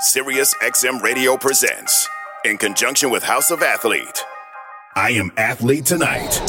Sirius 0.00 0.54
XM 0.62 1.02
Radio 1.02 1.36
presents, 1.36 2.08
in 2.44 2.56
conjunction 2.56 3.10
with 3.10 3.24
House 3.24 3.50
of 3.50 3.62
Athlete, 3.62 4.24
I 4.94 5.10
Am 5.10 5.32
Athlete 5.36 5.86
Tonight. 5.86 6.40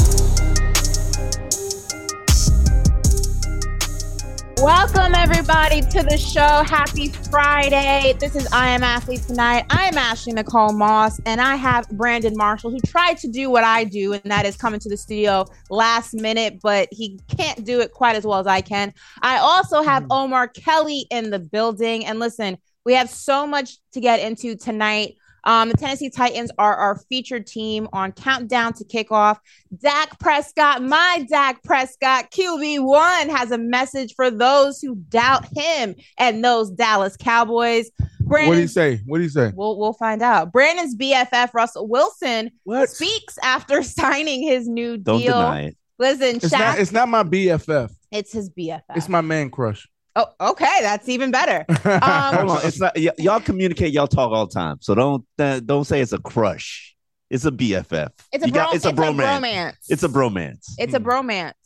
Welcome, 4.58 5.16
everybody, 5.16 5.82
to 5.82 6.04
the 6.04 6.16
show. 6.16 6.42
Happy 6.42 7.10
Friday. 7.10 8.14
This 8.20 8.36
is 8.36 8.48
I 8.54 8.70
Am 8.70 8.84
Athlete 8.84 9.24
Tonight. 9.24 9.66
I 9.72 9.88
am 9.88 9.98
Ashley 9.98 10.34
Nicole 10.34 10.74
Moss, 10.74 11.20
and 11.26 11.42
I 11.42 11.56
have 11.56 11.90
Brandon 11.90 12.38
Marshall, 12.38 12.70
who 12.70 12.80
tried 12.82 13.18
to 13.18 13.28
do 13.28 13.50
what 13.50 13.64
I 13.64 13.84
do, 13.84 14.14
and 14.14 14.22
that 14.26 14.46
is 14.46 14.58
come 14.58 14.76
into 14.76 14.90
the 14.90 14.98
studio 14.98 15.46
last 15.72 16.14
minute, 16.14 16.60
but 16.62 16.88
he 16.92 17.20
can't 17.36 17.66
do 17.66 17.80
it 17.80 17.94
quite 17.94 18.16
as 18.16 18.26
well 18.26 18.38
as 18.38 18.46
I 18.46 18.62
can. 18.62 18.94
I 19.24 19.40
also 19.40 19.82
have 19.82 20.04
hmm. 20.04 20.12
Omar 20.12 20.50
Kelly 20.50 21.08
in 21.10 21.32
the 21.32 21.40
building. 21.40 22.06
And 22.06 22.20
listen, 22.20 22.60
we 22.90 22.96
have 22.96 23.08
so 23.12 23.46
much 23.46 23.78
to 23.94 24.00
get 24.02 24.20
into 24.20 24.56
tonight. 24.56 25.16
Um, 25.44 25.70
the 25.70 25.78
Tennessee 25.78 26.10
Titans 26.10 26.50
are 26.58 26.76
our 26.76 26.98
featured 27.08 27.46
team 27.46 27.88
on 27.94 28.12
Countdown 28.14 28.74
to 28.74 28.84
Kickoff. 28.84 29.38
Dak 29.78 30.18
Prescott, 30.20 30.82
my 30.82 31.24
Dak 31.30 31.62
Prescott, 31.64 32.32
QB1, 32.32 33.30
has 33.30 33.52
a 33.52 33.60
message 33.60 34.16
for 34.16 34.32
those 34.32 34.82
who 34.82 34.96
doubt 34.96 35.46
him 35.56 35.94
and 36.18 36.44
those 36.44 36.72
Dallas 36.72 37.16
Cowboys. 37.16 37.92
Brandon, 38.22 38.50
What 38.50 38.56
do 38.56 38.62
you 38.62 38.68
say? 38.68 39.02
What 39.06 39.18
do 39.20 39.24
you 39.24 39.30
say? 39.30 39.52
We'll, 39.56 39.78
we'll 39.78 39.94
find 39.94 40.24
out. 40.24 40.52
Brandon's 40.52 40.96
BFF, 40.96 41.54
Russell 41.54 41.88
Wilson, 41.88 42.50
What? 42.64 42.90
speaks 42.90 43.38
after 43.44 43.84
signing 44.02 44.42
his 44.42 44.68
new 44.68 44.98
Don't 44.98 45.20
deal. 45.20 45.34
deny 45.34 45.62
it. 45.68 45.78
Listen, 46.00 46.38
It's 46.38 46.50
Shaq, 46.50 46.60
not. 46.60 46.80
It's 46.80 46.92
not 46.92 47.08
my 47.08 47.22
BFF. 47.24 47.92
it's 48.12 48.34
his 48.34 48.50
BFF. 48.50 48.82
It's 48.96 49.08
my 49.10 49.22
man 49.22 49.52
crush. 49.52 49.88
Oh, 50.20 50.50
okay. 50.52 50.78
That's 50.82 51.10
even 51.10 51.32
better. 51.32 51.66
Um, 51.86 52.36
Hold 52.36 52.50
on, 52.52 52.60
it's 52.66 52.80
not. 52.80 52.94
y- 52.96 53.10
y'all 53.18 53.40
communicate. 53.40 53.94
Y'all 53.94 54.08
talk 54.08 54.32
all 54.32 54.46
the 54.48 54.54
time. 54.54 54.78
So 54.82 54.94
don't 54.96 55.26
uh, 55.40 55.60
don't 55.62 55.86
say 55.86 56.02
it's 56.02 56.14
a 56.14 56.20
crush. 56.20 56.96
It's 57.30 57.46
a 57.46 57.52
BFF. 57.52 58.10
It's 58.32 58.44
a, 58.44 58.48
You 58.48 58.54
bro- 58.54 58.64
got- 58.66 58.76
it's 58.76 58.86
a 58.86 58.92
bromance. 58.92 59.40
bromance. 59.40 59.76
It's 59.90 60.04
a 60.04 60.10
bromance. 60.10 60.66
It's 60.78 60.94
a 60.94 61.00
bromance. 61.00 61.54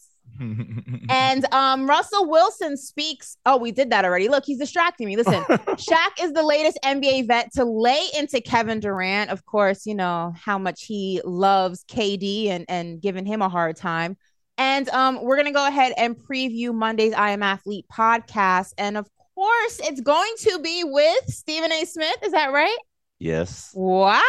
And 1.10 1.46
um, 1.54 1.88
Russell 1.88 2.28
Wilson 2.30 2.76
speaks. 2.78 3.38
Oh, 3.46 3.58
we 3.58 3.72
did 3.72 3.92
that 3.92 4.04
already. 4.06 4.30
Look, 4.30 4.46
he's 4.46 4.58
distracting 4.58 5.08
me. 5.08 5.16
Listen, 5.16 5.44
Shaq 5.44 6.22
is 6.24 6.34
the 6.34 6.44
latest 6.44 6.80
NBA 6.84 7.28
vet 7.28 7.52
to 7.54 7.66
lay 7.66 8.04
into 8.18 8.42
Kevin 8.42 8.80
Durant. 8.80 9.30
Of 9.30 9.46
course, 9.46 9.86
you 9.86 9.94
know 9.96 10.34
how 10.36 10.58
much 10.58 10.86
he 10.86 11.22
loves 11.24 11.84
KD 11.88 12.48
and 12.50 12.66
and 12.68 13.02
giving 13.02 13.26
him 13.26 13.42
a 13.42 13.50
hard 13.50 13.76
time. 13.76 14.18
And 14.58 14.88
um, 14.90 15.24
we're 15.24 15.38
gonna 15.38 15.52
go 15.52 15.68
ahead 15.68 15.94
and 15.98 16.16
preview 16.16 16.74
Monday's 16.74 17.14
I 17.14 17.32
Am 17.32 17.44
Athlete 17.44 17.86
podcast. 17.92 18.74
And 18.78 18.98
of 18.98 19.08
course, 19.36 19.80
it's 19.84 20.02
going 20.02 20.34
to 20.40 20.60
be 20.60 20.84
with 20.84 21.26
Stephen 21.28 21.72
A. 21.72 21.86
Smith. 21.86 22.18
Is 22.24 22.32
that 22.32 22.52
right? 22.52 22.78
yes. 23.20 23.72
Wow. 23.74 24.22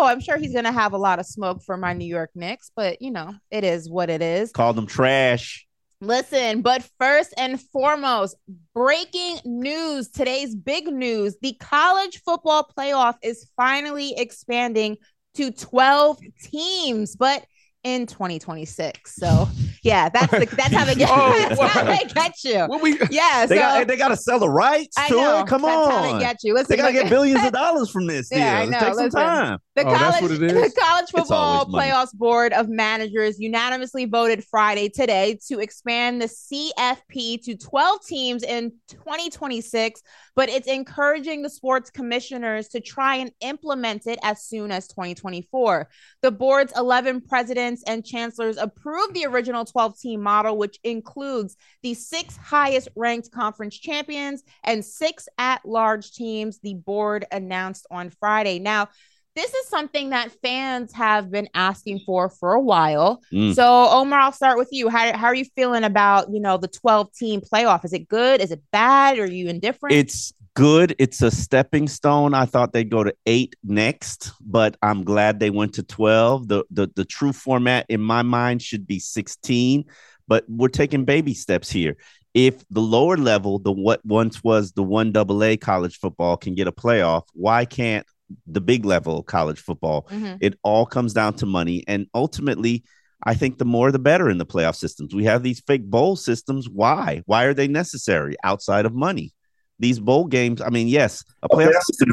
I'm 0.00 0.20
sure 0.20 0.36
he's 0.36 0.52
gonna 0.52 0.72
have 0.72 0.92
a 0.92 0.98
lot 0.98 1.18
of 1.18 1.26
smoke 1.26 1.62
for 1.62 1.76
my 1.76 1.92
New 1.92 2.06
York 2.06 2.30
Knicks, 2.34 2.70
but 2.74 3.00
you 3.00 3.10
know, 3.10 3.34
it 3.50 3.64
is 3.64 3.88
what 3.88 4.10
it 4.10 4.22
is. 4.22 4.50
Called 4.52 4.76
them 4.76 4.86
trash. 4.86 5.66
Listen, 6.02 6.62
but 6.62 6.82
first 6.98 7.34
and 7.36 7.60
foremost, 7.60 8.34
breaking 8.74 9.38
news. 9.44 10.08
Today's 10.08 10.54
big 10.54 10.86
news. 10.86 11.36
The 11.42 11.52
college 11.60 12.22
football 12.24 12.70
playoff 12.76 13.16
is 13.22 13.50
finally 13.54 14.14
expanding 14.16 14.96
to 15.34 15.50
12 15.50 16.18
teams, 16.42 17.16
but 17.16 17.44
in 17.84 18.06
2026. 18.06 19.14
So, 19.14 19.48
yeah, 19.82 20.08
that's 20.08 20.30
the, 20.30 20.46
that's 20.56 20.74
how 20.74 20.84
they 20.84 20.94
get 20.94 21.08
Oh, 21.12 21.32
that's 21.48 21.60
how 21.72 21.84
they 21.84 22.04
get 22.14 22.34
you. 22.44 22.60
what 22.66 22.82
we? 22.82 22.98
Yeah, 23.10 23.46
They 23.46 23.56
so 23.56 23.60
got 23.62 23.86
they 23.86 23.96
got 23.96 24.08
to 24.08 24.16
sell 24.16 24.38
the 24.38 24.48
rights 24.48 24.96
I 24.98 25.08
to 25.08 25.14
know. 25.14 25.40
it. 25.40 25.46
Come 25.46 25.62
that's 25.62 25.76
on. 25.88 25.90
how 25.90 26.12
they 26.12 26.18
get 26.20 26.36
you. 26.42 26.54
Listen, 26.54 26.66
They 26.70 26.76
gotta 26.76 26.92
get 26.92 27.08
billions 27.10 27.44
of 27.44 27.52
dollars 27.52 27.90
from 27.90 28.06
this 28.06 28.28
deal. 28.28 28.38
Yeah, 28.38 28.58
I 28.58 28.62
It 28.64 28.70
know. 28.70 28.78
takes 28.80 28.96
some 28.96 29.10
time. 29.10 29.58
The 29.76 29.86
Oh, 29.86 29.90
that's 29.92 30.02
college, 30.18 30.22
what 30.22 30.30
it 30.32 30.42
is? 30.42 30.74
the 30.74 30.80
college 30.80 31.10
football 31.10 31.64
playoffs 31.66 32.12
board 32.12 32.52
of 32.52 32.68
managers 32.68 33.38
unanimously 33.38 34.04
voted 34.04 34.44
Friday 34.44 34.88
today 34.88 35.38
to 35.48 35.60
expand 35.60 36.20
the 36.20 36.26
CFP 36.26 37.42
to 37.44 37.56
12 37.56 38.00
teams 38.06 38.42
in 38.42 38.72
2026, 38.88 40.02
but 40.36 40.48
it's 40.48 40.66
encouraging 40.66 41.42
the 41.42 41.50
sports 41.50 41.90
commissioners 41.90 42.68
to 42.68 42.80
try 42.80 43.16
and 43.16 43.30
implement 43.40 44.06
it 44.06 44.18
as 44.22 44.42
soon 44.44 44.70
as 44.70 44.86
2024. 44.88 45.88
The 46.22 46.30
board's 46.30 46.72
11 46.76 47.22
presidents 47.22 47.82
and 47.86 48.04
chancellors 48.04 48.56
approved 48.56 49.14
the 49.14 49.26
original 49.26 49.64
12 49.70 49.98
team 49.98 50.22
model, 50.22 50.56
which 50.56 50.78
includes 50.84 51.56
the 51.82 51.94
six 51.94 52.36
highest 52.36 52.88
ranked 52.96 53.30
conference 53.30 53.78
champions 53.78 54.42
and 54.64 54.84
six 54.84 55.28
at 55.38 55.64
large 55.64 56.12
teams, 56.12 56.58
the 56.62 56.74
board 56.74 57.24
announced 57.32 57.86
on 57.90 58.10
Friday. 58.10 58.58
Now, 58.58 58.88
this 59.36 59.54
is 59.54 59.68
something 59.68 60.10
that 60.10 60.32
fans 60.42 60.92
have 60.92 61.30
been 61.30 61.48
asking 61.54 62.00
for 62.04 62.28
for 62.28 62.54
a 62.54 62.60
while. 62.60 63.22
Mm. 63.32 63.54
So, 63.54 63.64
Omar, 63.64 64.18
I'll 64.18 64.32
start 64.32 64.58
with 64.58 64.68
you. 64.72 64.88
How, 64.88 65.16
how 65.16 65.28
are 65.28 65.34
you 65.34 65.44
feeling 65.56 65.84
about 65.84 66.32
you 66.32 66.40
know 66.40 66.56
the 66.56 66.68
twelve 66.68 67.12
team 67.14 67.40
playoff? 67.40 67.84
Is 67.84 67.92
it 67.92 68.08
good? 68.08 68.40
Is 68.40 68.50
it 68.50 68.62
bad? 68.72 69.18
Are 69.18 69.30
you 69.30 69.48
indifferent? 69.48 69.94
It's 69.94 70.32
good. 70.54 70.94
It's 70.98 71.22
a 71.22 71.30
stepping 71.30 71.88
stone. 71.88 72.34
I 72.34 72.44
thought 72.44 72.72
they'd 72.72 72.90
go 72.90 73.04
to 73.04 73.14
eight 73.26 73.56
next, 73.64 74.32
but 74.40 74.76
I'm 74.82 75.04
glad 75.04 75.40
they 75.40 75.50
went 75.50 75.74
to 75.74 75.82
12. 75.82 76.48
The 76.48 76.64
the 76.70 76.90
the 76.94 77.04
true 77.04 77.32
format 77.32 77.86
in 77.88 78.00
my 78.00 78.22
mind 78.22 78.62
should 78.62 78.86
be 78.86 78.98
16, 78.98 79.84
but 80.28 80.44
we're 80.48 80.68
taking 80.68 81.04
baby 81.04 81.34
steps 81.34 81.70
here. 81.70 81.96
If 82.34 82.64
the 82.70 82.80
lower 82.80 83.16
level, 83.16 83.58
the 83.58 83.72
what 83.72 84.04
once 84.04 84.44
was 84.44 84.72
the 84.72 84.84
one 84.84 85.12
double 85.12 85.42
A 85.42 85.56
college 85.56 85.98
football 85.98 86.36
can 86.36 86.54
get 86.54 86.68
a 86.68 86.72
playoff, 86.72 87.24
why 87.34 87.64
can't 87.64 88.06
the 88.46 88.60
big 88.60 88.84
level 88.84 89.24
college 89.24 89.58
football? 89.58 90.06
Mhm. 90.10 90.38
It 90.40 90.58
all 90.62 90.86
comes 90.86 91.12
down 91.12 91.34
to 91.34 91.46
money. 91.46 91.82
And 91.88 92.06
ultimately, 92.14 92.84
I 93.26 93.34
think 93.34 93.58
the 93.58 93.64
more 93.64 93.90
the 93.90 93.98
better 93.98 94.30
in 94.30 94.38
the 94.38 94.46
playoff 94.46 94.76
systems. 94.76 95.14
We 95.14 95.24
have 95.24 95.42
these 95.42 95.60
fake 95.60 95.84
bowl 95.90 96.14
systems. 96.14 96.68
Why? 96.68 97.22
Why 97.26 97.44
are 97.44 97.54
they 97.54 97.66
necessary 97.68 98.36
outside 98.44 98.86
of 98.86 98.94
money? 98.94 99.32
These 99.80 99.98
bowl 99.98 100.26
games, 100.26 100.60
I 100.60 100.68
mean, 100.68 100.86
yes, 100.88 101.24
a 101.42 101.48
playoff 101.48 101.72
system, 101.82 102.10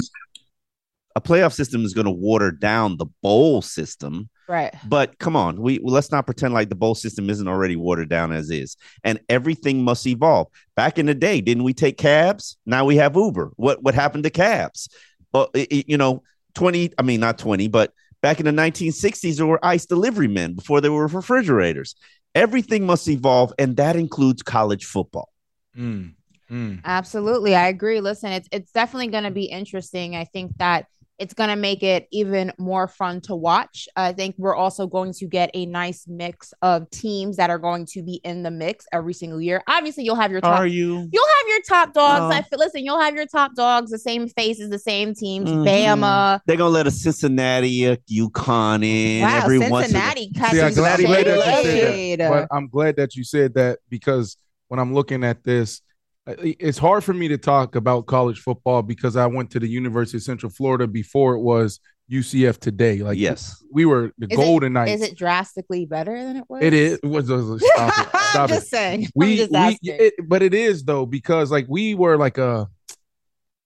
a 1.15 1.21
playoff 1.21 1.53
system 1.53 1.83
is 1.83 1.93
going 1.93 2.05
to 2.05 2.11
water 2.11 2.51
down 2.51 2.97
the 2.97 3.07
bowl 3.21 3.61
system, 3.61 4.29
right. 4.47 4.73
but 4.87 5.17
come 5.19 5.35
on, 5.35 5.59
we 5.61 5.79
let's 5.83 6.11
not 6.11 6.25
pretend 6.25 6.53
like 6.53 6.69
the 6.69 6.75
bowl 6.75 6.95
system 6.95 7.29
isn't 7.29 7.47
already 7.47 7.75
watered 7.75 8.07
down 8.09 8.31
as 8.31 8.49
is. 8.49 8.77
And 9.03 9.19
everything 9.27 9.83
must 9.83 10.05
evolve. 10.07 10.47
Back 10.75 10.97
in 10.97 11.07
the 11.07 11.15
day, 11.15 11.41
didn't 11.41 11.63
we 11.63 11.73
take 11.73 11.97
cabs? 11.97 12.57
Now 12.65 12.85
we 12.85 12.95
have 12.97 13.15
Uber. 13.15 13.51
What 13.55 13.83
what 13.83 13.95
happened 13.95 14.23
to 14.25 14.29
cabs? 14.29 14.89
Well, 15.33 15.49
it- 15.53 15.71
it- 15.71 15.89
you 15.89 15.97
know, 15.97 16.23
20, 16.55 16.93
I 16.97 17.01
mean 17.01 17.19
not 17.19 17.37
20, 17.37 17.67
but 17.67 17.93
back 18.21 18.39
in 18.39 18.45
the 18.45 18.51
1960s 18.51 19.37
there 19.37 19.45
were 19.45 19.63
ice 19.63 19.85
delivery 19.85 20.27
men 20.27 20.53
before 20.53 20.81
there 20.81 20.91
were 20.91 21.07
refrigerators. 21.07 21.95
Everything 22.35 22.85
must 22.85 23.07
evolve 23.07 23.53
and 23.57 23.75
that 23.77 23.95
includes 23.95 24.43
college 24.43 24.85
football. 24.85 25.29
Mm, 25.75 26.13
mm. 26.49 26.81
Absolutely, 26.83 27.55
I 27.55 27.67
agree. 27.67 28.01
Listen, 28.01 28.31
it's 28.31 28.47
it's 28.51 28.71
definitely 28.71 29.07
going 29.07 29.23
to 29.23 29.31
be 29.31 29.45
interesting. 29.45 30.15
I 30.15 30.25
think 30.25 30.57
that 30.57 30.87
it's 31.19 31.33
going 31.33 31.49
to 31.49 31.55
make 31.55 31.81
it 31.81 32.07
even 32.11 32.53
more 32.59 32.87
fun 32.87 33.21
to 33.21 33.35
watch. 33.35 33.87
I 33.95 34.13
think 34.13 34.35
we're 34.37 34.55
also 34.55 34.85
going 34.85 35.13
to 35.13 35.25
get 35.25 35.49
a 35.55 35.65
nice 35.65 36.05
mix 36.07 36.53
of 36.61 36.89
teams 36.91 37.37
that 37.37 37.49
are 37.49 37.57
going 37.57 37.87
to 37.87 38.03
be 38.03 38.21
in 38.23 38.43
the 38.43 38.51
mix 38.51 38.85
every 38.93 39.13
single 39.13 39.41
year. 39.41 39.63
Obviously, 39.67 40.03
you'll 40.03 40.15
have 40.15 40.31
your 40.31 40.41
top. 40.41 40.59
Are 40.59 40.67
you? 40.67 41.09
You'll 41.11 41.27
have 41.39 41.47
your 41.47 41.61
top 41.67 41.93
dogs. 41.93 42.35
Oh. 42.35 42.37
I 42.37 42.41
feel, 42.43 42.59
listen, 42.59 42.85
you'll 42.85 43.01
have 43.01 43.15
your 43.15 43.25
top 43.25 43.55
dogs, 43.55 43.89
the 43.89 43.97
same 43.97 44.27
faces, 44.27 44.69
the 44.69 44.79
same 44.79 45.15
teams. 45.15 45.49
Mhm. 45.49 45.65
Bama. 45.65 46.39
They're 46.45 46.57
gonna 46.57 46.69
let 46.69 46.85
a 46.85 46.91
Cincinnati, 46.91 47.85
a 47.85 47.97
UConn 47.97 48.85
in 48.85 49.23
Wow, 49.23 49.41
every 49.43 49.59
once 49.59 49.87
Cincinnati 49.87 50.31
See, 50.51 50.61
I'm 50.61 50.73
glad, 50.73 50.99
glad 50.99 51.25
that 51.25 51.35
you 51.35 51.63
said 51.63 52.19
that. 52.19 52.29
But 52.29 52.55
I'm 52.55 52.67
glad 52.67 52.95
that 52.97 53.15
you 53.15 53.23
said 53.23 53.53
that 53.55 53.79
because 53.89 54.37
when 54.67 54.79
I'm 54.79 54.93
looking 54.93 55.23
at 55.23 55.43
this, 55.43 55.79
uh, 55.79 55.86
it's 56.27 56.77
hard 56.77 57.03
for 57.03 57.13
me 57.13 57.27
to 57.29 57.37
talk 57.37 57.75
about 57.75 58.05
college 58.05 58.39
football 58.39 58.81
because 58.81 59.15
I 59.15 59.25
went 59.27 59.51
to 59.51 59.59
the 59.59 59.67
University 59.67 60.17
of 60.17 60.23
Central 60.23 60.51
Florida 60.51 60.85
before 60.87 61.35
it 61.35 61.39
was 61.41 61.79
UCF 62.11 62.57
today. 62.59 62.97
Like 62.99 63.17
yes. 63.17 63.63
we 63.71 63.85
were 63.85 64.11
the 64.17 64.27
Is 64.29 64.37
it- 64.39 64.43
Golden 64.43 64.73
Knights. 64.73 64.91
Is 65.01 65.01
it 65.09 65.17
drastically 65.17 65.85
better 65.85 66.21
than 66.21 66.37
it 66.37 66.43
was? 66.49 66.63
It 66.63 66.73
is. 66.73 66.99
It 67.03 67.05
was, 67.07 67.29
was- 67.29 67.63
stop 67.73 67.97
it. 67.99 68.09
I'm 68.13 68.31
Stop 68.31 68.49
it. 68.49 68.53
just 68.53 68.69
saying. 68.69 69.03
I'm 69.05 69.09
we, 69.15 69.37
just 69.37 69.51
we 69.51 69.77
it, 69.83 70.13
but 70.27 70.41
it 70.41 70.53
is 70.53 70.83
though 70.83 71.05
because 71.05 71.51
like 71.51 71.65
we 71.69 71.95
were 71.95 72.17
like 72.17 72.37
a 72.37 72.67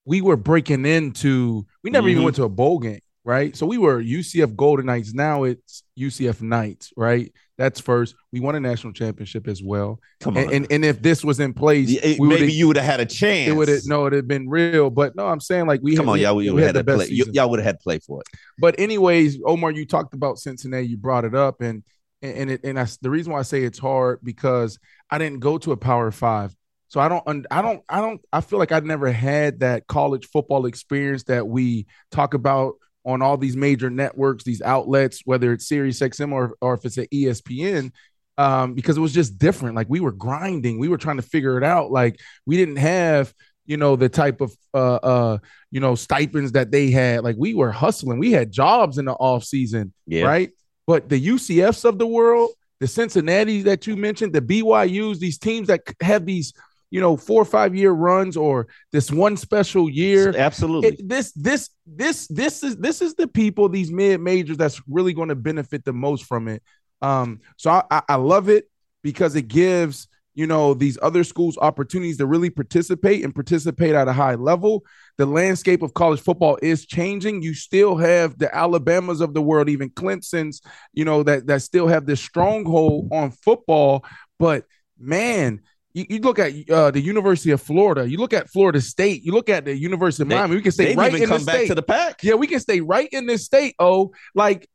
we 0.06 0.22
were 0.22 0.38
breaking 0.38 0.86
into. 0.86 1.66
We 1.84 1.90
never 1.92 2.10
even 2.10 2.22
Mhm. 2.22 2.26
went 2.26 2.36
to 2.38 2.44
a 2.44 2.50
bowl 2.50 2.80
game, 2.80 3.02
right? 3.24 3.56
So 3.56 3.66
we 3.66 3.78
were 3.78 4.02
UCF 4.02 4.56
Golden 4.56 4.86
Knights. 4.88 5.14
Now 5.14 5.44
it's 5.44 5.84
UCF 6.00 6.42
Knights, 6.42 6.92
right? 6.98 7.32
That's 7.62 7.80
first. 7.80 8.16
We 8.32 8.40
won 8.40 8.56
a 8.56 8.60
national 8.60 8.94
championship 8.94 9.48
as 9.48 9.62
well. 9.62 10.00
Come 10.20 10.36
on. 10.36 10.46
And, 10.46 10.52
and 10.54 10.68
and 10.72 10.84
if 10.86 11.00
this 11.00 11.24
was 11.24 11.40
in 11.40 11.54
place, 11.54 11.92
it- 11.92 12.20
maybe 12.20 12.52
you 12.52 12.66
would 12.68 12.76
have 12.78 12.88
had 12.88 13.00
a 13.00 13.06
chance. 13.06 13.48
it 13.50 13.52
would 13.52 13.68
have 13.68 13.82
no, 13.86 14.08
it'd 14.08 14.18
have 14.18 14.28
been 14.28 14.50
real. 14.50 14.90
But 14.90 15.16
no, 15.16 15.28
I'm 15.28 15.40
saying 15.40 15.68
like 15.68 15.80
we 15.84 15.96
Come 15.96 16.08
had, 16.08 16.12
on, 16.14 16.20
y'all, 16.20 16.36
we 16.38 16.50
would 16.50 16.64
had 16.64 16.76
have 16.76 16.88
had 16.88 16.96
play. 16.96 17.06
Season. 17.06 17.36
y'all 17.36 17.52
would 17.52 17.60
have 17.60 17.66
had 17.68 17.80
to 17.80 17.84
play 17.84 18.00
for 18.00 18.22
it. 18.22 18.28
But 18.58 18.80
anyways, 18.80 19.38
Omar, 19.46 19.70
you 19.72 19.86
talked 19.86 20.16
about 20.16 20.40
Cincinnati. 20.40 20.88
You 20.88 20.98
brought 20.98 21.24
it 21.24 21.36
up, 21.36 21.62
and 21.62 21.84
and 22.24 22.50
it, 22.50 22.62
and 22.64 22.80
I, 22.80 22.88
the 23.04 23.12
reason 23.12 23.32
why 23.32 23.40
I 23.40 23.44
say 23.44 23.62
it's 23.64 23.78
hard 23.78 24.22
because 24.24 24.80
I 25.12 25.20
didn't 25.20 25.40
go 25.42 25.60
to 25.60 25.72
a 25.72 25.78
Power 25.78 26.10
Five, 26.10 26.56
so 26.88 27.00
I 27.00 27.10
don't 27.10 27.46
I 27.52 27.62
don't 27.62 27.84
I 27.88 28.02
don't 28.02 28.22
I 28.34 28.42
feel 28.42 28.58
like 28.58 28.72
I 28.72 28.80
never 28.80 29.12
had 29.12 29.60
that 29.60 29.86
college 29.86 30.28
football 30.34 30.66
experience 30.66 31.26
that 31.26 31.48
we 31.48 31.86
talk 32.10 32.34
about 32.34 32.74
on 33.06 33.22
all 33.22 33.38
these 33.38 33.56
major 33.58 33.90
networks, 33.90 34.44
these 34.44 34.62
outlets, 34.62 35.22
whether 35.26 35.54
it's 35.54 35.68
Sirius 35.68 36.00
XM 36.00 36.32
or 36.32 36.56
or 36.62 36.74
if 36.76 36.86
it's 36.86 36.98
at 36.98 37.10
ESPN. 37.12 37.92
Um, 38.38 38.74
because 38.74 38.98
it 38.98 39.02
was 39.02 39.14
just 39.14 39.38
different. 39.38 39.76
Like 39.76 39.88
we 39.90 40.00
were 40.00 40.14
grinding, 40.14 40.80
we 40.80 40.88
were 40.88 40.98
trying 40.98 41.18
to 41.18 41.22
figure 41.22 41.58
it 41.58 41.64
out. 41.64 41.92
Like 41.92 42.20
we 42.46 42.58
didn't 42.58 42.78
have, 42.78 43.34
you 43.66 43.78
know, 43.78 43.96
the 43.96 44.10
type 44.10 44.42
of 44.42 44.56
uh 44.74 44.96
uh 44.96 45.38
you 45.70 45.80
know 45.80 45.96
stipends 45.96 46.54
that 46.54 46.72
they 46.72 46.90
had. 46.92 47.24
Like 47.24 47.36
we 47.38 47.54
were 47.54 47.72
hustling. 47.72 48.20
We 48.20 48.32
had 48.32 48.52
jobs 48.52 48.98
in 48.98 49.06
the 49.06 49.14
off 49.14 49.44
season, 49.44 49.94
Yeah. 50.08 50.24
right? 50.24 50.50
But 50.88 51.10
the 51.10 51.24
UCFs 51.28 51.86
of 51.86 52.00
the 52.00 52.08
world, 52.08 52.52
the 52.80 52.88
Cincinnati 52.88 53.62
that 53.64 53.86
you 53.86 53.96
mentioned, 53.96 54.34
the 54.34 54.42
BYU's, 54.42 55.20
these 55.20 55.38
teams 55.38 55.68
that 55.68 55.82
have 56.02 56.26
these, 56.26 56.54
you 56.92 57.00
know, 57.00 57.18
four 57.18 57.42
or 57.42 57.46
five 57.46 57.74
year 57.74 57.92
runs 57.92 58.38
or 58.38 58.68
this 58.92 59.10
one 59.10 59.38
special 59.38 59.90
year. 59.90 60.36
Absolutely. 60.38 60.90
It, 60.90 61.10
this 61.10 61.32
this 61.32 61.70
this 61.88 62.28
this 62.28 62.64
is 62.64 62.76
this 62.78 63.02
is 63.02 63.16
the 63.16 63.28
people 63.28 63.70
these 63.70 63.92
mid 63.92 64.20
majors 64.20 64.58
that's 64.58 64.82
really 64.88 65.14
going 65.14 65.30
to 65.30 65.36
benefit 65.36 65.86
the 65.86 65.94
most 65.94 66.26
from 66.26 66.50
it. 66.50 66.62
Um, 67.02 67.40
so 67.58 67.72
I, 67.72 67.84
I 67.90 68.02
I 68.10 68.16
love 68.16 68.50
it 68.50 68.70
because 69.02 69.36
it 69.36 69.48
gives 69.48 70.08
you 70.34 70.48
know 70.48 70.74
these 70.74 70.98
other 71.02 71.24
schools 71.24 71.58
opportunities 71.58 72.18
to 72.18 72.26
really 72.26 72.50
participate 72.50 73.24
and 73.24 73.34
participate 73.34 73.96
at 73.96 74.10
a 74.10 74.14
high 74.14 74.36
level. 74.36 74.84
The 75.18 75.26
landscape 75.26 75.84
of 75.84 75.94
college 75.94 76.20
football 76.20 76.60
is 76.62 76.86
changing. 76.86 77.42
You 77.42 77.54
still 77.54 77.96
have 77.96 78.38
the 78.38 78.54
Alabamas 78.54 79.22
of 79.22 79.34
the 79.34 79.42
world, 79.42 79.70
even 79.70 79.90
Clemson's, 79.92 80.62
you 80.92 81.06
know 81.06 81.24
that 81.24 81.48
that 81.48 81.62
still 81.62 81.88
have 81.88 82.06
this 82.06 82.22
stronghold 82.22 83.10
on 83.14 83.32
football. 83.32 84.04
But 84.38 84.66
man, 85.00 85.62
you, 85.94 86.06
you 86.10 86.20
look 86.20 86.40
at 86.40 86.54
uh, 86.70 86.92
the 86.92 87.02
University 87.02 87.52
of 87.52 87.62
Florida, 87.62 88.10
you 88.10 88.18
look 88.18 88.34
at 88.34 88.50
Florida 88.50 88.80
State, 88.82 89.24
you 89.24 89.32
look 89.32 89.50
at 89.50 89.66
the 89.66 89.76
University 89.76 90.24
of 90.24 90.30
They- 90.30 90.36
Miami. 90.36 90.56
We 90.56 90.62
can 90.62 90.72
stay 90.72 90.96
right 90.96 91.14
in 91.14 91.28
come 91.28 91.40
the 91.40 91.46
back 91.46 91.56
state. 91.56 91.68
to 91.68 91.76
the 91.76 91.82
pack. 91.84 92.24
yeah, 92.24 92.36
we 92.36 92.48
can 92.48 92.60
stay 92.60 92.82
right 92.82 93.10
in 93.12 93.26
this 93.26 93.46
state. 93.46 93.76
Oh, 93.80 94.12
like 94.36 94.68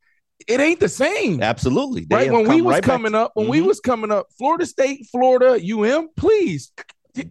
it 0.46 0.60
ain't 0.60 0.80
the 0.80 0.88
same. 0.88 1.42
Absolutely. 1.42 2.04
They 2.04 2.14
right 2.28 2.32
when 2.32 2.48
we 2.48 2.60
was 2.60 2.74
right 2.74 2.82
coming 2.82 3.14
up, 3.14 3.32
when 3.34 3.48
we 3.48 3.60
Mhm. 3.60 3.66
was 3.66 3.80
coming 3.80 4.12
up, 4.12 4.26
Florida 4.36 4.66
State, 4.66 5.06
Florida, 5.10 5.58
UM, 5.62 6.08
please, 6.16 6.72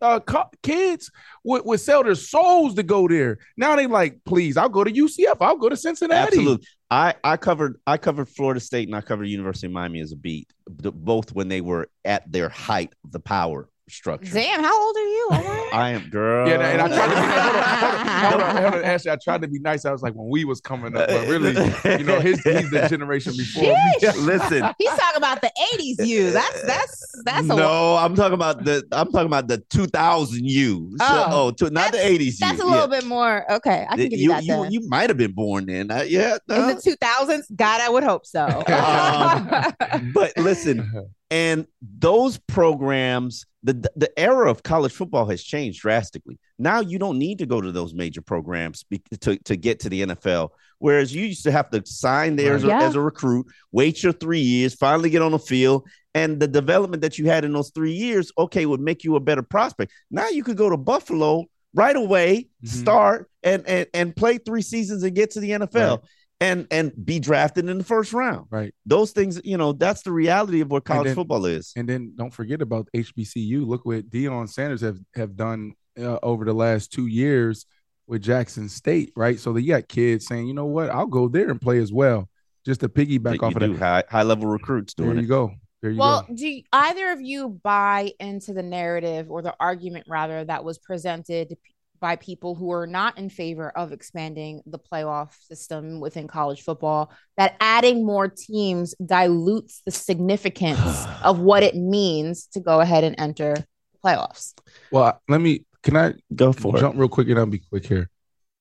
uh, 0.02 0.20
co- 0.22 0.50
kids 0.64 1.12
would, 1.44 1.64
would 1.66 1.80
sell 1.80 2.04
their 2.04 2.16
souls 2.16 2.74
to 2.74 2.82
go 2.82 3.08
there. 3.08 3.38
Now 3.58 3.76
they 3.76 3.86
like, 3.86 4.20
please, 4.26 4.58
I'll 4.58 4.70
go 4.70 4.84
to 4.84 4.92
UCF, 4.92 5.38
I'll 5.40 5.58
go 5.58 5.70
to 5.70 5.78
Cincinnati. 5.78 6.38
Absolutely. 6.40 6.66
I, 6.90 7.14
I 7.24 7.38
covered 7.38 7.80
I 7.86 7.98
covered 7.98 8.30
Florida 8.30 8.60
State 8.60 8.88
and 8.88 8.96
I 8.96 9.02
covered 9.02 9.26
University 9.26 9.68
of 9.68 9.74
Miami 9.74 10.00
as 10.02 10.12
a 10.12 10.16
beat, 10.16 10.48
both 10.68 11.32
when 11.34 11.48
they 11.48 11.62
were 11.62 11.90
at 12.04 12.32
their 12.32 12.50
height 12.50 12.94
of 13.04 13.12
the 13.12 13.20
power 13.20 13.70
structure. 13.88 14.34
Damn, 14.34 14.64
how 14.64 14.82
old 14.88 14.96
are 14.98 15.00
you? 15.00 15.28
I 15.74 15.90
am 15.92 16.10
girl. 16.10 16.48
Yeah, 16.48 16.56
and 16.60 16.82
I 16.82 16.88
tried 16.88 17.08
to 17.08 17.16
be 17.16 17.22
hold 17.22 18.32
hold 18.32 18.42
on, 18.42 18.42
hold 18.42 18.42
on, 18.42 18.64
hold 18.64 18.74
on, 18.76 18.84
Ashley. 18.86 19.12
I 19.12 19.18
tried 19.24 19.42
to 19.42 19.48
be 19.48 19.60
nice. 19.60 19.86
I 19.86 19.92
was 19.92 20.02
like, 20.02 20.14
when 20.14 20.28
we 20.30 20.46
was 20.46 20.60
coming 20.62 20.96
up, 20.98 21.08
but 21.08 21.28
really, 21.28 21.52
you 21.98 22.04
know, 22.04 22.20
his 22.20 22.40
he's 22.42 22.70
the 22.72 22.88
generation 22.90 23.34
before 23.38 23.64
me. 23.64 23.76
Listen, 24.20 24.64
He's 24.80 24.90
talking 24.90 25.18
about 25.18 25.42
the 25.42 25.52
'80s. 25.76 26.06
You. 26.06 26.32
That's 26.32 26.64
that's 26.64 27.22
that's 27.26 27.46
no, 27.48 27.96
I'm 27.98 28.16
talking 28.16 28.34
about 28.34 28.64
the 28.66 28.84
I'm 28.92 29.12
talking 29.12 29.28
about 29.28 29.48
the 29.48 29.60
2000 29.70 30.46
you. 30.46 30.96
So, 31.00 31.06
Oh. 31.08 31.28
oh, 31.32 31.52
to, 31.52 31.70
not 31.70 31.92
the 31.92 31.98
80s 32.00 32.38
That's 32.40 32.58
you. 32.58 32.66
a 32.66 32.68
little 32.70 32.90
Yeah. 32.92 33.00
bit 33.00 33.06
more. 33.06 33.52
Okay, 33.52 33.86
I 33.90 33.96
can 33.96 34.10
give 34.10 34.14
you, 34.20 34.24
you, 34.24 34.30
that. 34.30 34.44
you, 34.44 34.54
then. 34.64 34.72
you 34.72 34.88
might 34.90 35.10
have 35.10 35.18
been 35.18 35.32
born 35.34 35.66
then. 35.68 35.92
Uh, 35.92 36.04
yeah, 36.08 36.38
in 36.50 36.68
the 36.68 36.76
2000s, 37.02 37.56
God, 37.56 37.82
I 37.82 37.90
would 37.90 38.04
hope 38.04 38.26
so. 38.26 38.46
Um, 38.46 40.12
but 40.14 40.34
listen, 40.38 40.90
and 41.32 41.68
those 42.00 42.38
programs, 42.38 43.46
the 43.66 43.92
the 43.96 44.20
era 44.20 44.50
of 44.50 44.64
college 44.64 44.92
football 44.94 45.26
has 45.26 45.44
changed 45.44 45.82
drastically. 45.82 46.38
Now 46.60 46.80
you 46.82 47.00
don't 47.00 47.18
need 47.18 47.40
to 47.40 47.46
go 47.46 47.60
to 47.60 47.72
those 47.72 47.94
major 47.94 48.22
programs 48.22 48.84
be, 48.84 49.02
to 49.22 49.38
to 49.38 49.56
get 49.56 49.80
to 49.82 49.90
the 49.90 50.04
NFL. 50.04 50.50
Whereas 50.80 51.14
you 51.16 51.26
used 51.26 51.44
to 51.44 51.52
have 51.52 51.70
to 51.72 51.82
sign 51.86 52.36
there 52.36 52.56
as, 52.56 52.64
a, 52.64 52.68
Yeah. 52.68 52.84
as 52.84 52.96
a 52.96 53.02
recruit, 53.02 53.48
wait 53.72 54.04
your 54.04 54.14
three 54.14 54.40
years, 54.42 54.76
finally 54.76 55.10
get 55.10 55.22
on 55.22 55.32
the 55.32 55.40
field, 55.40 55.88
and 56.14 56.40
the 56.40 56.48
development 56.48 57.02
that 57.02 57.18
you 57.18 57.26
had 57.26 57.44
in 57.46 57.54
those 57.54 57.72
three 57.72 57.94
years, 57.94 58.32
okay, 58.38 58.66
would 58.66 58.82
make 58.82 59.04
you 59.04 59.16
a 59.16 59.20
better 59.20 59.42
prospect. 59.42 59.92
Now 60.12 60.30
you 60.30 60.44
could 60.44 60.58
go 60.58 60.70
to 60.70 60.78
Buffalo 60.78 61.46
right 61.74 61.96
away, 61.96 62.50
Mhm. 62.64 62.70
start 62.70 63.30
and, 63.44 63.66
and 63.68 63.88
and 63.94 64.16
play 64.16 64.38
three 64.38 64.62
seasons 64.62 65.04
and 65.04 65.16
get 65.16 65.32
to 65.32 65.40
the 65.40 65.52
NFL. 65.52 65.98
Right. 65.98 66.10
And 66.42 66.68
and 66.70 66.92
be 67.06 67.20
drafted 67.20 67.70
in 67.70 67.78
the 67.78 67.84
first 67.84 68.12
round 68.12 68.48
right. 68.50 68.74
those 68.86 69.12
things, 69.12 69.40
you 69.46 69.56
know, 69.58 69.72
that's 69.72 70.02
the 70.02 70.12
reality 70.12 70.60
of 70.60 70.70
what 70.70 70.84
college 70.84 71.06
then- 71.06 71.16
football 71.16 71.46
is. 71.46 71.72
And 71.78 71.88
then 71.88 72.12
don't 72.18 72.34
forget 72.34 72.62
about 72.62 72.90
HBCU. 72.94 73.66
Look 73.66 73.86
what 73.86 74.10
Deion 74.10 74.50
Sanders 74.50 74.82
have 74.82 75.00
have 75.16 75.38
done 75.38 75.74
uh, 75.98 76.20
over 76.22 76.44
the 76.44 76.54
last 76.54 76.92
two 76.92 77.08
years 77.08 77.66
with 78.06 78.22
Jackson 78.22 78.68
State, 78.68 79.14
right? 79.16 79.40
So 79.40 79.56
you 79.56 79.70
got 79.74 79.88
kids 79.88 80.28
saying, 80.28 80.48
you 80.48 80.54
know 80.54 80.66
what, 80.66 80.90
I'll 80.90 81.06
go 81.08 81.30
there 81.30 81.50
and 81.50 81.60
play 81.60 81.80
as 81.80 81.94
well, 81.94 82.30
just 82.66 82.82
to 82.82 82.90
piggyback 82.90 83.36
You 83.36 83.48
off 83.48 83.56
of 83.56 83.62
do 83.62 83.74
that. 83.78 83.80
high 83.80 84.04
high 84.20 84.24
level 84.24 84.48
recruits 84.48 84.94
There 84.94 85.14
you 85.14 85.20
it. 85.20 85.28
go. 85.28 85.54
There 85.82 85.92
you 85.92 86.00
well, 86.00 86.26
go. 86.28 86.36
do 86.36 86.62
either 86.74 87.12
of 87.12 87.22
you 87.22 87.48
buy 87.64 88.12
into 88.20 88.52
the 88.54 88.62
narrative 88.64 89.32
or 89.32 89.42
the 89.42 89.56
argument 89.60 90.06
rather 90.10 90.44
that 90.44 90.66
was 90.66 90.80
presented 90.80 91.56
by 92.00 92.16
people 92.16 92.56
who 92.56 92.72
are 92.72 92.88
not 92.88 93.18
in 93.18 93.30
favor 93.30 93.70
of 93.70 93.92
expanding 93.92 94.62
the 94.66 94.80
playoff 94.80 95.30
system 95.42 96.00
within 96.00 96.28
college 96.28 96.62
football 96.62 97.12
that 97.38 97.56
adding 97.60 98.06
more 98.06 98.28
teams 98.28 98.94
dilutes 99.06 99.82
the 99.86 99.92
significance 99.92 101.06
of 101.24 101.40
what 101.40 101.64
it 101.64 101.76
means 101.76 102.48
to 102.48 102.60
go 102.60 102.80
ahead 102.80 103.04
and 103.04 103.16
enter 103.18 103.56
playoffs. 104.04 104.54
Well, 104.92 105.22
let 105.28 105.42
me. 105.42 105.66
Can 105.84 105.98
I 105.98 106.14
Go 106.36 106.52
for 106.52 106.78
jump 106.78 106.98
real 106.98 107.08
quick 107.08 107.30
and 107.30 107.38
I'll 107.38 107.46
be 107.46 107.60
quick 107.60 107.86
here. 107.86 108.10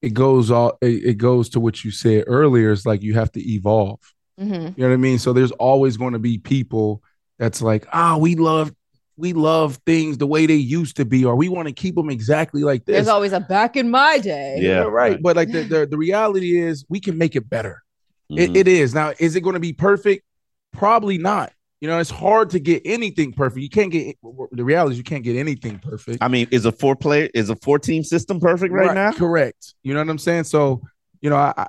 It 0.02 0.12
goes 0.12 0.50
all. 0.50 0.76
It, 0.82 1.05
it 1.05 1.14
goes 1.14 1.48
to 1.50 1.60
what 1.60 1.82
you 1.82 1.91
said 1.91 2.24
earlier. 2.26 2.70
It's 2.70 2.84
like 2.84 3.03
you 3.03 3.14
have 3.14 3.32
to 3.32 3.41
evolve. 3.41 4.00
hmm 4.38 4.53
You 4.53 4.72
know 4.76 4.88
what 4.88 4.93
I 4.93 4.96
mean? 4.96 5.19
So 5.19 5.32
there's 5.32 5.53
always 5.53 5.96
going 5.96 6.12
to 6.12 6.19
be 6.19 6.36
people 6.38 7.03
that's 7.38 7.62
like, 7.62 7.86
ah, 7.93 8.19
we 8.19 8.34
love, 8.34 8.74
we 9.17 9.33
love 9.33 9.79
things 9.87 10.19
the 10.19 10.27
way 10.27 10.47
they 10.47 10.55
used 10.55 10.97
to 10.97 11.05
be, 11.05 11.25
or 11.25 11.37
we 11.37 11.49
want 11.49 11.69
to 11.69 11.73
keep 11.73 11.94
them 11.94 12.11
exactly 12.11 12.63
like 12.63 12.85
this. 12.85 12.94
There's 12.94 13.09
always 13.09 13.33
a 13.33 13.41
back 13.41 13.77
in 13.77 13.91
my 13.91 14.19
day. 14.19 14.59
Yeah, 14.61 14.79
right. 14.79 14.89
right. 14.89 15.23
But 15.23 15.37
like 15.37 15.53
the, 15.53 15.63
the 15.63 15.87
the 15.87 15.97
reality 15.97 16.59
is, 16.59 16.85
we 16.89 17.01
can 17.01 17.17
make 17.17 17.37
it 17.37 17.49
better. 17.49 17.83
Mhm. 18.31 18.41
It, 18.41 18.56
it 18.56 18.69
is 18.69 18.94
now. 18.94 19.13
Is 19.19 19.37
it 19.37 19.43
going 19.43 19.55
to 19.55 19.61
be 19.61 19.73
perfect? 19.73 20.25
Probably 20.73 21.19
not. 21.19 21.53
You 21.81 21.89
know, 21.89 21.99
it's 21.99 22.11
hard 22.11 22.51
to 22.51 22.59
get 22.59 22.83
anything 22.87 23.33
perfect. 23.33 23.63
You 23.63 23.69
can't 23.69 23.93
get 23.93 24.17
the 24.53 24.65
reality 24.65 24.93
is 24.93 24.99
you 24.99 25.05
can't 25.05 25.23
get 25.23 25.37
anything 25.37 25.79
perfect 25.79 26.19
I 26.23 26.29
mean, 26.29 26.49
is 26.51 26.65
a 26.65 26.73
four 26.73 26.97
player 26.97 27.29
is 27.35 27.51
a 27.51 27.56
four 27.56 27.79
team 27.79 28.03
system 28.03 28.41
perfect 28.41 28.73
right, 28.73 28.94
now? 28.94 29.13
Correct. 29.13 29.75
You 29.83 29.93
know 29.93 30.01
what 30.01 30.09
I'm 30.09 30.19
saying? 30.19 30.44
So, 30.44 30.81
you 31.21 31.29
know, 31.29 31.37
I, 31.37 31.53
I 31.56 31.67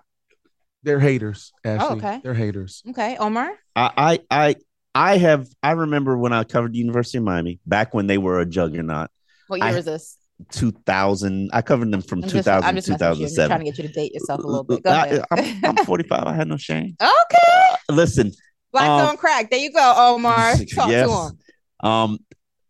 they're 0.84 1.00
haters. 1.00 1.52
Ashley. 1.66 1.98
okay. 1.98 2.22
They're 2.24 2.34
haters. 2.34 2.82
Okay, 2.92 3.18
Omar. 3.18 3.52
I, 3.75 3.92
I 3.98 4.20
I 4.32 4.56
I 4.96 5.18
have 5.18 5.48
I 5.62 5.72
remember 5.72 6.18
when 6.18 6.34
I 6.34 6.44
covered 6.46 6.74
the 6.74 6.78
University 6.80 7.18
of 7.20 7.25
Miami 7.25 7.60
back 7.66 7.94
when 7.94 8.08
they 8.08 8.18
were 8.18 8.40
a 8.40 8.46
juggernaut. 8.46 9.10
What 9.48 9.58
year 9.58 9.66
I- 9.68 9.72
is 9.78 9.86
this? 9.86 10.18
2000 10.52 11.50
I 11.54 11.62
covered 11.62 11.92
them 11.92 12.02
from 12.02 12.22
I'm 12.22 12.30
2000 12.30 12.44
just, 12.44 12.48
I'm 12.68 12.75
just 12.75 12.90
messing 12.90 12.94
with 12.94 13.02
you. 13.02 13.08
I'm 13.08 13.16
2007. 13.48 13.50
trying 13.50 13.60
to 13.60 13.66
get 13.66 13.78
you 13.78 13.88
to 13.88 13.94
date 13.94 14.14
yourself 14.14 14.44
a 14.44 14.48
little 14.48 14.64
bit. 14.66 14.84
Go 14.84 14.90
I, 14.90 15.06
ahead. 15.06 15.64
am 15.64 15.78
I'm 15.78 15.86
45. 15.86 16.24
I 16.25 16.34
had 16.34 16.48
no 16.50 16.58
shame. 16.58 16.98
okay. 17.02 17.75
Listen, 17.90 18.32
Black 18.74 18.90
Um, 18.90 19.06
don't 19.06 19.18
crack. 19.20 19.50
There 19.50 19.60
you 19.60 19.72
go, 19.72 19.94
Omar. 19.96 20.56
Talk 20.75 20.90
yes. 20.90 21.08
to 21.10 21.30
him. 21.30 21.90
Um, 21.90 22.20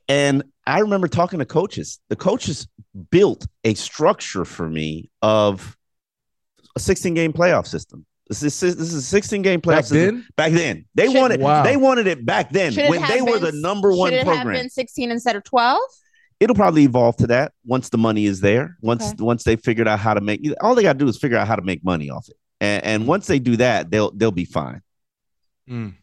and 0.07 0.43
I 0.67 0.79
remember 0.81 1.07
talking 1.07 1.39
to 1.39 1.45
coaches. 1.45 1.99
The 2.09 2.15
coaches 2.15 2.67
built 3.09 3.47
a 3.63 3.73
structure 3.73 4.45
for 4.45 4.69
me 4.69 5.09
of 5.23 5.75
a 6.75 6.79
16 6.79 7.15
game 7.15 7.33
playoff 7.33 7.65
system. 7.65 8.05
This 8.27 8.41
is 8.41 8.59
this 8.59 8.79
is 8.79 8.93
a 8.95 9.01
16 9.03 9.41
game 9.43 9.61
playoff 9.61 9.75
Back 9.75 9.83
system. 9.85 10.15
then, 10.15 10.27
Back 10.35 10.51
then, 10.53 10.85
they 10.95 11.05
Should- 11.07 11.15
wanted 11.15 11.41
Wow. 11.41 11.63
they 11.63 11.77
wanted 11.77 12.07
it 12.07 12.25
back 12.25 12.49
then 12.51 12.71
Should 12.71 12.85
it 12.85 12.89
when 12.89 12.99
have 13.01 13.13
they 13.13 13.21
were 13.21 13.37
the 13.39 13.51
number 13.51 13.91
one 13.91 14.09
Should 14.11 14.21
it 14.21 14.25
have 14.25 14.35
program. 14.37 14.53
been 14.63 14.69
16 14.69 15.11
instead 15.11 15.35
of 15.35 15.43
12? 15.43 15.79
It'll 16.39 16.55
probably 16.55 16.83
evolve 16.83 17.15
to 17.17 17.27
that 17.27 17.53
once 17.65 17.89
the 17.89 17.97
money 17.97 18.25
is 18.25 18.41
there. 18.41 18.77
Once 18.81 19.03
Okay. 19.13 19.23
once 19.23 19.43
they 19.43 19.55
figured 19.55 19.87
out 19.87 19.99
how 19.99 20.13
to 20.15 20.21
make 20.21 20.41
all 20.61 20.73
they 20.75 20.81
got 20.81 20.93
to 20.93 20.99
do 20.99 21.07
is 21.07 21.17
figure 21.19 21.37
out 21.37 21.47
how 21.47 21.55
to 21.55 21.61
make 21.61 21.83
money 21.83 22.09
off 22.09 22.27
it. 22.27 22.35
And, 22.59 22.83
and 22.83 23.07
once 23.07 23.27
they 23.27 23.37
do 23.39 23.57
that, 23.57 23.91
they'll 23.91 24.11
they'll 24.11 24.31
be 24.31 24.45
fine. 24.45 24.81
Mm. 25.69 25.93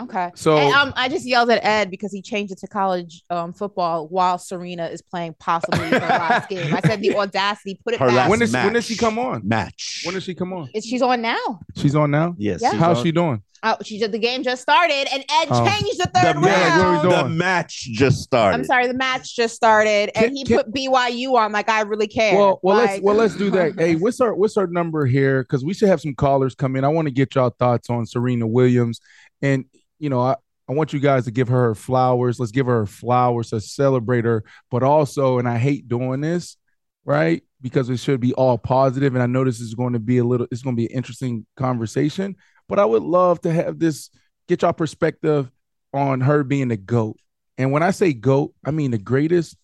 Okay. 0.00 0.30
So- 0.34 0.56
And, 0.56 0.72
um, 0.74 0.92
I 0.96 1.08
just 1.08 1.26
yelled 1.26 1.50
at 1.50 1.64
Ed 1.64 1.90
because 1.90 2.12
he 2.12 2.22
changed 2.22 2.52
it 2.52 2.58
to 2.58 2.66
college 2.66 3.22
um 3.30 3.52
football 3.52 4.06
while 4.08 4.38
Serena 4.38 4.86
is 4.86 5.02
playing 5.02 5.34
possibly 5.38 5.88
her 5.88 5.98
last 5.98 6.48
game. 6.48 6.74
I 6.74 6.80
said 6.80 7.00
the 7.00 7.16
audacity, 7.16 7.80
put 7.84 7.94
it 7.94 8.00
Her 8.00 8.06
back. 8.06 8.16
last 8.16 8.30
when 8.30 8.38
does 8.38 8.52
when 8.52 8.72
does 8.72 8.84
she 8.84 8.96
come 8.96 9.18
on? 9.18 9.46
Match. 9.46 10.02
When 10.04 10.14
does 10.14 10.24
she 10.24 10.34
come 10.34 10.52
on? 10.52 10.64
It's- 10.68 10.84
she's 10.84 11.02
on 11.02 11.20
now. 11.22 11.60
She's 11.76 11.94
on 11.94 12.10
now. 12.10 12.34
Yes. 12.38 12.60
Yeah. 12.62 12.74
How's 12.74 12.98
on- 12.98 13.04
she 13.04 13.12
doing? 13.12 13.42
Oh, 13.64 13.74
she 13.82 13.98
just 13.98 14.12
the 14.12 14.20
game 14.20 14.44
just 14.44 14.62
started, 14.62 15.08
and 15.12 15.24
Ed 15.28 15.48
Oh. 15.50 15.66
changed 15.66 15.98
the 15.98 16.08
The 16.14 16.20
third 16.20 16.36
match, 16.36 16.44
where 16.44 16.90
we 16.90 16.94
round. 16.94 17.02
doing? 17.10 17.22
the 17.24 17.28
match 17.30 17.88
just 17.90 18.22
started. 18.22 18.54
I'm 18.56 18.62
sorry, 18.64 18.86
the 18.86 18.94
match 18.94 19.34
just 19.34 19.56
started, 19.56 20.12
and 20.16 20.26
Can- 20.26 20.36
he 20.36 20.44
can- 20.44 20.58
put 20.58 20.72
BYU 20.72 21.34
on 21.36 21.50
like 21.50 21.68
I 21.68 21.80
really 21.80 22.06
care. 22.06 22.36
Well, 22.36 22.60
well, 22.62 22.76
let's 22.76 23.02
well 23.02 23.16
let's 23.16 23.34
do 23.44 23.50
that. 23.50 23.74
Hey, 23.76 23.96
what's 23.96 24.20
our 24.20 24.32
what's 24.32 24.56
our 24.56 24.68
number 24.68 25.06
here? 25.06 25.42
Because 25.42 25.64
we 25.64 25.74
should 25.74 25.88
have 25.88 26.00
some 26.00 26.14
callers 26.14 26.54
come 26.54 26.76
in. 26.76 26.84
I 26.84 26.88
want 26.88 27.06
to 27.08 27.10
get 27.12 27.34
y'all 27.34 27.50
thoughts 27.50 27.90
on 27.90 28.06
Serena 28.06 28.46
Williams, 28.46 29.00
and 29.42 29.64
you 29.98 30.10
know, 30.10 30.20
I 30.20 30.36
I 30.68 30.72
want 30.72 30.92
you 30.92 31.00
guys 31.00 31.24
to 31.24 31.30
give 31.30 31.48
her 31.48 31.74
flowers. 31.74 32.38
Let's 32.38 32.52
give 32.52 32.66
her 32.66 32.84
flowers 32.86 33.50
to 33.50 33.60
celebrate 33.60 34.24
her, 34.24 34.44
but 34.70 34.82
also, 34.82 35.38
and 35.38 35.48
I 35.48 35.56
hate 35.56 35.88
doing 35.88 36.20
this, 36.20 36.56
right? 37.04 37.42
Because 37.62 37.88
it 37.88 37.96
should 37.98 38.20
be 38.20 38.34
all 38.34 38.58
positive, 38.58 39.14
and 39.14 39.22
I 39.22 39.26
know 39.26 39.44
this 39.44 39.60
is 39.60 39.74
going 39.74 39.94
to 39.94 39.98
be 39.98 40.18
a 40.18 40.24
little. 40.24 40.46
It's 40.50 40.62
going 40.62 40.76
to 40.76 40.80
be 40.80 40.86
an 40.86 40.96
interesting 40.96 41.46
conversation, 41.56 42.36
but 42.68 42.78
I 42.78 42.84
would 42.84 43.02
love 43.02 43.40
to 43.42 43.52
have 43.52 43.78
this 43.78 44.10
get 44.46 44.62
y'all 44.62 44.72
perspective 44.72 45.50
on 45.92 46.20
her 46.20 46.44
being 46.44 46.68
the 46.68 46.76
goat. 46.76 47.16
And 47.56 47.72
when 47.72 47.82
I 47.82 47.90
say 47.90 48.12
goat, 48.12 48.54
I 48.64 48.70
mean 48.70 48.90
the 48.90 48.98
greatest 48.98 49.56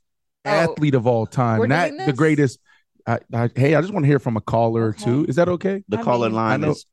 Oh, 0.46 0.50
athlete 0.50 0.94
of 0.94 1.06
all 1.06 1.26
time, 1.26 1.58
not 1.70 1.90
the 2.06 2.12
greatest. 2.12 2.58
I, 3.06 3.18
I, 3.34 3.50
hey, 3.54 3.74
I 3.74 3.80
just 3.82 3.92
want 3.92 4.04
to 4.04 4.08
hear 4.08 4.18
from 4.18 4.36
a 4.36 4.40
caller 4.40 4.88
Okay. 4.88 5.02
or 5.02 5.04
two. 5.04 5.24
Is 5.28 5.36
that 5.36 5.48
okay? 5.48 5.82
The 5.88 5.98
I 5.98 6.02
caller 6.02 6.28
mean- 6.28 6.36
line 6.36 6.64
is 6.64 6.86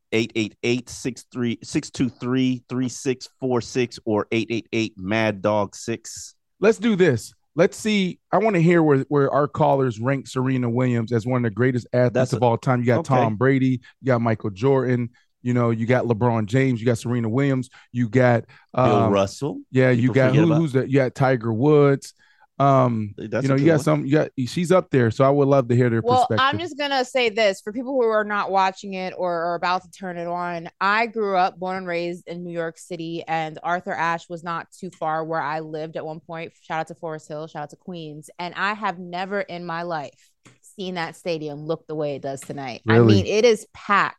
888-623-3646 2.70 4.00
or 4.06 4.28
888 4.32 4.94
Mad 4.98 5.42
Dog 5.42 5.76
6. 5.76 6.36
Let's 6.60 6.78
do 6.78 6.96
this. 6.96 7.34
Let's 7.56 7.78
see. 7.78 8.20
I 8.32 8.38
want 8.38 8.56
to 8.56 8.62
hear 8.62 8.82
where, 8.82 9.00
where 9.10 9.30
our 9.32 9.48
callers 9.48 10.00
rank 10.00 10.28
Serena 10.28 10.70
Williams 10.70 11.12
as 11.12 11.26
one 11.26 11.44
of 11.46 11.52
the 11.52 11.56
greatest 11.56 11.88
athletes 11.92 12.14
That's 12.14 12.34
of 12.34 12.42
a- 12.42 12.46
all 12.46 12.58
time. 12.58 12.80
You 12.82 12.86
got 12.88 13.00
okay. 13.00 13.16
Tom 13.16 13.36
Brady, 13.36 13.82
you 14.02 14.06
got 14.06 14.22
Michael 14.22 14.52
Jordan, 14.52 15.10
you 15.42 15.54
know, 15.54 15.72
you 15.72 15.86
got 15.86 16.06
LeBron 16.06 16.46
James, 16.46 16.80
you 16.80 16.86
got 16.86 16.98
Serena 17.00 17.28
Williams, 17.28 17.70
you 17.92 18.08
got 18.10 18.46
Bill 18.74 18.86
um, 18.86 19.12
Russell. 19.12 19.60
Yeah, 19.72 19.90
you 19.92 20.14
got 20.14 20.36
who, 20.36 20.54
who's 20.54 20.74
that? 20.74 20.90
you 20.90 21.00
got 21.00 21.16
Tiger 21.16 21.52
Woods. 21.52 22.14
Um, 22.62 23.16
That's 23.18 23.44
you 23.44 23.50
know, 23.50 23.56
you 23.56 23.66
got 23.66 23.74
one. 23.74 23.84
some. 23.84 24.06
You 24.06 24.12
got 24.12 24.30
she's 24.46 24.72
up 24.72 24.92
there, 24.92 25.10
so 25.10 25.26
I 25.26 25.30
would 25.30 25.48
love 25.48 25.68
to 25.70 25.76
hear 25.76 25.90
their 25.90 26.02
Well, 26.02 26.28
perspective. 26.28 26.40
I'm 26.40 26.60
just 26.60 26.78
gonna 26.78 27.04
say 27.04 27.30
this 27.30 27.60
for 27.62 27.74
people 27.74 27.94
who 27.94 28.08
are 28.08 28.24
not 28.24 28.52
watching 28.52 28.94
it 28.94 29.16
or 29.18 29.34
are 29.34 29.56
about 29.56 29.84
to 29.84 29.92
turn 29.92 30.18
it 30.18 30.28
on. 30.28 30.70
I 30.80 31.08
grew 31.08 31.36
up, 31.36 31.58
born 31.58 31.78
and 31.78 31.88
raised 31.88 32.28
in 32.28 32.44
New 32.44 32.52
York 32.52 32.78
City, 32.78 33.24
and 33.28 33.58
Arthur 33.64 33.94
Ashe 33.94 34.30
was 34.30 34.44
not 34.44 34.68
too 34.72 34.92
far 34.92 35.26
where 35.26 35.42
I 35.42 35.62
lived 35.62 35.98
at 35.98 36.06
one 36.06 36.20
point. 36.20 36.54
Shout 36.62 36.82
out 36.82 36.88
to 36.90 36.96
Forest 36.96 37.28
Hill, 37.28 37.48
shout 37.48 37.64
out 37.64 37.70
to 37.72 37.78
Queens, 37.78 38.30
and 38.38 38.54
I 38.54 38.74
have 38.74 39.00
never 39.00 39.42
in 39.42 39.66
my 39.66 39.82
life 39.82 40.30
seen 40.62 40.96
that 40.96 41.16
stadium 41.16 41.66
look 41.66 41.88
the 41.88 41.96
way 41.96 42.16
it 42.16 42.22
does 42.22 42.42
tonight. 42.42 42.82
I 42.88 43.00
mean, 43.00 43.26
it 43.26 43.44
is 43.44 43.66
packed 43.74 44.18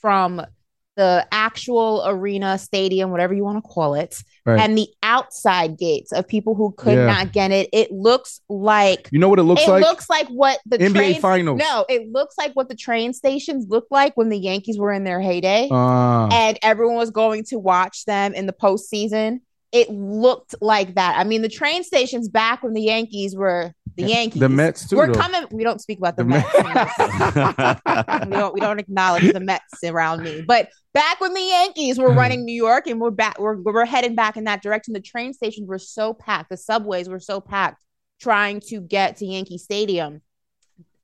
from 0.00 0.44
the 0.96 1.26
actual 1.32 2.02
arena, 2.06 2.56
stadium, 2.58 3.10
whatever 3.10 3.34
you 3.34 3.42
want 3.44 3.62
to 3.62 3.68
call 3.68 3.94
it, 3.94 4.22
Right. 4.46 4.60
and 4.60 4.76
the 4.78 4.88
outside 5.02 5.76
gates 5.76 6.12
of 6.12 6.28
people 6.28 6.54
who 6.54 6.72
could 6.76 6.94
Yeah. 6.96 7.06
not 7.06 7.32
get 7.32 7.50
it. 7.50 7.68
It 7.72 7.90
looks 7.90 8.40
like 8.48 9.08
you 9.10 9.18
know 9.18 9.28
what 9.28 9.38
it 9.38 9.42
looks 9.44 9.62
it 9.66 9.70
like? 9.70 9.82
It 9.82 9.86
looks 9.86 10.08
like 10.08 10.28
what 10.28 10.60
the 10.66 10.78
NBA 10.78 10.92
train, 11.12 11.20
Finals. 11.20 11.58
No, 11.58 11.84
it 11.88 12.10
looks 12.12 12.36
like 12.38 12.52
what 12.54 12.68
the 12.68 12.76
train 12.76 13.12
stations 13.12 13.66
looked 13.68 13.90
like 13.90 14.16
when 14.16 14.28
the 14.28 14.38
Yankees 14.38 14.78
were 14.78 14.92
in 14.92 15.04
their 15.04 15.20
heyday, 15.20 15.68
Uh, 15.70 16.28
and 16.28 16.58
everyone 16.62 16.96
was 16.96 17.10
going 17.10 17.44
to 17.44 17.58
watch 17.58 18.04
them 18.04 18.32
in 18.34 18.46
the 18.46 18.52
postseason. 18.52 19.40
It 19.72 19.90
looked 19.90 20.54
like 20.60 20.94
that. 20.94 21.18
I 21.18 21.24
mean, 21.24 21.42
the 21.42 21.48
train 21.48 21.82
stations 21.82 22.28
back 22.28 22.62
when 22.62 22.74
the 22.74 22.82
Yankees 22.82 23.34
were 23.34 23.74
the 23.96 24.04
Yankees. 24.04 24.40
the 24.40 24.48
Mets 24.48 24.88
too. 24.88 24.96
We're 24.96 25.12
though. 25.12 25.20
coming. 25.20 25.44
We 25.50 25.62
don't 25.64 25.80
speak 25.80 25.98
about 25.98 26.16
the, 26.16 26.24
The 26.24 26.28
Mets. 26.28 26.52
this. 26.52 28.26
we 28.26 28.36
don't. 28.36 28.54
We 28.54 28.60
don't 28.60 28.78
acknowledge 28.78 29.32
the 29.32 29.40
Mets 29.40 29.84
around 29.84 30.22
me. 30.22 30.42
But 30.42 30.68
back 30.92 31.20
when 31.20 31.34
the 31.34 31.40
Yankees 31.40 31.98
were 31.98 32.12
running 32.12 32.44
New 32.44 32.54
York 32.54 32.86
and 32.86 33.00
we're 33.00 33.10
back, 33.10 33.38
we're 33.38 33.60
we're 33.60 33.84
heading 33.84 34.14
back 34.14 34.36
in 34.36 34.44
that 34.44 34.62
direction. 34.62 34.94
The 34.94 35.00
train 35.00 35.32
stations 35.32 35.68
were 35.68 35.78
so 35.78 36.12
packed. 36.14 36.50
The 36.50 36.56
subways 36.56 37.08
were 37.08 37.20
so 37.20 37.40
packed, 37.40 37.84
trying 38.20 38.60
to 38.68 38.80
get 38.80 39.16
to 39.18 39.26
Yankee 39.26 39.58
Stadium. 39.58 40.22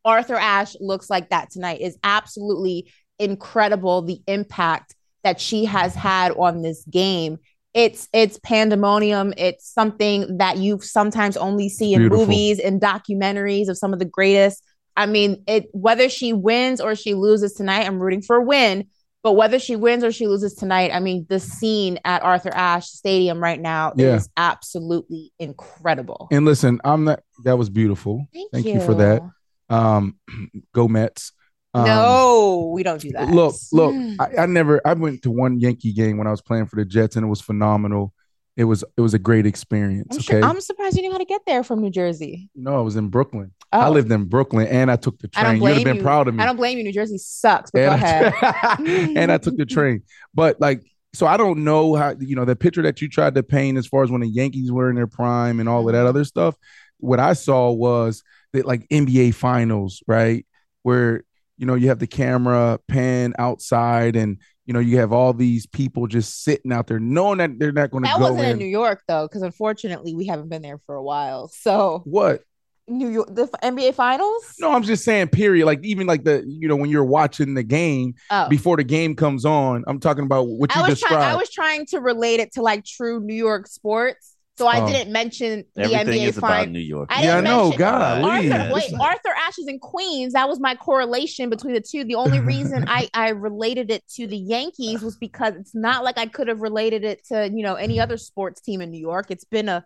Arthur 0.05 0.37
Ashe 0.37 0.77
looks 0.81 1.11
like 1.11 1.31
that 1.31 1.51
tonight. 1.51 1.81
Is 1.81 1.99
absolutely 2.03 2.91
incredible. 3.19 4.03
The 4.03 4.21
impact 4.27 4.95
that 5.23 5.41
she 5.41 5.67
has 5.67 5.95
had 5.95 6.33
on 6.33 6.63
this 6.63 6.85
game. 6.87 7.39
It's 7.73 8.09
it's 8.13 8.39
pandemonium. 8.43 9.33
It's 9.37 9.73
something 9.73 10.39
that 10.39 10.59
you 10.59 10.81
sometimes 10.81 11.37
only 11.37 11.69
see 11.69 11.95
in 11.95 12.01
Beautiful. 12.01 12.27
movies 12.27 12.59
and 12.59 12.81
documentaries 12.81 13.69
of 13.69 13.79
some 13.79 13.93
of 13.93 13.99
the 13.99 14.05
greatest. 14.05 14.65
I 14.97 15.07
mean, 15.07 15.45
it 15.47 15.69
whether 15.73 16.09
she 16.09 16.33
wins 16.33 16.81
or 16.81 16.95
she 16.97 17.15
loses 17.15 17.55
tonight, 17.55 17.87
I'm 17.87 18.01
rooting 18.01 18.23
for 18.23 18.37
a 18.37 18.43
win. 18.43 18.89
But 19.23 19.33
whether 19.33 19.59
she 19.59 19.77
wins 19.77 20.03
or 20.03 20.13
she 20.13 20.27
loses 20.27 20.55
tonight, 20.55 20.93
I 20.95 21.01
mean, 21.01 21.27
the 21.29 21.39
scene 21.39 21.99
at 22.07 22.23
Arthur 22.23 22.51
Ashe 22.55 22.87
Stadium 22.87 23.39
right 23.39 23.61
now 23.61 23.93
Yeah. 23.95 24.17
is 24.17 24.31
absolutely 24.37 25.31
incredible. 25.39 26.29
And 26.33 26.47
listen, 26.47 26.81
I'm 26.85 27.05
not. 27.05 27.21
That 27.45 27.59
was 27.59 27.69
beautiful. 27.69 28.27
Thank 28.53 28.67
you 28.67 28.81
for 28.81 28.95
that. 28.95 29.23
Um, 29.69 30.19
go 30.75 30.89
Mets. 30.89 31.33
Um, 31.73 31.85
no, 31.85 32.73
we 32.75 32.83
don't 32.83 33.01
do 33.01 33.13
that. 33.13 33.29
Look, 33.29 33.55
look. 33.73 33.95
Mm. 33.95 34.17
I, 34.19 34.43
I 34.43 34.47
never. 34.47 34.81
I 34.85 34.95
went 34.95 35.23
to 35.23 35.31
one 35.31 35.61
Yankee 35.61 35.93
game 35.93 36.19
when 36.19 36.27
I 36.27 36.31
was 36.31 36.43
playing 36.43 36.67
for 36.67 36.77
the 36.77 36.85
Jets, 36.85 37.17
and 37.17 37.25
it 37.25 37.29
was 37.29 37.41
phenomenal. 37.41 38.13
It 38.57 38.65
was. 38.65 38.83
It 38.97 39.01
was 39.01 39.15
a 39.15 39.19
great 39.19 39.47
experience. 39.47 40.09
I'm 40.11 40.19
okay. 40.19 40.41
sure. 40.41 40.45
I'm 40.45 40.61
surprised 40.61 40.97
you 40.97 41.03
knew 41.03 41.13
how 41.13 41.19
to 41.19 41.25
get 41.25 41.43
there 41.47 41.63
from 41.63 41.81
New 41.81 41.91
Jersey. 41.91 42.51
no, 42.57 42.77
I 42.77 42.81
was 42.81 42.97
in 42.97 43.09
Brooklyn. 43.09 43.53
Oh, 43.73 43.79
I 43.79 43.89
lived 43.89 44.11
in 44.11 44.25
Brooklyn, 44.25 44.67
and 44.67 44.91
I 44.91 44.97
took 44.97 45.21
the 45.21 45.29
train. 45.29 45.63
You'd 45.63 45.75
have 45.75 45.85
been 45.85 45.97
you. 45.97 46.03
proud 46.03 46.27
of 46.27 46.35
me. 46.35 46.43
I 46.43 46.47
don't 46.47 46.57
blame 46.57 46.77
you. 46.79 46.83
New 46.83 46.93
Jersey 46.93 47.19
sucks, 47.19 47.71
but 47.71 47.79
go 47.79 47.93
and, 47.93 48.03
ahead. 48.03 48.35
I, 48.43 49.15
and 49.17 49.31
I 49.31 49.39
took 49.39 49.57
the 49.57 49.65
train. 49.65 50.03
But 50.35 50.61
like, 50.61 50.83
so 51.13 51.27
I 51.27 51.37
don't 51.37 51.63
know 51.63 51.95
how 51.95 52.17
you 52.19 52.35
know 52.35 52.45
the 52.45 52.57
picture 52.57 52.83
that 52.83 53.01
you 53.01 53.09
tried 53.09 53.37
to 53.37 53.45
paint 53.45 53.79
as 53.79 53.87
far 53.87 54.03
as 54.03 54.11
when 54.11 54.23
the 54.23 54.29
Yankees 54.29 54.73
were 54.73 54.91
in 54.91 54.97
their 54.97 55.07
prime 55.07 55.61
and 55.61 55.69
all 55.69 55.89
of 55.89 55.95
that 55.95 56.07
other 56.07 56.25
stuff. 56.25 56.57
What 56.99 57.21
I 57.21 57.35
saw 57.35 57.71
was 57.71 58.25
that 58.53 58.67
like 58.67 58.89
NBA 58.89 59.35
Finals, 59.35 60.03
right, 60.09 60.45
where 60.83 61.23
you 61.61 61.67
know 61.67 61.75
you 61.75 61.89
have 61.89 61.99
the 61.99 62.07
camera 62.07 62.81
pan 62.89 63.35
outside 63.39 64.17
and 64.17 64.39
you 64.65 64.73
know 64.73 64.81
you 64.81 64.97
have 64.97 65.13
all 65.13 65.35
these 65.35 65.67
people 65.67 66.07
just 66.07 66.43
sitting 66.43 66.73
out 66.73 66.87
there 66.87 66.99
knowing 66.99 67.37
that 67.39 67.59
they're 67.59 67.71
not 67.71 67.91
going 67.91 68.03
to 68.03 68.09
That 68.09 68.19
go 68.19 68.31
wasn't 68.31 68.47
in. 68.47 68.51
in 68.53 68.59
New 68.59 68.65
York 68.65 69.03
though, 69.07 69.29
because 69.29 69.43
unfortunately 69.43 70.15
we 70.15 70.27
haven't 70.27 70.49
been 70.49 70.63
there 70.63 70.79
for 70.87 70.95
a 70.95 71.03
while. 71.03 71.49
So 71.49 72.01
what? 72.05 72.43
New 72.89 73.09
York, 73.11 73.29
the 73.31 73.47
NBA 73.63 73.95
Finals. 73.95 74.55
No, 74.59 74.73
I'm 74.73 74.83
just 74.83 75.05
saying. 75.05 75.29
Period. 75.29 75.67
Like 75.67 75.85
even 75.85 76.07
like 76.07 76.25
the 76.25 76.43
you 76.47 76.67
know 76.67 76.77
when 76.77 76.89
you're 76.89 77.05
watching 77.05 77.53
the 77.53 77.63
game 77.63 78.15
oh. 78.31 78.49
before 78.49 78.79
the 78.79 78.85
game 78.85 79.15
comes 79.15 79.45
on. 79.45 79.85
I'm 79.87 80.01
talking 80.01 80.25
about 80.25 80.49
what 80.49 80.75
you 80.75 80.81
I 80.81 80.89
was 80.89 80.99
described. 80.99 81.21
trying. 81.21 81.35
I 81.35 81.37
was 81.37 81.51
trying 81.51 81.87
to 81.87 82.01
relate 82.01 82.41
it 82.41 82.53
to 82.55 82.63
like 82.63 82.87
true 82.87 83.21
New 83.21 83.35
York 83.35 83.67
sports, 83.67 84.35
so 84.61 84.67
I 84.67 84.83
Oh. 84.83 84.87
didn't 84.87 85.11
mention 85.13 85.65
the 85.75 85.83
Everything 85.95 86.21
NBA 86.23 86.29
is 86.29 86.37
about 86.39 86.69
New 86.69 86.79
York. 86.79 87.09
I 87.11 87.23
Yeah, 87.25 87.39
I 87.39 87.41
know, 87.41 87.73
God, 87.77 88.23
Arthur, 88.23 88.75
wait, 88.75 88.93
Arthur 89.01 89.31
Ashe 89.37 89.59
is 89.59 89.67
in 89.69 89.79
Queens. 89.79 90.35
That 90.35 90.49
was 90.49 90.61
my 90.61 90.75
correlation 90.75 91.49
between 91.49 91.75
the 91.75 91.81
two. 91.81 92.05
The 92.05 92.17
only 92.17 92.41
reason 92.41 92.85
I 92.87 93.09
I 93.15 93.31
related 93.31 93.91
it 93.91 94.03
to 94.17 94.27
the 94.27 94.37
Yankees 94.37 95.03
was 95.03 95.17
because 95.17 95.55
it's 95.57 95.75
not 95.75 96.05
like 96.05 96.19
I 96.19 96.27
could 96.27 96.49
have 96.49 96.61
related 96.61 97.05
it 97.05 97.25
to 97.29 97.51
you 97.53 97.63
know 97.63 97.75
any 97.77 97.99
other 97.99 98.17
sports 98.19 98.61
team 98.61 98.81
in 98.83 98.91
New 98.91 99.01
York. 99.01 99.31
It's 99.31 99.45
been 99.45 99.69
a 99.69 99.85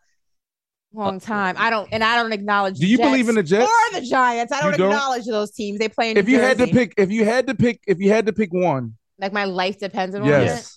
long 0.92 1.20
time. 1.20 1.54
I 1.58 1.70
don't 1.70 1.88
and 1.92 2.02
I 2.02 2.16
don't 2.16 2.32
acknowledge. 2.32 2.78
Do 2.78 2.86
you 2.86 2.96
Jets 2.96 3.08
believe 3.08 3.28
in 3.28 3.36
the 3.36 3.42
Jets? 3.42 3.70
or 3.70 4.00
the 4.00 4.06
Giants? 4.06 4.52
I 4.52 4.60
don't, 4.60 4.76
don't? 4.76 4.90
acknowledge 4.92 5.24
those 5.26 5.52
teams. 5.52 5.78
They 5.78 5.88
play 5.88 6.10
in 6.10 6.16
if 6.16 6.26
New 6.26 6.32
you 6.32 6.40
had 6.40 6.58
to 6.58 6.66
pick, 6.66 6.94
if 6.96 7.10
you 7.10 7.24
had 7.24 7.46
to 7.46 7.54
pick, 7.54 7.80
if 7.86 7.98
you 8.00 8.10
had 8.10 8.26
to 8.26 8.32
pick 8.32 8.52
one, 8.52 8.94
like 9.18 9.32
my 9.32 9.44
life 9.44 9.78
depends 9.78 10.14
on 10.14 10.24
Yes. 10.24 10.60
it. 10.66 10.73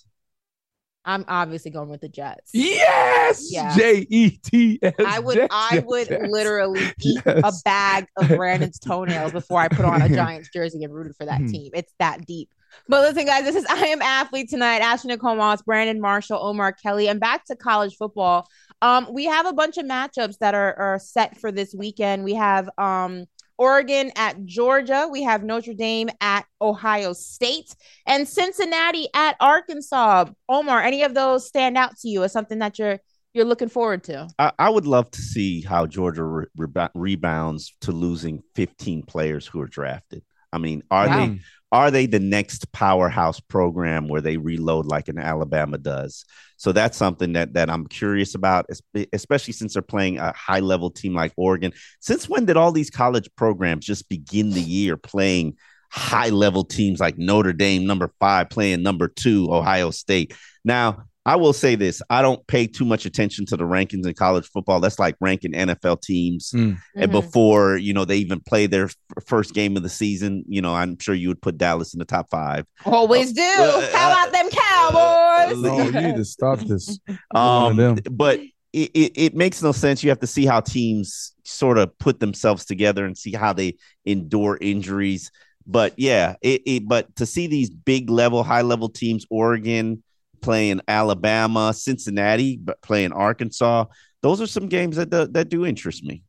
Yes. 1.08 1.14
I'm 1.14 1.24
obviously 1.28 1.70
going 1.70 1.88
with 1.88 2.00
the 2.00 2.08
Jets. 2.08 2.50
yes, 2.52 3.48
Yeah. 3.52 3.74
J 3.76 4.06
E 4.10 4.30
T 4.30 4.78
S. 4.82 4.94
I 5.04 5.18
would 5.18 5.34
Jets, 5.36 5.48
I 5.54 5.82
would 5.86 6.08
yes. 6.10 6.28
literally 6.30 6.82
eat 7.00 7.22
a 7.26 7.52
bag 7.64 8.06
of 8.16 8.28
Brandon's 8.36 8.78
toenails 8.78 9.32
before 9.32 9.60
I 9.60 9.68
put 9.68 9.84
on 9.84 10.02
a 10.02 10.08
Giants 10.14 10.50
jersey 10.52 10.84
and 10.84 10.92
rooted 10.92 11.16
for 11.16 11.24
that 11.26 11.40
Hmm. 11.40 11.46
team. 11.48 11.70
It's 11.74 11.92
that 11.98 12.26
deep. 12.26 12.50
But 12.88 13.00
listen, 13.00 13.24
guys, 13.26 13.44
this 13.44 13.56
is 13.56 13.64
I 13.68 13.86
Am 13.86 14.02
Athlete 14.02 14.50
tonight. 14.50 14.80
Ashley 14.80 15.08
Nicole 15.08 15.34
Moss, 15.36 15.62
Brandon 15.62 16.00
Marshall, 16.00 16.38
Omar 16.40 16.72
Kelly, 16.72 17.08
and 17.08 17.18
back 17.18 17.44
to 17.46 17.56
college 17.56 17.96
football. 17.96 18.46
Um, 18.82 19.08
we 19.10 19.24
have 19.24 19.46
a 19.46 19.52
bunch 19.52 19.78
of 19.78 19.86
matchups 19.86 20.38
that 20.38 20.54
are, 20.54 20.74
are 20.78 20.98
set 20.98 21.38
for 21.40 21.50
this 21.50 21.74
weekend. 21.74 22.24
We 22.24 22.34
have 22.34 22.68
um 22.78 23.24
Oregon 23.58 24.12
at 24.16 24.44
Georgia. 24.44 25.08
We 25.10 25.22
have 25.24 25.42
Notre 25.42 25.74
Dame 25.74 26.08
at 26.20 26.46
Ohio 26.60 27.12
State 27.12 27.74
and 28.06 28.26
Cincinnati 28.26 29.08
at 29.14 29.36
Arkansas. 29.40 30.26
Omar, 30.48 30.80
any 30.82 31.02
of 31.02 31.14
those 31.14 31.46
stand 31.46 31.76
out 31.76 31.96
to 31.98 32.08
you 32.08 32.22
as 32.24 32.32
something 32.32 32.60
that 32.60 32.78
you're 32.78 32.98
you're 33.34 33.44
looking 33.44 33.68
forward 33.68 34.04
to? 34.04 34.26
I, 34.38 34.52
I 34.58 34.70
would 34.70 34.86
love 34.86 35.10
to 35.10 35.20
see 35.20 35.60
how 35.60 35.86
Georgia 35.86 36.24
re- 36.24 36.88
rebounds 36.94 37.74
to 37.82 37.92
losing 37.92 38.42
15 38.54 39.02
players 39.02 39.46
who 39.46 39.60
are 39.60 39.66
drafted. 39.66 40.22
I 40.52 40.58
mean, 40.58 40.82
are 40.90 41.06
Wow. 41.06 41.26
they 41.26 41.40
are 41.70 41.90
they 41.90 42.06
the 42.06 42.20
next 42.20 42.70
powerhouse 42.72 43.40
program 43.40 44.08
where 44.08 44.20
they 44.20 44.36
reload 44.36 44.86
like 44.86 45.08
an 45.08 45.18
Alabama 45.18 45.78
does? 45.78 46.24
So 46.56 46.72
that's 46.72 46.96
something 46.96 47.34
that 47.34 47.54
that 47.54 47.70
I'm 47.70 47.86
curious 47.86 48.34
about, 48.34 48.66
especially 49.12 49.52
since 49.52 49.74
they're 49.74 49.82
playing 49.82 50.18
a 50.18 50.32
high 50.32 50.60
level 50.60 50.90
team 50.90 51.14
like 51.14 51.32
Oregon. 51.36 51.72
Since 52.00 52.28
when 52.28 52.46
did 52.46 52.56
all 52.56 52.72
these 52.72 52.90
college 52.90 53.28
programs 53.36 53.86
just 53.86 54.08
begin 54.08 54.50
the 54.50 54.60
year 54.60 54.96
playing 54.96 55.56
high 55.90 56.30
level 56.30 56.64
teams 56.64 57.00
like 57.00 57.16
Notre 57.18 57.52
Dame, 57.52 57.86
number 57.86 58.12
five, 58.18 58.50
playing 58.50 58.82
number 58.82 59.08
two, 59.08 59.48
Ohio 59.52 59.90
State? 59.90 60.34
Now, 60.64 61.04
I 61.28 61.36
will 61.36 61.52
say 61.52 61.74
this: 61.74 62.00
I 62.10 62.22
don't 62.22 62.44
pay 62.46 62.66
too 62.66 62.84
much 62.84 63.04
attention 63.06 63.44
to 63.46 63.56
the 63.56 63.64
rankings 63.64 64.06
in 64.06 64.14
college 64.14 64.46
football. 64.48 64.80
That's 64.80 64.98
like 64.98 65.14
ranking 65.20 65.52
NFL 65.52 66.00
teams 66.02 66.52
and 66.52 66.78
Mhm. 66.96 67.10
before 67.12 67.76
you 67.76 67.92
know 67.92 68.04
they 68.04 68.16
even 68.16 68.40
play 68.40 68.66
their 68.66 68.86
f- 68.86 68.96
first 69.26 69.52
game 69.54 69.76
of 69.76 69.82
the 69.82 69.88
season. 69.88 70.44
You 70.48 70.62
know, 70.62 70.74
I'm 70.74 70.98
sure 70.98 71.14
you 71.14 71.28
would 71.28 71.42
put 71.42 71.58
Dallas 71.58 71.92
in 71.94 71.98
the 71.98 72.04
top 72.04 72.30
five. 72.30 72.64
Always 72.84 73.32
do. 73.32 73.42
uh, 73.42 73.88
How 73.92 74.10
about 74.12 74.32
them 74.32 74.48
Cowboys? 74.50 75.58
No, 75.62 75.82
you 75.84 75.92
need 76.08 76.16
to 76.16 76.24
stop 76.24 76.60
this. 76.60 76.98
Um, 77.34 77.98
but 78.10 78.40
it, 78.72 78.90
it, 78.94 79.12
it 79.16 79.34
makes 79.34 79.62
no 79.62 79.72
sense. 79.72 80.02
You 80.02 80.10
have 80.10 80.20
to 80.20 80.26
see 80.26 80.44
how 80.46 80.60
teams 80.60 81.32
sort 81.44 81.78
of 81.78 81.96
put 81.98 82.20
themselves 82.20 82.64
together 82.64 83.04
and 83.06 83.16
see 83.16 83.32
how 83.32 83.52
they 83.52 83.76
endure 84.04 84.58
injuries. 84.60 85.30
But 85.66 85.94
yeah, 85.98 86.36
it, 86.42 86.62
it 86.66 86.88
but 86.88 87.14
to 87.16 87.26
see 87.26 87.46
these 87.46 87.70
big 87.70 88.08
level, 88.10 88.42
high 88.42 88.62
level 88.62 88.88
teams, 88.88 89.24
Oregon 89.30 90.02
playing 90.40 90.80
Alabama, 90.88 91.72
Cincinnati 91.72 92.56
but 92.56 92.80
playing 92.82 93.12
Arkansas, 93.12 93.86
those 94.22 94.40
are 94.40 94.46
some 94.46 94.68
games 94.68 94.96
that 94.96 95.10
do, 95.10 95.26
that 95.28 95.48
do 95.48 95.64
interest 95.66 96.04
me. 96.04 96.22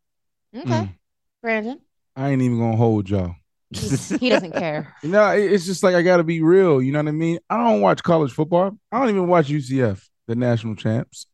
Okay, 0.55 0.65
Mm. 0.69 0.95
Brandon. 1.41 1.79
I 2.15 2.29
ain't 2.29 2.41
even 2.41 2.59
gonna 2.59 2.75
hold 2.77 3.09
y'all. 3.09 3.35
He 3.71 4.29
doesn't 4.29 4.51
care. 4.53 4.95
You 5.03 5.09
know, 5.09 5.27
it's 5.29 5.65
just 5.65 5.83
like 5.83 5.95
I 5.95 6.01
gotta 6.01 6.23
be 6.23 6.41
real. 6.41 6.81
You 6.81 6.91
know 6.91 6.99
what 6.99 7.07
I 7.07 7.11
mean? 7.11 7.39
I 7.49 7.57
don't 7.63 7.81
watch 7.81 8.01
college 8.03 8.31
football. 8.31 8.77
I 8.91 8.99
don't 8.99 9.09
even 9.09 9.27
watch 9.27 9.47
UCF, 9.47 10.03
the 10.27 10.35
national 10.35 10.75
champs, 10.75 11.27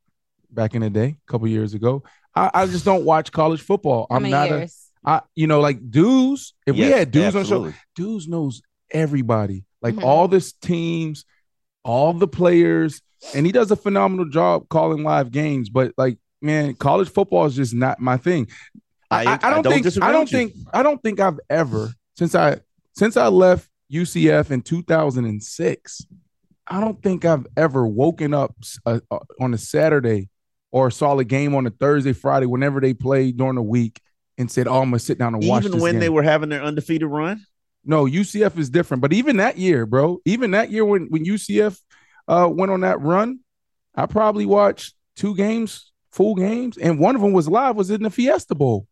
back 0.51 0.75
in 0.75 0.82
the 0.82 0.89
day, 0.89 1.15
a 1.27 1.32
couple 1.32 1.48
years 1.48 1.74
ago. 1.74 2.03
I, 2.36 2.51
I 2.53 2.65
just 2.65 2.84
don't 2.86 3.05
watch 3.05 3.32
college 3.32 3.62
football. 3.62 4.05
How 4.10 4.17
I'm 4.17 4.29
not 4.29 4.50
years? 4.50 4.89
a 5.05 5.10
I 5.10 5.22
you 5.36 5.48
know, 5.48 5.62
like 5.62 5.89
dudes, 5.89 6.53
if 6.67 6.75
we 6.75 6.82
had 6.84 7.10
dudes 7.12 7.36
on 7.36 7.41
absolutely. 7.41 7.72
show, 7.72 7.77
dudes 7.96 8.27
knows 8.27 8.62
everybody, 8.91 9.63
like 9.82 9.96
Mhm. 9.96 10.03
all 10.03 10.27
this 10.27 10.51
teams, 10.51 11.24
all 11.86 12.12
the 12.12 12.27
players, 12.27 13.01
and 13.34 13.46
he 13.46 13.51
does 13.54 13.72
a 13.72 13.75
phenomenal 13.77 14.25
job 14.25 14.68
calling 14.68 15.04
live 15.04 15.32
games. 15.32 15.70
But 15.70 15.94
like, 15.98 16.18
man, 16.42 16.74
college 16.74 17.10
football 17.10 17.46
is 17.46 17.56
just 17.56 17.74
not 17.74 18.01
my 18.01 18.18
thing. 18.18 18.50
I, 19.12 19.39
I, 19.42 19.51
don't, 19.51 19.63
think 19.63 19.86
I 20.04 20.12
don't 20.12 20.27
think 20.27 20.54
I 20.74 20.84
don't 20.84 21.01
think 21.01 21.20
I've 21.20 21.39
ever 21.50 21.94
since 22.18 22.34
I 22.36 22.60
since 22.94 23.15
I 23.15 23.27
left 23.27 23.70
UCF 23.94 24.51
in 24.51 24.62
2006. 24.62 26.06
I 26.68 26.82
don't 26.82 27.01
think 27.01 27.24
I've 27.24 27.46
ever 27.56 27.86
woken 27.86 28.34
up 28.34 28.56
uh, 28.88 29.00
on 29.39 29.54
a 29.54 29.58
Saturday 29.58 30.30
or 30.72 30.89
saw 30.89 31.18
a 31.18 31.24
game 31.24 31.54
on 31.54 31.68
a 31.68 31.70
Thursday, 31.70 32.13
Friday, 32.13 32.48
whenever 32.48 32.82
they 32.82 32.96
play 32.96 33.32
during 33.32 33.56
the 33.56 33.62
week, 33.62 34.01
and 34.39 34.50
said, 34.50 34.68
"Oh, 34.68 34.82
I'm 34.82 34.89
gonna 34.89 35.00
sit 35.00 35.20
down 35.20 35.36
and 35.36 35.48
watch." 35.48 35.63
even 35.63 35.80
when 35.80 35.94
game. 35.94 36.00
they 36.01 36.10
were 36.10 36.24
having 36.24 36.50
their 36.50 36.63
undefeated 36.63 37.08
run. 37.08 37.46
No, 37.86 38.06
UCF 38.06 38.58
is 38.58 38.70
different. 38.70 39.01
But 39.01 39.13
even 39.13 39.38
that 39.38 39.58
year, 39.58 39.86
bro, 39.86 40.20
even 40.25 40.51
that 40.51 40.72
year 40.72 40.84
when 40.84 41.08
when 41.10 41.25
UCF 41.25 41.80
uh, 42.27 42.50
went 42.51 42.72
on 42.72 42.82
that 42.82 43.00
run, 43.01 43.39
I 43.96 44.06
probably 44.08 44.46
watched 44.46 44.96
two 45.15 45.36
games, 45.36 45.92
full 46.12 46.36
games, 46.36 46.77
and 46.77 47.00
one 47.00 47.15
of 47.15 47.22
them 47.22 47.32
was 47.32 47.48
live. 47.48 47.75
Was 47.75 47.92
in 47.92 48.04
the 48.04 48.10
Fiesta 48.10 48.56
Bowl. 48.56 48.88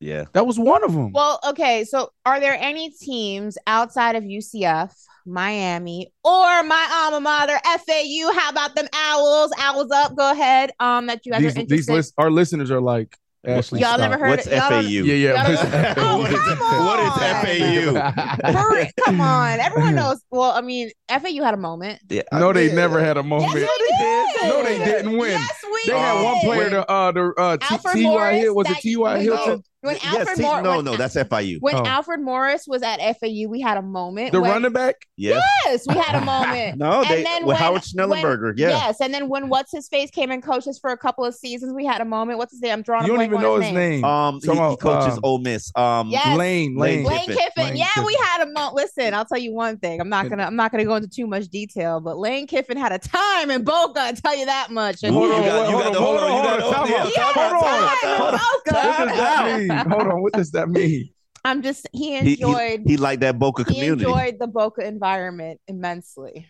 Yeah. 0.00 0.24
That 0.32 0.46
was 0.46 0.58
one 0.58 0.84
of 0.84 0.92
them. 0.92 1.12
Well, 1.12 1.40
okay. 1.48 1.84
So, 1.84 2.10
are 2.24 2.40
there 2.40 2.56
any 2.58 2.90
teams 2.90 3.58
outside 3.66 4.14
of 4.16 4.22
UCF, 4.22 4.92
Miami, 5.26 6.12
or 6.22 6.62
my 6.62 6.88
alma 6.92 7.20
mater, 7.20 7.58
FAU? 7.64 8.32
How 8.32 8.50
about 8.50 8.76
them 8.76 8.86
Owls? 8.92 9.50
Owls 9.58 9.90
up. 9.90 10.16
Go 10.16 10.30
ahead. 10.30 10.70
Um, 10.78 11.06
that 11.06 11.26
you 11.26 11.32
guys 11.32 11.42
these 11.42 11.58
are 11.58 11.66
these 11.66 11.90
list, 11.90 12.14
our 12.16 12.30
listeners 12.30 12.70
are 12.70 12.80
like 12.80 13.16
Ashley. 13.46 13.80
Y'all 13.80 13.90
stop. 13.94 14.00
never 14.00 14.18
heard 14.18 14.30
What's 14.30 14.46
it- 14.46 14.58
FAU? 14.60 14.80
Yeah, 14.80 15.14
yeah. 15.14 15.48
Y'all 15.48 15.94
Oh, 15.98 16.18
What 16.18 16.32
is- 16.32 16.38
come 16.40 16.58
what 16.86 16.98
is. 17.00 17.92
FAU? 17.94 18.52
Hurry, 18.52 18.90
come 19.04 19.20
on, 19.20 19.60
everyone 19.60 19.94
knows. 19.96 20.20
Well, 20.30 20.50
I 20.50 20.60
mean, 20.60 20.90
FAU 21.08 21.42
had 21.44 21.54
a 21.54 21.58
moment. 21.58 22.00
Yeah, 22.10 22.22
no, 22.32 22.52
they 22.52 22.68
yeah. 22.68 22.74
never 22.74 23.00
had 23.00 23.16
a 23.16 23.20
Yes, 23.20 23.28
moment. 23.28 23.54
did. 23.54 23.68
No, 24.42 24.62
they 24.64 24.78
didn't 24.78 25.16
win. 25.16 25.30
Yes, 25.32 25.64
we 25.70 25.80
They 25.92 25.98
had 25.98 26.22
one 26.22 26.40
player, 26.40 26.70
the 26.70 26.90
uh, 26.90 27.12
the 27.12 27.32
uh, 27.38 27.56
T.Y. 27.92 28.32
Hill. 28.38 28.54
Was 28.54 28.66
it 28.66 28.70
that- 28.70 28.80
T.Y. 28.82 29.12
when- 29.14 29.22
Hilton? 29.22 29.62
When 29.80 29.94
Yes, 29.94 30.04
Alfred 30.06 30.36
T- 30.38 30.42
Morris, 30.42 30.64
no, 30.64 30.76
when, 30.76 30.84
no, 30.86 30.96
that's 30.96 31.14
FIU. 31.14 31.58
when 31.60 31.76
Oh. 31.76 31.84
Alfred 31.84 32.20
Morris 32.20 32.64
was 32.66 32.82
at 32.82 32.98
FAU, 33.00 33.46
we 33.48 33.60
had 33.60 33.76
a 33.76 33.82
moment. 33.82 34.32
The 34.32 34.40
when- 34.40 34.50
running 34.50 34.72
back. 34.72 34.96
Yes. 35.16 35.40
Yes, 35.66 35.84
we 35.86 35.94
had 35.94 36.20
a 36.20 36.24
moment. 36.24 36.78
No, 36.78 37.02
And 37.02 37.08
they 37.10 37.22
then 37.22 37.42
with 37.42 37.54
when- 37.54 37.56
Howard 37.58 37.82
Schnellenberger. 37.82 38.54
yeah. 38.56 38.70
Yes, 38.70 39.00
and 39.00 39.14
then 39.14 39.28
when 39.28 39.48
what's 39.48 39.70
his 39.70 39.86
face 39.88 40.10
came 40.10 40.32
and 40.32 40.42
coached 40.42 40.66
us 40.66 40.80
for 40.80 40.90
a 40.90 40.96
couple 40.96 41.24
of 41.24 41.32
seasons, 41.32 41.72
we 41.72 41.86
had 41.86 42.00
a 42.00 42.04
moment. 42.04 42.38
What's 42.38 42.52
his 42.54 42.60
name? 42.60 42.72
I'm 42.72 42.82
drawing 42.82 43.06
You 43.06 43.14
a 43.14 43.18
don't 43.18 43.26
even 43.26 43.40
know 43.40 43.60
his 43.60 43.72
name. 43.72 44.04
Um, 44.04 44.40
he, 44.42 44.50
he 44.50 44.76
coaches 44.78 45.14
um, 45.14 45.20
Ole 45.22 45.38
Miss. 45.38 45.70
Um, 45.76 46.08
Yes. 46.08 46.36
Lane, 46.36 46.76
Lane 46.76 47.04
Lane. 47.04 47.04
Lane 47.04 47.18
Kiffin. 47.26 47.36
Kiffin. 47.36 47.64
Lane 47.64 47.76
yeah, 47.76 47.86
Kiffin. 47.94 48.04
we 48.04 48.18
had 48.20 48.48
a 48.48 48.50
moment. 48.50 48.74
Listen, 48.74 49.14
I'll 49.14 49.24
tell 49.26 49.38
you 49.38 49.52
one 49.54 49.76
thing. 49.78 50.00
I'm 50.00 50.08
not 50.08 50.28
gonna. 50.28 50.42
I'm 50.42 50.56
not 50.56 50.72
gonna 50.72 50.84
go 50.86 50.96
into 50.96 51.08
too 51.08 51.28
much 51.28 51.44
detail, 51.48 52.00
but 52.00 52.18
Lane 52.18 52.48
Kiffin 52.48 52.76
had 52.76 52.90
a 52.90 52.98
time 52.98 53.52
in 53.52 53.62
Boca. 53.62 54.00
I 54.00 54.12
tell 54.12 54.36
you 54.36 54.46
that 54.46 54.72
much. 54.72 55.04
And 55.04 55.14
Ooh, 55.14 55.20
Hold 55.20 55.28
you 55.30 55.34
on, 55.36 55.42
got- 55.44 55.70
you 55.70 55.76
hold 55.76 55.82
got 55.84 55.86
on, 55.86 55.92
the- 55.92 55.98
hold 56.00 56.18
hold 56.18 56.18
on, 56.18 56.24
on, 56.24 56.28
you 56.28 56.32
hold 56.32 56.44
got 56.44 56.52
on, 56.52 56.58
the- 56.58 56.76
time 56.76 56.90
yeah, 56.90 57.02
out. 57.02 57.06
he 57.06 57.14
had 57.14 57.24
Hold 57.34 57.36
a 57.36 57.56
on. 57.56 57.62
time 57.62 57.98
in 58.02 58.18
Hold 58.18 58.34
on. 58.34 58.40
Boca. 58.40 58.74
What 58.74 59.08
does 59.08 59.18
that 59.18 59.67
mean? 59.68 59.78
Hold 59.90 60.06
on. 60.06 60.22
What 60.22 60.32
does 60.32 60.50
that 60.52 60.68
mean? 60.68 61.10
I'm 61.44 61.62
just. 61.62 61.86
He 61.92 62.18
he, 62.20 62.32
enjoyed. 62.32 62.82
he, 62.84 62.92
he 62.92 62.96
liked 62.96 63.20
that 63.22 63.38
Boca 63.38 63.64
community. 63.64 64.00
he 64.00 64.04
community. 64.04 64.28
enjoyed 64.30 64.38
the 64.40 64.46
Boca 64.48 64.86
environment 64.86 65.60
immensely. 65.68 66.48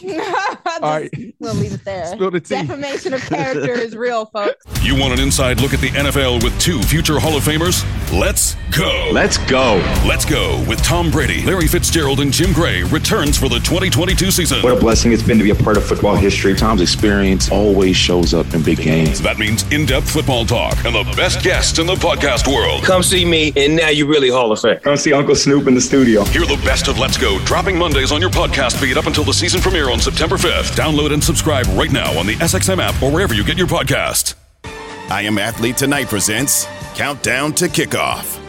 Just- 0.00 0.58
All 0.82 0.90
right. 0.90 1.10
We'll 1.38 1.54
leave 1.54 1.74
it 1.74 1.84
there. 1.84 2.06
Spill 2.06 2.30
the 2.30 2.40
tea. 2.40 2.54
Defamation 2.56 3.12
of 3.12 3.20
character 3.20 3.72
is 3.72 3.94
real, 3.94 4.24
folks. 4.26 4.64
You 4.82 4.98
want 4.98 5.12
an 5.12 5.20
inside 5.20 5.60
look 5.60 5.74
at 5.74 5.80
the 5.80 5.90
NFL 5.90 6.42
with 6.42 6.58
two 6.58 6.80
future 6.82 7.18
Hall 7.20 7.36
of 7.36 7.44
Famers? 7.44 7.84
Let's 8.10 8.56
go. 8.76 9.10
Let's 9.12 9.36
go. 9.36 9.74
Let's 10.06 10.24
go 10.24 10.64
with 10.66 10.82
Tom 10.82 11.10
Brady, 11.10 11.42
Larry 11.44 11.66
Fitzgerald, 11.68 12.20
and 12.20 12.32
Jim 12.32 12.52
Gray 12.54 12.82
returns 12.84 13.36
for 13.38 13.48
the 13.50 13.56
2022 13.58 14.30
season. 14.30 14.62
What 14.62 14.72
a 14.76 14.80
blessing 14.80 15.12
it's 15.12 15.22
been 15.22 15.36
to 15.38 15.44
be 15.44 15.50
a 15.50 15.54
part 15.54 15.76
of 15.76 15.84
football 15.84 16.16
history. 16.16 16.54
Tom's 16.54 16.80
experience 16.80 17.50
always 17.50 17.96
shows 17.96 18.32
up 18.32 18.52
in 18.54 18.62
big 18.62 18.78
games. 18.78 19.20
That 19.20 19.38
means 19.38 19.70
in-depth 19.70 20.08
football 20.10 20.46
talk 20.46 20.74
and 20.86 20.94
the 20.94 21.04
best 21.16 21.42
guests 21.42 21.78
in 21.78 21.86
the 21.86 21.94
podcast 21.96 22.50
world. 22.52 22.82
Come 22.82 23.02
see 23.02 23.24
me, 23.26 23.52
and 23.56 23.76
now 23.76 23.88
you 23.90 24.06
really 24.06 24.30
Hall 24.30 24.50
of 24.52 24.60
Fame. 24.60 24.78
Come 24.80 24.96
see 24.96 25.12
Uncle 25.12 25.34
Snoop 25.34 25.66
in 25.68 25.74
the 25.74 25.80
studio. 25.82 26.24
Hear 26.24 26.46
the 26.46 26.60
best 26.64 26.88
of 26.88 26.98
Let's 26.98 27.18
Go 27.18 27.38
dropping 27.44 27.76
Mondays 27.78 28.10
on 28.10 28.20
your 28.22 28.30
podcast 28.30 28.80
feed 28.80 28.96
up 28.96 29.06
until 29.06 29.24
the 29.24 29.34
season 29.36 29.60
premiere 29.60 29.90
on 29.90 30.00
September 30.00 30.36
5th. 30.36 30.74
Download 30.74 31.12
and 31.12 31.22
subscribe 31.22 31.66
right 31.68 31.92
now 31.92 32.18
on 32.18 32.26
the 32.26 32.34
SXM 32.36 32.78
app 32.78 33.00
or 33.02 33.12
wherever 33.12 33.34
you 33.34 33.44
get 33.44 33.58
your 33.58 33.66
podcast. 33.66 34.34
I 35.10 35.22
Am 35.22 35.38
Athlete 35.38 35.76
Tonight 35.76 36.06
presents 36.06 36.66
Countdown 36.94 37.52
to 37.54 37.66
Kickoff. 37.66 38.40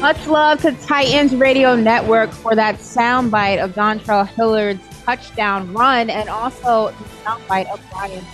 Much 0.00 0.26
love 0.26 0.62
to 0.62 0.72
Titans 0.86 1.34
Radio 1.34 1.76
Network 1.76 2.30
for 2.30 2.54
that 2.54 2.76
soundbite 2.76 3.62
of 3.62 3.74
Dontrell 3.74 4.26
Hilliard's 4.26 4.80
touchdown 5.04 5.70
run 5.74 6.08
and 6.08 6.30
also 6.30 6.88
the 6.88 7.04
soundbite 7.24 7.70
of 7.70 7.84
Brian. 7.90 8.24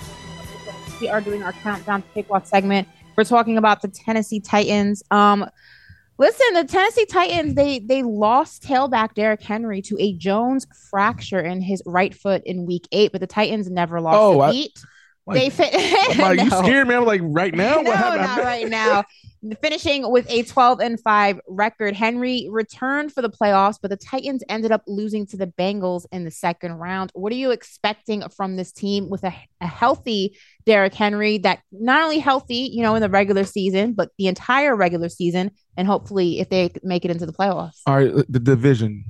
We 1.00 1.08
are 1.08 1.20
doing 1.20 1.42
our 1.42 1.52
countdown 1.52 2.02
to 2.02 2.22
kickoff 2.22 2.46
segment. 2.46 2.86
We're 3.16 3.24
talking 3.24 3.58
about 3.58 3.82
the 3.82 3.88
Tennessee 3.88 4.40
Titans. 4.40 5.02
Um, 5.10 5.48
listen, 6.18 6.54
the 6.54 6.64
Tennessee 6.64 7.06
Titans 7.06 7.54
they 7.54 7.78
they 7.80 8.02
lost 8.02 8.62
tailback 8.62 9.14
Derrick 9.14 9.42
Henry 9.42 9.82
to 9.82 9.96
a 9.98 10.14
Jones 10.14 10.66
fracture 10.90 11.40
in 11.40 11.60
his 11.60 11.82
right 11.86 12.14
foot 12.14 12.42
in 12.44 12.66
Week 12.66 12.86
Eight, 12.92 13.12
but 13.12 13.20
the 13.20 13.26
Titans 13.26 13.70
never 13.70 14.00
lost 14.00 14.18
Oh, 14.18 14.40
a 14.40 14.44
I- 14.46 14.50
beat. 14.52 14.78
Like, 15.26 15.38
they 15.40 15.50
fit. 15.50 15.70
I'm 16.10 16.18
like, 16.18 16.40
you 16.40 16.50
scared 16.50 16.86
me. 16.86 16.94
I'm 16.94 17.04
like, 17.04 17.20
right 17.24 17.54
now? 17.54 17.74
no, 17.80 17.82
What 17.82 17.96
happened? 17.96 18.22
not 18.22 18.38
right 18.44 18.68
now. 18.68 19.04
Finishing 19.60 20.10
with 20.10 20.28
a 20.30 20.42
12 20.42 20.80
and 20.80 20.98
5 21.00 21.40
record, 21.48 21.94
Henry 21.94 22.48
returned 22.50 23.12
for 23.12 23.20
the 23.20 23.28
playoffs, 23.28 23.76
but 23.80 23.90
the 23.90 23.96
Titans 23.96 24.42
ended 24.48 24.72
up 24.72 24.82
losing 24.86 25.26
to 25.26 25.36
the 25.36 25.46
Bengals 25.46 26.06
in 26.12 26.24
the 26.24 26.30
second 26.30 26.72
round. 26.74 27.10
What 27.14 27.30
are 27.30 27.36
you 27.36 27.50
expecting 27.50 28.26
from 28.30 28.56
this 28.56 28.72
team 28.72 29.10
with 29.10 29.22
a, 29.22 29.34
a 29.60 29.66
healthy 29.66 30.38
Derrick 30.64 30.94
Henry 30.94 31.36
that 31.38 31.60
not 31.70 32.02
only 32.02 32.20
healthy, 32.20 32.70
you 32.72 32.82
know, 32.82 32.94
in 32.94 33.02
the 33.02 33.10
regular 33.10 33.44
season, 33.44 33.92
but 33.92 34.10
the 34.16 34.28
entire 34.28 34.74
regular 34.74 35.10
season, 35.10 35.50
and 35.76 35.86
hopefully 35.86 36.40
if 36.40 36.48
they 36.48 36.70
make 36.82 37.04
it 37.04 37.10
into 37.10 37.26
the 37.26 37.32
playoffs? 37.32 37.80
All 37.86 37.96
right, 37.96 38.12
the 38.28 38.40
division. 38.40 39.04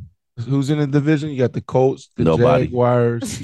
Who's 0.48 0.68
in 0.68 0.78
the 0.80 0.86
division? 0.88 1.30
You 1.30 1.38
got 1.38 1.52
the 1.52 1.60
Colts, 1.60 2.08
the 2.16 2.24
Nobody. 2.24 2.64
Jaguars, 2.66 3.40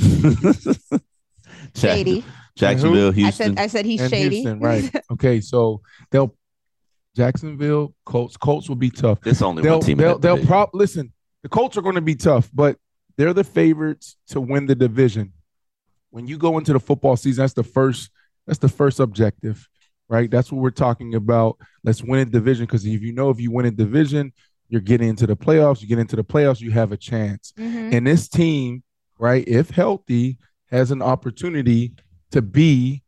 Shady. 1.76 2.24
Jacksonville, 2.56 3.08
I 3.10 3.12
Houston. 3.12 3.56
said 3.56 3.58
I 3.58 3.66
said 3.66 3.84
he's 3.86 4.00
and 4.00 4.10
shady. 4.10 4.36
Houston. 4.42 4.60
Right. 4.60 4.90
Okay, 5.12 5.40
so 5.40 5.80
they'll 6.10 6.34
Jacksonville, 7.16 7.94
Colts. 8.04 8.36
Colts 8.36 8.68
will 8.68 8.76
be 8.76 8.90
tough. 8.90 9.20
There's 9.20 9.42
only 9.42 9.62
They'll 9.62 9.78
one 9.78 9.86
team. 9.86 9.98
they'll 9.98 10.18
they'll 10.18 10.36
division. 10.36 10.48
prop. 10.48 10.70
Listen, 10.74 11.12
the 11.42 11.48
Colts 11.48 11.76
are 11.76 11.82
going 11.82 11.96
to 11.96 12.00
be 12.00 12.14
tough, 12.14 12.48
but 12.54 12.76
they're 13.16 13.34
the 13.34 13.44
favorites 13.44 14.16
to 14.28 14.40
win 14.40 14.66
the 14.66 14.74
division. 14.74 15.32
When 16.10 16.26
you 16.26 16.38
go 16.38 16.58
into 16.58 16.72
the 16.72 16.80
football 16.80 17.16
season, 17.16 17.42
that's 17.42 17.52
the 17.54 17.62
first. 17.64 18.10
That's 18.46 18.58
the 18.58 18.68
first 18.68 19.00
objective, 19.00 19.68
right? 20.08 20.30
That's 20.30 20.50
what 20.50 20.60
we're 20.60 20.70
talking 20.70 21.14
about. 21.14 21.58
Let's 21.84 22.02
win 22.02 22.20
a 22.20 22.24
division 22.24 22.64
because 22.66 22.84
if 22.84 23.00
you 23.02 23.12
know 23.12 23.30
if 23.30 23.40
you 23.40 23.50
win 23.52 23.66
a 23.66 23.70
division, 23.70 24.32
you're 24.68 24.80
getting 24.80 25.08
into 25.08 25.26
the 25.26 25.36
playoffs. 25.36 25.82
You 25.82 25.88
get 25.88 25.98
into 25.98 26.16
the 26.16 26.24
playoffs, 26.24 26.60
you 26.60 26.70
have 26.72 26.90
a 26.92 26.96
chance. 26.96 27.52
Mhm. 27.58 27.92
And 27.94 28.06
this 28.06 28.28
team, 28.28 28.82
right, 29.18 29.46
if 29.46 29.70
healthy, 29.70 30.38
has 30.70 30.90
an 30.90 31.02
opportunity 31.02 31.92
to 32.32 32.42
be 32.42 33.02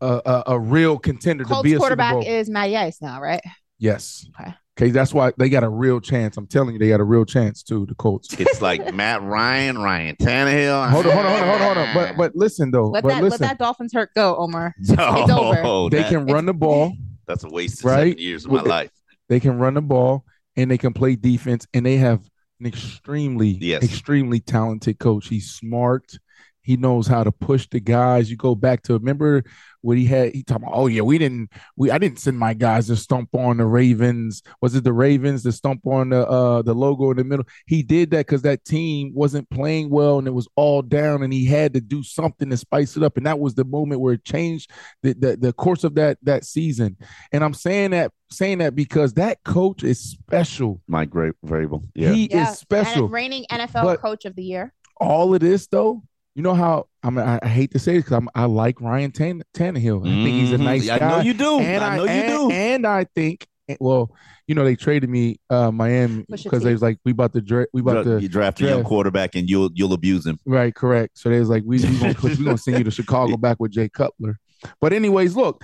a, 0.00 0.20
a, 0.24 0.42
a 0.48 0.58
real 0.60 0.98
contender 0.98 1.44
to 1.44 1.48
Colts 1.50 1.62
be 1.62 1.70
a 1.70 1.74
Super 1.74 1.80
quarterback 1.80 2.12
Bowl. 2.14 2.22
is 2.26 2.48
Matty 2.50 2.76
Ice 2.76 3.00
now, 3.00 3.20
right? 3.20 3.40
yes. 3.78 4.26
Okay. 4.40 4.54
Okay, 4.76 4.90
that's 4.90 5.14
why 5.14 5.32
they 5.38 5.48
got 5.48 5.62
a 5.62 5.68
real 5.68 6.00
chance. 6.00 6.36
I'm 6.36 6.48
telling 6.48 6.72
you, 6.72 6.80
they 6.80 6.88
got 6.88 6.98
a 6.98 7.04
real 7.04 7.24
chance 7.24 7.62
too. 7.62 7.86
The 7.86 7.94
Colts. 7.94 8.34
It's 8.40 8.60
like 8.60 8.92
Matt 8.94 9.22
Ryan, 9.22 9.78
Ryan 9.78 10.16
Tannehill. 10.16 10.90
Hold 10.90 11.06
on, 11.06 11.12
hold 11.12 11.26
on, 11.26 11.32
hold 11.32 11.40
on, 11.40 11.46
hold 11.46 11.60
on, 11.60 11.66
hold 11.76 11.76
on. 11.76 11.94
But 11.94 12.16
but 12.16 12.34
listen 12.34 12.72
though, 12.72 12.88
Let 12.88 13.04
but 13.04 13.08
that 13.10 13.22
let 13.22 13.38
that 13.38 13.58
Dolphins 13.58 13.92
hurt 13.92 14.10
go, 14.16 14.34
Omar. 14.36 14.74
no, 14.80 14.94
it's 15.22 15.30
over. 15.30 15.90
they 15.90 16.02
that- 16.02 16.10
can 16.10 16.26
run 16.26 16.46
the 16.46 16.54
ball. 16.54 16.92
That's 17.28 17.44
a 17.44 17.48
waste 17.48 17.78
of 17.80 17.84
Right? 17.84 18.10
seven 18.10 18.18
years 18.18 18.44
of 18.46 18.50
my 18.50 18.62
With- 18.62 18.66
life. 18.66 18.90
They 19.28 19.38
can 19.38 19.58
run 19.58 19.74
the 19.74 19.80
ball 19.80 20.24
and 20.56 20.68
they 20.68 20.76
can 20.76 20.92
play 20.92 21.14
defense. 21.14 21.68
And 21.72 21.86
they 21.86 21.96
have 21.98 22.28
an 22.58 22.66
extremely, 22.66 23.50
Yes. 23.60 23.84
extremely 23.84 24.40
talented 24.40 24.98
coach. 24.98 25.28
He's 25.28 25.52
smart. 25.52 26.18
He 26.64 26.76
knows 26.76 27.06
how 27.06 27.22
to 27.22 27.30
push 27.30 27.68
the 27.68 27.78
guys. 27.78 28.30
You 28.30 28.36
go 28.36 28.54
back 28.54 28.82
to 28.84 28.94
remember 28.94 29.44
what 29.82 29.98
he 29.98 30.06
had. 30.06 30.34
He 30.34 30.42
talking 30.42 30.64
about, 30.64 30.76
oh 30.76 30.86
yeah, 30.86 31.02
we 31.02 31.18
didn't, 31.18 31.50
we 31.76 31.90
I 31.90 31.98
didn't 31.98 32.18
send 32.18 32.38
my 32.38 32.54
guys 32.54 32.86
to 32.86 32.96
stomp 32.96 33.34
on 33.34 33.58
the 33.58 33.66
Ravens. 33.66 34.42
Was 34.62 34.74
it 34.74 34.82
the 34.82 34.92
Ravens 34.94 35.42
to 35.42 35.52
stomp 35.52 35.86
on 35.86 36.08
the 36.08 36.26
uh 36.26 36.62
the 36.62 36.74
logo 36.74 37.10
in 37.10 37.18
the 37.18 37.24
middle? 37.24 37.44
He 37.66 37.82
did 37.82 38.10
that 38.12 38.26
because 38.26 38.42
that 38.42 38.64
team 38.64 39.12
wasn't 39.14 39.48
playing 39.50 39.90
well 39.90 40.18
and 40.18 40.26
it 40.26 40.32
was 40.32 40.48
all 40.56 40.80
down, 40.80 41.22
and 41.22 41.32
he 41.32 41.44
had 41.44 41.74
to 41.74 41.80
do 41.82 42.02
something 42.02 42.48
to 42.48 42.56
spice 42.56 42.96
it 42.96 43.02
up. 43.02 43.18
And 43.18 43.26
that 43.26 43.38
was 43.38 43.54
the 43.54 43.64
moment 43.64 44.00
where 44.00 44.14
it 44.14 44.24
changed 44.24 44.70
the 45.02 45.12
the, 45.12 45.36
the 45.36 45.52
course 45.52 45.84
of 45.84 45.94
that 45.96 46.16
that 46.22 46.44
season. 46.44 46.96
And 47.30 47.44
I'm 47.44 47.54
saying 47.54 47.90
that 47.90 48.10
saying 48.30 48.58
that 48.58 48.74
because 48.74 49.14
that 49.14 49.44
coach 49.44 49.84
is 49.84 50.00
special. 50.00 50.80
My 50.88 51.04
great 51.04 51.34
variable. 51.42 51.84
Yeah. 51.94 52.12
He 52.12 52.24
is 52.24 52.58
special. 52.58 53.04
And 53.04 53.12
reigning 53.12 53.44
NFL 53.50 53.84
But- 53.84 54.00
coach 54.00 54.24
of 54.24 54.34
the 54.34 54.42
year. 54.42 54.72
All 55.00 55.34
of 55.34 55.40
this 55.40 55.66
though, 55.66 56.04
you 56.34 56.42
know 56.42 56.54
how 56.54 56.86
I 57.02 57.10
mean 57.10 57.24
I, 57.26 57.38
I 57.42 57.48
hate 57.48 57.70
to 57.72 57.78
say 57.78 57.96
it 57.96 58.04
because 58.04 58.22
I 58.34 58.44
like 58.46 58.80
Ryan 58.80 59.12
Tan- 59.12 59.42
Tannehill. 59.54 60.00
I 60.02 60.24
think 60.24 60.28
he's 60.28 60.52
a 60.52 60.56
Mhm. 60.56 60.64
nice 60.64 60.88
I 60.88 60.98
guy. 60.98 61.08
know 61.10 61.20
you 61.20 61.34
do. 61.34 61.58
And 61.60 61.84
I 61.84 61.96
know 61.96 62.04
you 62.04 62.08
and, 62.10 62.28
do. 62.28 62.50
And 62.50 62.86
I 62.86 63.04
think 63.14 63.46
well, 63.80 64.14
you 64.46 64.54
know 64.54 64.64
they 64.64 64.76
traded 64.76 65.08
me 65.08 65.38
uh 65.48 65.70
Miami 65.70 66.24
because 66.28 66.62
they 66.62 66.72
was 66.72 66.82
like 66.82 66.98
we 67.04 67.12
about 67.12 67.32
to 67.34 67.40
dra- 67.40 67.66
we 67.72 67.80
about 67.80 68.04
Dra- 68.04 68.16
to 68.16 68.22
you 68.22 68.28
draft 68.28 68.60
a 68.60 68.64
young 68.64 68.74
draft. 68.78 68.88
quarterback 68.88 69.34
and 69.36 69.48
you'll 69.48 69.70
you'll 69.74 69.92
abuse 69.94 70.26
him. 70.26 70.38
Right, 70.44 70.74
correct. 70.74 71.18
So 71.18 71.30
they 71.30 71.38
was 71.40 71.48
like, 71.48 71.62
we 71.64 71.78
we 71.78 71.98
gonna 71.98 72.14
we 72.22 72.36
gonna 72.44 72.58
send 72.58 72.78
you 72.78 72.84
to 72.84 72.90
Chicago 73.00 73.36
back 73.36 73.58
with 73.60 73.70
Jay 73.72 73.88
Cutler. 73.88 74.38
But 74.80 74.92
anyways, 74.92 75.34
look, 75.36 75.62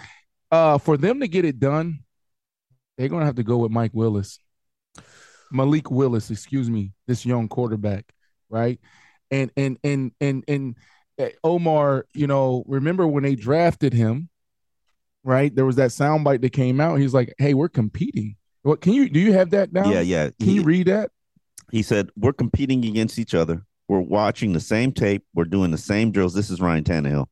uh, 0.51 0.79
for 0.79 0.97
them 0.97 1.21
to 1.21 1.29
get 1.29 1.45
it 1.45 1.59
done, 1.61 2.01
they're 2.97 3.09
gonna 3.09 3.25
have 3.27 3.35
to 3.37 3.43
go 3.43 3.59
with 3.59 3.71
Mike 3.71 3.93
Willis, 3.93 4.39
Malik 5.53 5.91
Willis, 5.91 6.31
excuse 6.31 6.71
me, 6.71 6.93
this 7.07 7.27
young 7.27 7.49
quarterback, 7.49 8.05
right? 8.49 8.79
And 9.31 9.51
and 9.57 9.79
and 9.85 10.13
and 10.21 10.45
and 10.49 10.77
uh, 11.21 11.29
Omar, 11.45 12.07
you 12.15 12.27
know, 12.27 12.65
remember 12.67 13.07
when 13.07 13.23
they 13.23 13.35
drafted 13.35 13.93
him, 13.93 14.29
right? 15.23 15.55
There 15.55 15.67
was 15.67 15.77
that 15.77 15.91
soundbite 15.91 16.41
that 16.43 16.53
came 16.53 16.81
out. 16.81 16.97
He's 16.97 17.15
like, 17.15 17.35
"Hey, 17.39 17.55
we're 17.55 17.69
competing." 17.69 18.37
What 18.63 18.81
can 18.81 18.93
you 18.93 19.09
do? 19.09 19.21
You 19.21 19.33
have 19.33 19.51
that 19.51 19.73
now? 19.73 19.91
Yeah, 19.91 20.01
yeah. 20.01 20.31
Can 20.39 20.51
you 20.51 20.63
read 20.63 20.87
that? 20.89 21.11
he 21.71 21.83
said, 21.83 22.11
We're 22.17 22.33
competing 22.33 22.85
against 22.85 23.19
each 23.19 23.35
other. 23.35 23.63
We're 23.89 24.01
watching 24.01 24.53
the 24.53 24.61
same 24.61 24.93
tape. 24.93 25.25
We're 25.35 25.45
doing 25.45 25.71
the 25.71 25.79
same 25.79 26.13
drills. 26.13 26.35
This 26.35 26.51
is 26.51 26.61
Ryan 26.61 26.85
Tannehill. 26.85 27.27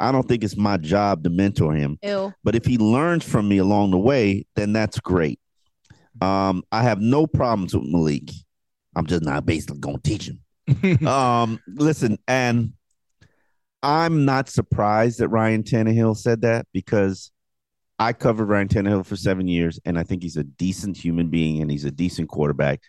I 0.00 0.10
don't 0.10 0.26
think 0.26 0.42
it's 0.42 0.56
my 0.56 0.76
job 0.76 1.22
to 1.24 1.30
mentor 1.30 1.72
him, 1.72 1.98
Ew. 2.02 2.34
but 2.42 2.56
if 2.56 2.64
he 2.64 2.78
learns 2.78 3.24
from 3.24 3.48
me 3.48 3.58
along 3.58 3.92
the 3.92 3.98
way, 3.98 4.44
then 4.56 4.72
that's 4.72 4.98
great. 4.98 5.38
Um, 6.20 6.64
I 6.72 6.82
have 6.82 7.00
no 7.00 7.28
problems 7.28 7.74
with 7.74 7.84
Malik. 7.84 8.30
I'm 8.96 9.06
just 9.06 9.22
not 9.22 9.46
basically 9.46 9.78
going 9.78 9.96
to 9.96 10.02
teach 10.02 10.28
him. 10.28 10.40
um, 11.06 11.60
listen, 11.66 12.18
and 12.26 12.72
I'm 13.82 14.24
not 14.24 14.48
surprised 14.48 15.18
that 15.18 15.28
Ryan 15.28 15.62
Tannehill 15.62 16.16
said 16.16 16.42
that 16.42 16.66
because 16.72 17.30
I 17.98 18.12
covered 18.12 18.46
Ryan 18.48 18.68
Tannehill 18.68 19.06
for 19.06 19.16
seven 19.16 19.46
years, 19.46 19.78
and 19.84 19.98
I 19.98 20.02
think 20.04 20.22
he's 20.22 20.36
a 20.36 20.44
decent 20.44 20.96
human 20.96 21.28
being 21.28 21.60
and 21.62 21.70
he's 21.70 21.84
a 21.84 21.90
decent 21.90 22.28
quarterback. 22.28 22.80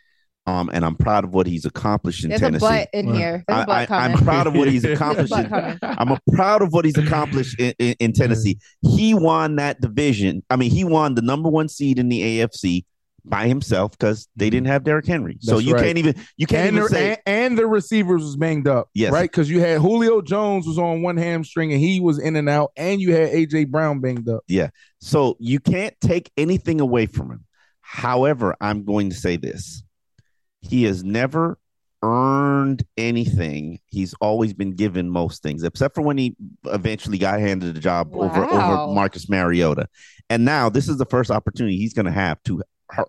Um, 0.47 0.69
and 0.71 0.85
I'm 0.85 0.95
proud 0.95 1.23
of 1.23 1.33
what 1.33 1.47
he's 1.47 1.65
accomplished 1.65 2.23
in 2.23 2.29
There's 2.29 2.39
Tennessee. 2.39 2.65
a 2.65 2.69
butt 2.69 2.89
in 2.93 3.07
Right. 3.09 3.15
here. 3.17 3.43
There's 3.47 3.57
a 3.59 3.61
I, 3.63 3.65
butt 3.65 3.91
I, 3.91 4.05
I'm 4.05 4.17
proud 4.19 4.45
of 4.45 4.53
what 4.55 4.67
he's 4.67 4.85
accomplished. 4.85 5.31
butt 5.31 5.45
in- 5.45 5.49
coming. 5.49 5.79
I'm 5.81 6.11
a 6.11 6.19
proud 6.33 6.61
of 6.61 6.71
what 6.71 6.85
he's 6.85 6.97
accomplished 6.97 7.59
in, 7.59 7.73
in, 7.79 7.95
in 7.99 8.13
Tennessee. 8.13 8.59
He 8.83 9.15
won 9.15 9.55
that 9.55 9.81
division. 9.81 10.43
I 10.51 10.55
mean, 10.55 10.69
he 10.69 10.83
won 10.83 11.15
the 11.15 11.23
number 11.23 11.49
one 11.49 11.67
seed 11.67 11.97
in 11.97 12.09
the 12.09 12.21
AFC 12.21 12.85
by 13.27 13.47
himself 13.47 13.91
because 13.91 14.27
they 14.35 14.45
mm-hmm. 14.45 14.51
didn't 14.51 14.67
have 14.67 14.83
Derrick 14.83 15.05
Henry. 15.05 15.37
so 15.41 15.57
you 15.57 15.73
right. 15.73 15.83
can't 15.83 15.97
even 15.97 16.15
you 16.37 16.45
can't 16.47 16.67
and, 16.67 16.77
even 16.77 16.79
their, 16.79 16.89
say 16.89 17.09
and, 17.09 17.19
and 17.25 17.57
the 17.57 17.65
receivers 17.65 18.21
was 18.21 18.35
banged 18.35 18.67
up. 18.67 18.89
Yes. 18.93 19.11
Right? 19.11 19.29
Because 19.29 19.49
you 19.49 19.59
had 19.59 19.79
Julio 19.81 20.21
Jones 20.21 20.67
was 20.67 20.77
on 20.77 21.01
one 21.01 21.17
hamstring 21.17 21.71
and 21.71 21.81
he 21.81 21.99
was 21.99 22.19
in 22.19 22.35
and 22.35 22.47
out, 22.47 22.71
and 22.77 23.01
you 23.01 23.13
had 23.13 23.29
AJ 23.29 23.69
Brown 23.69 23.99
banged 23.99 24.29
up. 24.29 24.43
Yeah. 24.47 24.69
So 24.99 25.35
you 25.39 25.59
can't 25.59 25.95
take 26.01 26.31
anything 26.37 26.79
away 26.81 27.05
from 27.07 27.31
him. 27.31 27.45
However, 27.81 28.55
I'm 28.61 28.83
going 28.83 29.09
to 29.09 29.15
say 29.15 29.37
this. 29.37 29.83
He 30.61 30.83
has 30.83 31.03
never 31.03 31.59
earned 32.01 32.83
anything. 32.97 33.79
He's 33.87 34.13
always 34.21 34.53
been 34.53 34.75
given 34.75 35.09
most 35.09 35.41
things, 35.43 35.63
except 35.63 35.95
for 35.95 36.01
when 36.01 36.17
he 36.17 36.35
eventually 36.65 37.17
got 37.17 37.39
handed 37.39 37.73
the 37.73 37.79
job 37.79 38.15
over 38.15 38.43
over 38.43 38.93
Marcus 38.93 39.29
Mariota. 39.29 39.87
And 40.29 40.45
now 40.45 40.69
this 40.69 40.89
is 40.89 40.97
the 40.97 41.05
first 41.05 41.31
opportunity 41.31 41.77
he's 41.77 41.93
going 41.93 42.05
to 42.05 42.11
have 42.11 42.41
to 42.43 42.63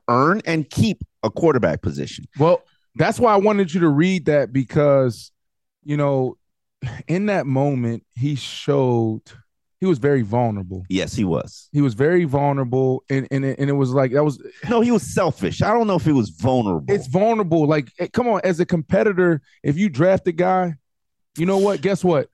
earn 0.08 0.40
and 0.46 0.68
keep 0.68 1.02
a 1.22 1.30
quarterback 1.30 1.82
position. 1.82 2.26
Well, 2.38 2.62
that's 2.94 3.20
why 3.20 3.32
I 3.32 3.36
wanted 3.36 3.72
you 3.74 3.80
to 3.80 3.88
read 3.88 4.26
that 4.26 4.52
because, 4.52 5.30
you 5.84 5.96
know, 5.96 6.36
in 7.08 7.26
that 7.26 7.46
moment, 7.46 8.04
he 8.14 8.34
showed 8.36 9.22
he 9.80 9.86
was 9.86 9.98
very 9.98 10.22
vulnerable. 10.22 10.84
Yes, 10.88 11.14
he 11.14 11.24
was. 11.24 11.68
He 11.72 11.82
was 11.82 11.92
very 11.94 12.24
vulnerable, 12.24 13.04
and 13.10 13.28
and 13.30 13.44
it, 13.44 13.58
and 13.58 13.68
it 13.68 13.74
was 13.74 13.90
like 13.90 14.12
that 14.12 14.24
was 14.24 14.42
No, 14.68 14.80
he 14.80 14.90
was 14.90 15.02
selfish. 15.02 15.60
I 15.60 15.72
don't 15.72 15.86
know 15.86 15.96
if 15.96 16.04
he 16.04 16.12
was 16.12 16.30
vulnerable. 16.30 16.92
it's 16.94 17.06
vulnerable. 17.08 17.66
Like, 17.66 17.92
eh, 17.98 18.08
come 18.12 18.28
on, 18.28 18.40
as 18.44 18.58
a 18.60 18.64
competitor, 18.66 19.42
if 19.62 19.76
you 19.76 19.88
draft 19.90 20.26
a 20.28 20.32
guy, 20.32 20.74
you 21.36 21.44
know 21.44 21.58
what? 21.58 21.82
Guess 21.82 22.02
what? 22.02 22.28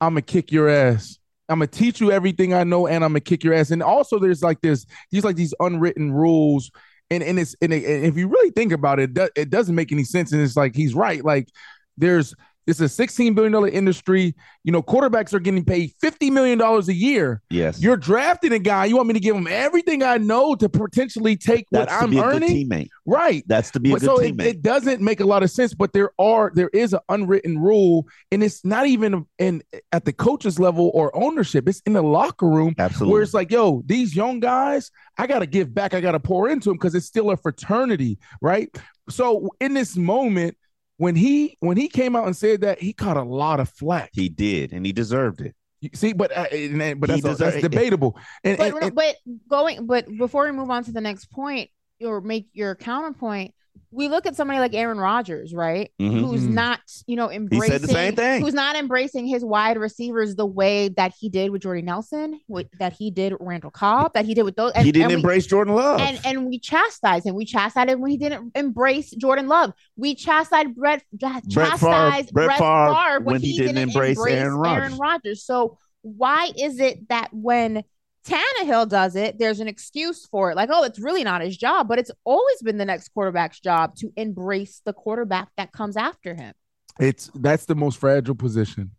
I'm 0.00 0.12
gonna 0.12 0.22
kick 0.22 0.50
your 0.50 0.68
ass. 0.68 1.17
I'm 1.48 1.58
gonna 1.58 1.66
teach 1.68 2.00
you 2.00 2.12
everything 2.12 2.54
I 2.54 2.64
know, 2.64 2.86
and 2.86 3.04
I'm 3.04 3.10
gonna 3.10 3.20
kick 3.20 3.44
your 3.44 3.54
ass. 3.54 3.70
And 3.70 3.82
also, 3.82 4.18
there's 4.18 4.42
like 4.42 4.60
this, 4.60 4.86
these 5.10 5.24
like 5.24 5.36
these 5.36 5.54
unwritten 5.60 6.12
rules, 6.12 6.70
and 7.10 7.22
and 7.22 7.38
it's 7.38 7.56
and, 7.62 7.72
it, 7.72 7.84
and 7.84 8.04
if 8.04 8.16
you 8.16 8.28
really 8.28 8.50
think 8.50 8.72
about 8.72 8.98
it, 9.00 9.04
it, 9.10 9.14
do- 9.14 9.28
it 9.36 9.50
doesn't 9.50 9.74
make 9.74 9.92
any 9.92 10.04
sense. 10.04 10.32
And 10.32 10.42
it's 10.42 10.56
like 10.56 10.74
he's 10.74 10.94
right. 10.94 11.24
Like 11.24 11.48
there's 11.96 12.34
it's 12.68 12.80
a 12.80 12.88
16 12.88 13.34
billion 13.34 13.52
dollar 13.52 13.68
industry. 13.68 14.34
You 14.62 14.72
know, 14.72 14.82
quarterbacks 14.82 15.32
are 15.34 15.40
getting 15.40 15.64
paid 15.64 15.92
50 16.00 16.30
million 16.30 16.58
dollars 16.58 16.88
a 16.88 16.94
year. 16.94 17.40
yes. 17.50 17.80
You're 17.82 17.96
drafting 17.96 18.52
a 18.52 18.58
guy. 18.58 18.84
You 18.84 18.96
want 18.96 19.08
me 19.08 19.14
to 19.14 19.20
give 19.20 19.34
him 19.34 19.46
everything 19.48 20.02
I 20.02 20.18
know 20.18 20.54
to 20.56 20.68
potentially 20.68 21.36
take 21.36 21.66
what 21.70 21.88
That's 21.88 21.92
to 21.98 22.04
I'm 22.04 22.10
be 22.10 22.18
a 22.18 22.24
earning? 22.24 22.40
good 22.68 22.68
teammate. 22.68 22.88
Right. 23.06 23.42
That's 23.46 23.70
to 23.72 23.80
be 23.80 23.90
a 23.90 23.92
But 23.94 24.00
good 24.02 24.06
so 24.06 24.18
it, 24.20 24.36
teammate. 24.36 24.44
it 24.44 24.62
doesn't 24.62 25.00
make 25.00 25.20
a 25.20 25.24
lot 25.24 25.42
of 25.42 25.50
sense, 25.50 25.72
but 25.74 25.92
there 25.94 26.10
are 26.18 26.52
there 26.54 26.68
is 26.74 26.92
an 26.92 27.00
unwritten 27.08 27.58
rule, 27.58 28.06
and 28.30 28.42
it's 28.42 28.64
not 28.64 28.86
even 28.86 29.24
in 29.38 29.62
at 29.92 30.04
the 30.04 30.12
coaches 30.12 30.58
level 30.58 30.90
or 30.94 31.10
ownership. 31.16 31.68
It's 31.68 31.80
in 31.86 31.94
the 31.94 32.02
locker 32.02 32.48
room 32.48 32.74
Absolutely. 32.78 33.12
where 33.14 33.22
it's 33.22 33.34
like, 33.34 33.50
yo, 33.50 33.82
these 33.86 34.14
young 34.14 34.40
guys, 34.40 34.90
I 35.16 35.26
gotta 35.26 35.46
give 35.46 35.72
back, 35.74 35.94
I 35.94 36.00
gotta 36.02 36.20
pour 36.20 36.48
into 36.50 36.68
them 36.68 36.76
because 36.76 36.94
it's 36.94 37.06
still 37.06 37.30
a 37.30 37.36
fraternity, 37.36 38.18
right? 38.42 38.68
So 39.08 39.48
in 39.60 39.72
this 39.72 39.96
moment, 39.96 40.56
when 40.98 41.16
he 41.16 41.56
when 41.60 41.76
he 41.76 41.88
came 41.88 42.14
out 42.14 42.26
and 42.26 42.36
said 42.36 42.60
that, 42.60 42.80
he 42.80 42.92
caught 42.92 43.16
a 43.16 43.22
lot 43.22 43.58
of 43.60 43.68
flack. 43.70 44.10
he 44.12 44.28
did, 44.28 44.72
and 44.72 44.84
he 44.84 44.92
deserved 44.92 45.40
it. 45.40 45.54
You 45.80 45.90
see, 45.94 46.12
but 46.12 46.36
uh, 46.36 46.46
and- 46.52 46.82
and- 46.82 47.00
but 47.00 47.08
He 47.10 47.20
that's, 47.20 47.38
that's 47.38 47.60
debatable. 47.62 48.18
And, 48.44 48.58
But 48.58 48.74
and- 48.74 48.82
and- 48.84 48.94
but 48.94 49.16
going 49.48 49.86
but 49.86 50.06
before 50.18 50.44
we 50.44 50.52
move 50.52 50.70
on 50.70 50.84
to 50.84 50.92
the 50.92 51.00
next 51.00 51.30
point 51.30 51.70
or 52.04 52.20
make 52.20 52.48
your 52.52 52.74
counterpoint, 52.74 53.54
we 53.90 54.08
look 54.08 54.26
at 54.26 54.36
somebody 54.36 54.58
like 54.60 54.74
Aaron 54.74 54.98
Rodgers, 54.98 55.54
right? 55.54 55.90
Mhm. 56.00 56.20
Who's 56.20 56.42
Mhm. 56.42 56.52
not, 56.52 56.80
you 57.06 57.16
know, 57.16 57.30
embracing 57.30 57.70
said 57.72 57.80
the 57.82 57.88
same 57.88 58.14
thing. 58.16 58.42
Who's 58.42 58.54
not 58.54 58.76
embracing 58.76 59.26
his 59.26 59.44
wide 59.44 59.78
receivers 59.78 60.36
the 60.36 60.46
way 60.46 60.88
that 60.90 61.14
he 61.18 61.28
did 61.28 61.50
with 61.50 61.62
Jordy 61.62 61.82
Nelson, 61.82 62.40
with, 62.48 62.66
that 62.78 62.92
he 62.92 63.10
did 63.10 63.32
with 63.32 63.42
Randall 63.42 63.70
Cobb, 63.70 64.12
that 64.14 64.24
he 64.26 64.34
did 64.34 64.42
with 64.42 64.56
those. 64.56 64.72
he 64.76 64.92
didn't 64.92 65.02
and 65.02 65.08
we- 65.10 65.14
embrace 65.16 65.46
Jordan 65.46 65.74
Love. 65.74 66.00
and 66.00 66.20
and 66.24 66.46
we 66.46 66.58
chastised 66.58 67.26
him. 67.26 67.34
We 67.34 67.44
chastised 67.44 67.88
him 67.90 68.00
when 68.00 68.10
he 68.10 68.16
didn't 68.16 68.52
embrace 68.54 69.10
Jordan 69.12 69.48
Love. 69.48 69.72
We 69.96 70.14
chastised 70.14 70.74
Brett, 70.74 71.02
chastised 71.20 71.54
Brett 71.54 71.78
Favre- 71.78 72.32
Brett, 72.32 72.58
Favre 72.58 72.94
Favre 72.94 73.20
when 73.24 73.40
he 73.40 73.56
didn't 73.58 73.78
embrace 73.78 74.18
Aaron 74.26 74.54
Rodgers. 74.54 74.98
Rodgers. 74.98 75.44
So 75.44 75.78
why 76.02 76.50
is 76.58 76.78
it 76.80 77.08
that 77.08 77.28
when 77.32 77.82
Tannehill 78.28 78.88
does 78.88 79.16
it, 79.16 79.38
there's 79.38 79.60
an 79.60 79.68
excuse 79.68 80.26
for 80.26 80.50
it? 80.50 80.56
Like, 80.56 80.68
oh, 80.72 80.84
it's 80.84 80.98
really 80.98 81.24
not 81.24 81.40
his 81.40 81.56
job, 81.56 81.88
but 81.88 81.98
it's 81.98 82.10
always 82.24 82.60
been 82.62 82.76
the 82.78 82.84
next 82.84 83.08
quarterback's 83.08 83.60
job 83.60 83.94
to 83.96 84.12
embrace 84.16 84.82
the 84.84 84.92
quarterback 84.92 85.48
that 85.56 85.72
comes 85.72 85.96
after 85.96 86.34
him. 86.34 86.52
it's 87.00 87.30
that's 87.34 87.64
the 87.66 87.74
most 87.76 87.96
fragile 87.98 88.34
position 88.34 88.90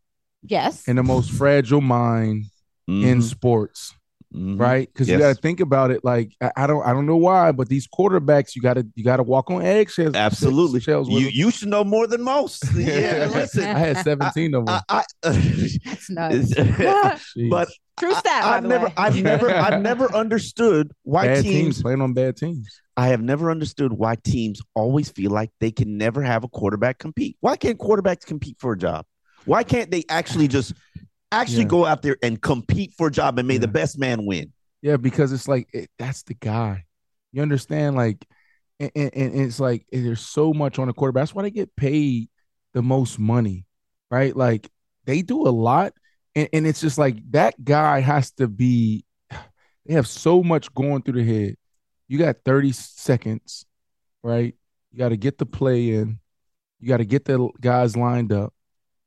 Yes. 0.42 0.84
and 0.88 0.98
the 0.98 1.04
most 1.04 1.32
fragile 1.32 1.82
mind 1.82 2.46
in 2.88 3.20
Mhm. 3.20 3.24
sports. 3.24 3.94
Mhm. 4.34 4.60
right? 4.60 4.88
Because 4.94 5.10
you 5.10 5.18
got 5.18 5.30
to 5.36 5.42
think 5.42 5.60
about 5.60 5.90
it. 5.90 6.06
Like 6.06 6.34
I, 6.40 6.52
I 6.56 6.68
don't, 6.68 6.86
I 6.86 6.94
don't 6.94 7.08
know 7.08 7.18
why, 7.18 7.52
but 7.52 7.68
these 7.68 7.88
quarterbacks, 7.88 8.56
you 8.56 8.62
got 8.62 8.76
to, 8.76 8.86
you 8.94 9.04
got 9.04 9.18
to 9.18 9.24
walk 9.24 9.50
on 9.50 9.64
eggshells. 9.64 10.14
Absolutely. 10.14 10.80
shells 10.82 11.10
You 11.10 11.22
them. 11.22 11.30
you 11.34 11.50
should 11.50 11.68
know 11.70 11.84
more 11.84 12.06
than 12.06 12.22
most. 12.22 12.64
Yeah, 12.76 13.28
listen. 13.34 13.64
I 13.64 13.80
had 13.80 13.98
seventeen 13.98 14.54
of 14.54 14.68
them. 14.68 14.80
I, 14.88 15.04
I, 15.24 15.32
That's 15.84 16.10
nuts. 16.12 16.54
But 17.50 17.70
True 18.00 18.14
stat, 18.14 18.44
by 18.44 18.58
I've 18.58 18.64
the 18.64 18.70
never, 18.70 18.86
way. 18.86 18.94
I've 18.98 19.22
never, 19.22 19.50
I've 19.52 19.82
never 19.82 20.14
understood 20.16 20.92
why 21.04 21.28
bad 21.28 21.44
teams. 21.44 21.56
teams 21.56 21.82
playing 21.82 22.02
on 22.02 22.14
bad 22.14 22.38
teams. 22.38 22.82
I 22.98 23.08
have 23.10 23.22
never 23.22 23.50
understood 23.52 23.94
why 23.94 24.16
teams 24.16 24.62
always 24.76 25.10
feel 25.10 25.32
like 25.32 25.52
they 25.60 25.72
can 25.72 25.98
never 25.98 26.22
have 26.22 26.44
a 26.44 26.48
quarterback 26.48 26.98
compete. 26.98 27.38
Why 27.40 27.56
can't 27.56 27.78
quarterbacks 27.78 28.26
compete 28.26 28.58
for 28.60 28.74
a 28.74 28.78
job? 28.78 29.06
Why 29.46 29.64
can't 29.64 29.90
they 29.92 30.04
actually 30.10 30.48
just 30.48 30.74
actually 31.32 31.60
Yeah. 31.64 31.70
go 31.70 31.86
out 31.86 32.02
there 32.02 32.18
and 32.24 32.42
compete 32.42 32.94
for 32.98 33.08
a 33.08 33.12
job 33.12 33.40
and 33.40 33.48
may 33.48 33.58
the 33.58 33.68
best 33.68 33.98
man 33.98 34.26
win? 34.26 34.52
Yeah, 34.82 34.98
because 34.98 35.32
it's 35.32 35.48
like 35.48 35.70
it, 35.74 35.90
that's 35.98 36.24
the 36.24 36.34
guy. 36.34 36.86
You 37.32 37.42
understand? 37.42 37.96
Like, 37.96 38.26
and, 38.80 38.92
and, 38.96 39.14
and 39.14 39.36
it's 39.42 39.60
like 39.60 39.86
there's 39.92 40.22
so 40.22 40.54
much 40.54 40.80
on 40.80 40.90
a 40.90 40.94
quarterback. 40.94 41.22
That's 41.22 41.36
why 41.36 41.44
they 41.44 41.52
get 41.52 41.76
paid 41.76 42.30
the 42.74 42.82
most 42.82 43.20
money, 43.20 43.66
right? 44.12 44.36
Like 44.36 44.70
they 45.06 45.22
do 45.22 45.48
a 45.48 45.50
lot, 45.50 45.94
and, 46.40 46.50
and 46.54 46.68
it's 46.68 46.82
just 46.82 46.98
like 46.98 47.18
that 47.32 47.64
guy 47.64 48.00
has 48.00 48.32
to 48.32 48.48
be. 48.48 49.06
They 49.86 49.96
have 49.96 50.08
so 50.08 50.44
much 50.44 50.74
going 50.76 51.02
through 51.02 51.24
the 51.24 51.46
head. 51.46 51.56
You 52.08 52.20
got 52.20 52.38
30 52.46 52.74
seconds, 52.74 53.66
right? 54.22 54.54
You 54.92 55.00
got 55.00 55.10
to 55.10 55.18
get 55.18 55.38
the 55.38 55.46
play 55.46 55.96
in. 55.96 56.20
You 56.80 56.88
got 56.88 56.98
to 56.98 57.06
get 57.06 57.26
the 57.26 57.50
guys 57.60 57.98
lined 57.98 58.32
up, 58.32 58.54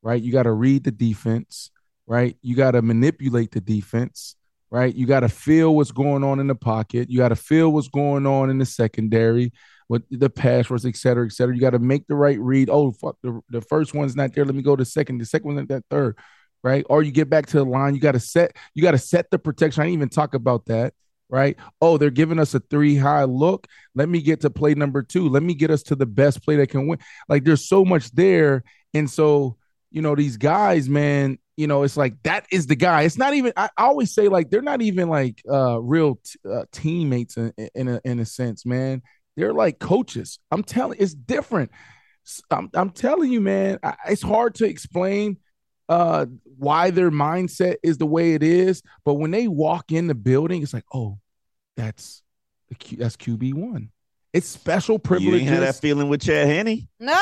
right? 0.02 0.20
You 0.20 0.32
got 0.32 0.42
to 0.44 0.52
read 0.52 0.82
the 0.82 0.90
defense, 0.90 1.70
right? 2.06 2.36
You 2.42 2.56
got 2.56 2.72
to 2.72 2.82
manipulate 2.82 3.52
the 3.52 3.60
defense 3.60 4.34
right? 4.72 4.94
You 4.94 5.06
got 5.06 5.20
to 5.20 5.28
feel 5.28 5.76
what's 5.76 5.92
going 5.92 6.24
on 6.24 6.40
in 6.40 6.46
the 6.46 6.54
pocket. 6.54 7.10
You 7.10 7.18
got 7.18 7.28
to 7.28 7.36
feel 7.36 7.70
what's 7.70 7.88
going 7.88 8.26
on 8.26 8.48
in 8.48 8.56
the 8.56 8.64
secondary 8.64 9.52
with 9.90 10.02
the 10.10 10.30
pass 10.30 10.70
rush, 10.70 10.86
et 10.86 10.96
cetera, 10.96 11.26
et 11.26 11.32
cetera. 11.32 11.54
You 11.54 11.60
got 11.60 11.70
to 11.70 11.78
make 11.78 12.06
the 12.06 12.14
right 12.14 12.40
read. 12.40 12.70
Oh, 12.70 12.90
fuck, 12.92 13.16
the, 13.22 13.42
the 13.50 13.60
first 13.60 13.92
one's 13.92 14.16
not 14.16 14.34
there. 14.34 14.46
Let 14.46 14.54
me 14.54 14.62
go 14.62 14.74
to 14.74 14.86
second. 14.86 15.18
The 15.18 15.26
second 15.26 15.54
one's 15.54 15.58
not 15.58 15.68
that 15.68 15.84
third, 15.90 16.16
right? 16.62 16.85
Or 16.88 17.03
you 17.03 17.11
get 17.11 17.29
back 17.29 17.46
to 17.46 17.59
the 17.59 17.64
line. 17.64 17.94
You 17.94 18.01
got 18.01 18.12
to 18.12 18.20
set, 18.20 18.57
you 18.75 18.83
got 18.83 18.92
to 18.92 18.98
set 18.98 19.31
the 19.31 19.38
protection. 19.38 19.83
I 19.83 19.87
didn't 19.87 19.94
even 19.94 20.09
talk 20.09 20.35
about 20.35 20.66
that, 20.66 20.94
right? 21.29 21.57
Oh, 21.81 21.98
they're 21.98 22.11
giving 22.11 22.38
us 22.38 22.55
a 22.55 22.61
three 22.61 22.96
high 22.96 23.25
look. 23.25 23.66
Let 23.94 24.09
me 24.09 24.20
get 24.20 24.40
to 24.42 24.51
play 24.51 24.75
number 24.75 25.03
two. 25.03 25.29
Let 25.29 25.42
me 25.42 25.55
get 25.55 25.70
us 25.70 25.83
to 25.85 25.96
the 25.96 26.07
best 26.07 26.42
play 26.42 26.57
that 26.57 26.68
can 26.68 26.87
win. 26.87 26.98
Like 27.29 27.44
there's 27.44 27.68
so 27.68 27.85
much 27.85 28.11
there. 28.12 28.62
And 28.94 29.11
so, 29.11 29.57
you 29.90 30.03
know, 30.03 30.14
these 30.14 30.37
guys, 30.37 30.88
man, 30.88 31.38
you 31.57 31.66
know, 31.66 31.83
it's 31.83 31.96
like 31.96 32.22
that 32.22 32.46
is 32.51 32.66
the 32.66 32.77
guy. 32.77 33.03
It's 33.03 33.18
not 33.18 33.35
even. 33.35 33.53
I, 33.57 33.68
always 33.77 34.14
say 34.14 34.29
like 34.29 34.51
they're 34.51 34.62
not 34.62 34.81
even 34.81 35.09
like 35.09 35.42
uh 35.51 35.81
real 35.81 36.18
t- 36.25 36.38
uh, 36.51 36.64
teammates 36.72 37.37
in, 37.37 37.53
in 37.75 37.88
a 37.88 38.01
in 38.05 38.18
a 38.20 38.25
sense, 38.25 38.64
man. 38.64 39.03
They're 39.37 39.53
like 39.53 39.79
coaches. 39.79 40.38
I'm 40.51 40.62
telling, 40.62 40.98
it's 40.98 41.14
different. 41.14 41.70
I'm 42.51 42.70
I'm 42.75 42.90
telling 42.90 43.31
you, 43.31 43.40
man. 43.40 43.79
I, 43.83 43.96
it's 44.09 44.22
hard 44.22 44.55
to 44.57 44.64
explain 44.64 45.38
uh 45.92 46.26
why 46.59 46.90
their 46.90 47.11
mindset 47.11 47.76
is 47.83 47.98
the 47.98 48.07
way 48.07 48.35
it 48.35 48.42
is, 48.42 48.83
but 49.05 49.14
when 49.14 49.31
they 49.31 49.48
walk 49.48 49.92
in 49.92 50.07
the 50.07 50.14
building, 50.14 50.62
it's 50.62 50.72
like, 50.72 50.85
oh, 50.94 51.18
that's 51.76 52.22
the 52.68 52.74
Q, 52.76 52.98
that's 52.98 53.16
QB 53.16 53.55
one. 53.55 53.90
It's 54.33 54.48
special 54.48 54.94
You 54.94 54.98
privileges 55.00 55.40
ain't 55.42 55.50
had 55.50 55.62
that 55.62 55.74
feeling 55.76 56.09
with 56.09 56.22
Chad 56.22 56.46
Henne. 56.46 56.88
No. 56.98 57.18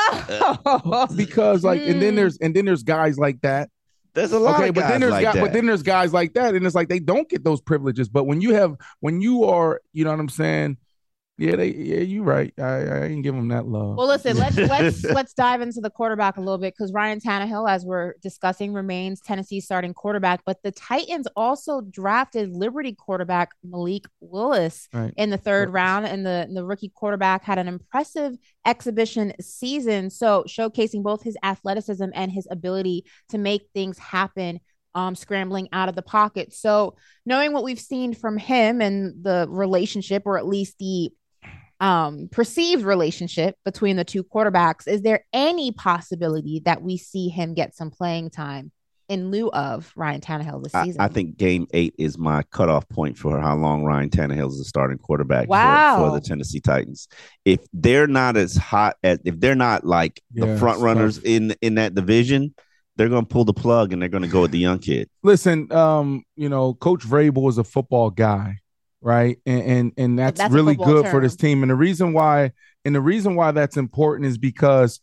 because 1.15 1.63
like, 1.63 1.81
and 1.81 2.01
then 2.01 2.13
Mm. 2.13 2.15
there's 2.17 2.37
and 2.37 2.55
then 2.55 2.65
there's 2.65 2.83
guys 2.83 3.17
like 3.17 3.41
that 3.41 3.69
There's 4.13 4.31
a 4.31 4.39
lot 4.39 4.55
okay, 4.59 4.69
of 4.69 4.75
but 4.75 4.81
guys 4.81 4.91
then 4.91 4.99
there's 5.01 5.11
like 5.11 5.23
guys, 5.23 5.33
that. 5.35 5.41
but 5.41 5.53
then 5.53 5.65
there's 5.65 5.83
guys 5.83 6.13
like 6.13 6.33
that, 6.35 6.55
and 6.55 6.65
it's 6.65 6.75
like 6.75 6.87
they 6.89 6.99
don't 6.99 7.27
get 7.29 7.43
those 7.43 7.59
privileges. 7.61 8.07
But 8.09 8.25
when 8.25 8.39
you 8.41 8.53
have, 8.53 8.75
when 9.01 9.19
you 9.21 9.43
are, 9.45 9.81
you 9.93 10.03
know 10.05 10.11
what 10.11 10.19
I'm 10.19 10.29
saying? 10.29 10.77
Yeah, 11.41 11.55
they, 11.55 11.73
yeah, 11.73 11.99
you're 12.01 12.23
right. 12.23 12.53
I, 12.59 12.63
I 12.63 13.03
ain't 13.05 13.23
give 13.23 13.33
them 13.33 13.47
that 13.47 13.67
love. 13.67 13.97
Well, 13.97 14.07
listen, 14.07 14.37
let's 14.37 14.55
let's 14.57 15.03
let's 15.03 15.33
dive 15.33 15.61
into 15.61 15.81
the 15.81 15.89
quarterback 15.89 16.37
a 16.37 16.39
little 16.39 16.59
bit 16.59 16.75
because 16.77 16.93
Ryan 16.93 17.19
Tannehill, 17.19 17.67
as 17.69 17.83
we're 17.83 18.13
discussing, 18.21 18.73
remains 18.73 19.21
Tennessee's 19.21 19.65
starting 19.65 19.93
quarterback. 19.93 20.41
But 20.45 20.61
the 20.63 20.71
Titans 20.71 21.27
also 21.35 21.81
drafted 21.81 22.51
Liberty 22.55 22.93
quarterback 22.93 23.51
Malik 23.63 24.03
Willis 24.19 24.87
Right. 24.93 25.13
in 25.17 25.31
the 25.31 25.37
third 25.37 25.69
Right. 25.69 25.81
round, 25.81 26.05
and 26.05 26.25
the 26.25 26.47
the 26.53 26.63
rookie 26.63 26.91
quarterback 26.93 27.43
had 27.43 27.57
an 27.57 27.67
impressive 27.67 28.35
exhibition 28.65 29.33
season, 29.41 30.09
so 30.11 30.43
showcasing 30.47 31.01
both 31.03 31.23
his 31.23 31.35
athleticism 31.43 32.05
and 32.13 32.31
his 32.31 32.47
ability 32.51 33.05
to 33.29 33.37
make 33.37 33.63
things 33.73 33.97
happen. 33.97 34.59
Um, 34.93 35.15
scrambling 35.15 35.69
out 35.71 35.87
of 35.87 35.95
the 35.95 36.01
pocket. 36.01 36.53
So, 36.53 36.97
knowing 37.25 37.53
what 37.53 37.63
we've 37.63 37.79
seen 37.79 38.13
from 38.13 38.37
him 38.37 38.81
and 38.81 39.23
the 39.23 39.47
relationship, 39.49 40.23
or 40.25 40.37
at 40.37 40.45
least 40.45 40.75
the 40.79 41.11
um, 41.81 42.29
perceived 42.31 42.83
relationship 42.83 43.55
between 43.65 43.97
the 43.97 44.05
two 44.05 44.23
quarterbacks, 44.23 44.87
is 44.87 45.01
there 45.01 45.25
any 45.33 45.71
possibility 45.73 46.61
that 46.65 46.81
we 46.81 46.95
see 46.97 47.27
him 47.27 47.53
get 47.53 47.75
some 47.75 47.89
playing 47.91 48.29
time 48.29 48.71
in 49.09 49.29
lieu 49.29 49.49
of 49.51 49.91
Ryan 49.97 50.21
Tannehill 50.21 50.63
this 50.63 50.71
season? 50.71 51.01
I 51.01 51.09
think 51.09 51.35
game 51.37 51.67
eight 51.73 51.93
is 51.97 52.17
my 52.17 52.43
cutoff 52.43 52.87
point 52.87 53.17
for 53.17 53.41
how 53.41 53.55
long 53.57 53.83
Ryan 53.83 54.09
Tannehill 54.09 54.47
is 54.49 54.59
the 54.59 54.63
starting 54.63 54.99
quarterback 54.99 55.47
for- 55.47 55.49
Wow. 55.49 55.97
for, 55.97 56.15
the 56.17 56.21
Tennessee 56.25 56.61
Titans. 56.61 57.09
If 57.43 57.59
they're 57.73 58.07
not 58.07 58.37
as 58.37 58.55
hot 58.55 58.95
as 59.03 59.19
if 59.25 59.39
they're 59.39 59.55
not 59.55 59.83
like 59.85 60.21
Yeah, 60.33 60.45
the 60.45 60.57
front 60.57 60.79
runners 60.79 61.15
tough. 61.17 61.25
in 61.25 61.55
in 61.61 61.75
that 61.75 61.93
division, 61.95 62.53
they're 62.95 63.09
gonna 63.09 63.25
pull 63.25 63.43
the 63.43 63.53
plug 63.53 63.91
and 63.91 64.01
they're 64.01 64.07
gonna 64.07 64.27
go 64.29 64.43
with 64.43 64.51
the 64.51 64.59
young 64.59 64.79
kid. 64.79 65.09
Listen, 65.23 65.69
um, 65.73 66.23
you 66.37 66.47
know, 66.47 66.73
Coach 66.75 67.03
Vrabel 67.03 67.49
is 67.49 67.57
a 67.57 67.63
football 67.65 68.11
guy, 68.11 68.59
right? 69.01 69.37
And 69.45 69.61
and, 69.61 69.93
and 69.97 70.19
that's, 70.19 70.39
That's 70.39 70.53
really 70.53 70.75
good 70.75 71.07
for 71.07 71.19
this 71.21 71.35
team. 71.35 71.63
And 71.63 71.69
the 71.69 71.75
reason 71.75 72.13
why, 72.13 72.51
and 72.85 72.95
the 72.95 73.01
reason 73.01 73.35
why 73.35 73.51
that's 73.51 73.77
important 73.77 74.27
is 74.27 74.37
because 74.37 74.99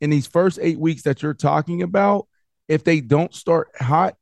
in 0.00 0.10
these 0.10 0.26
first 0.26 0.58
eight 0.60 0.78
weeks 0.78 1.02
that 1.02 1.22
you're 1.22 1.34
talking 1.34 1.82
about, 1.82 2.26
if 2.68 2.84
they 2.84 3.00
don't 3.00 3.34
start 3.34 3.68
hot, 3.78 4.16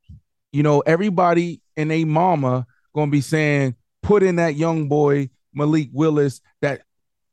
you 0.53 0.63
know, 0.63 0.81
everybody 0.81 1.63
and 1.77 1.91
a 1.93 2.05
mama 2.05 2.67
gonna 2.95 3.11
be 3.11 3.21
saying, 3.21 3.77
put 4.03 4.23
in 4.23 4.37
that 4.37 4.57
young 4.57 4.89
boy 4.89 5.31
Malik 5.55 5.91
Willis 5.93 6.41
that 6.61 6.83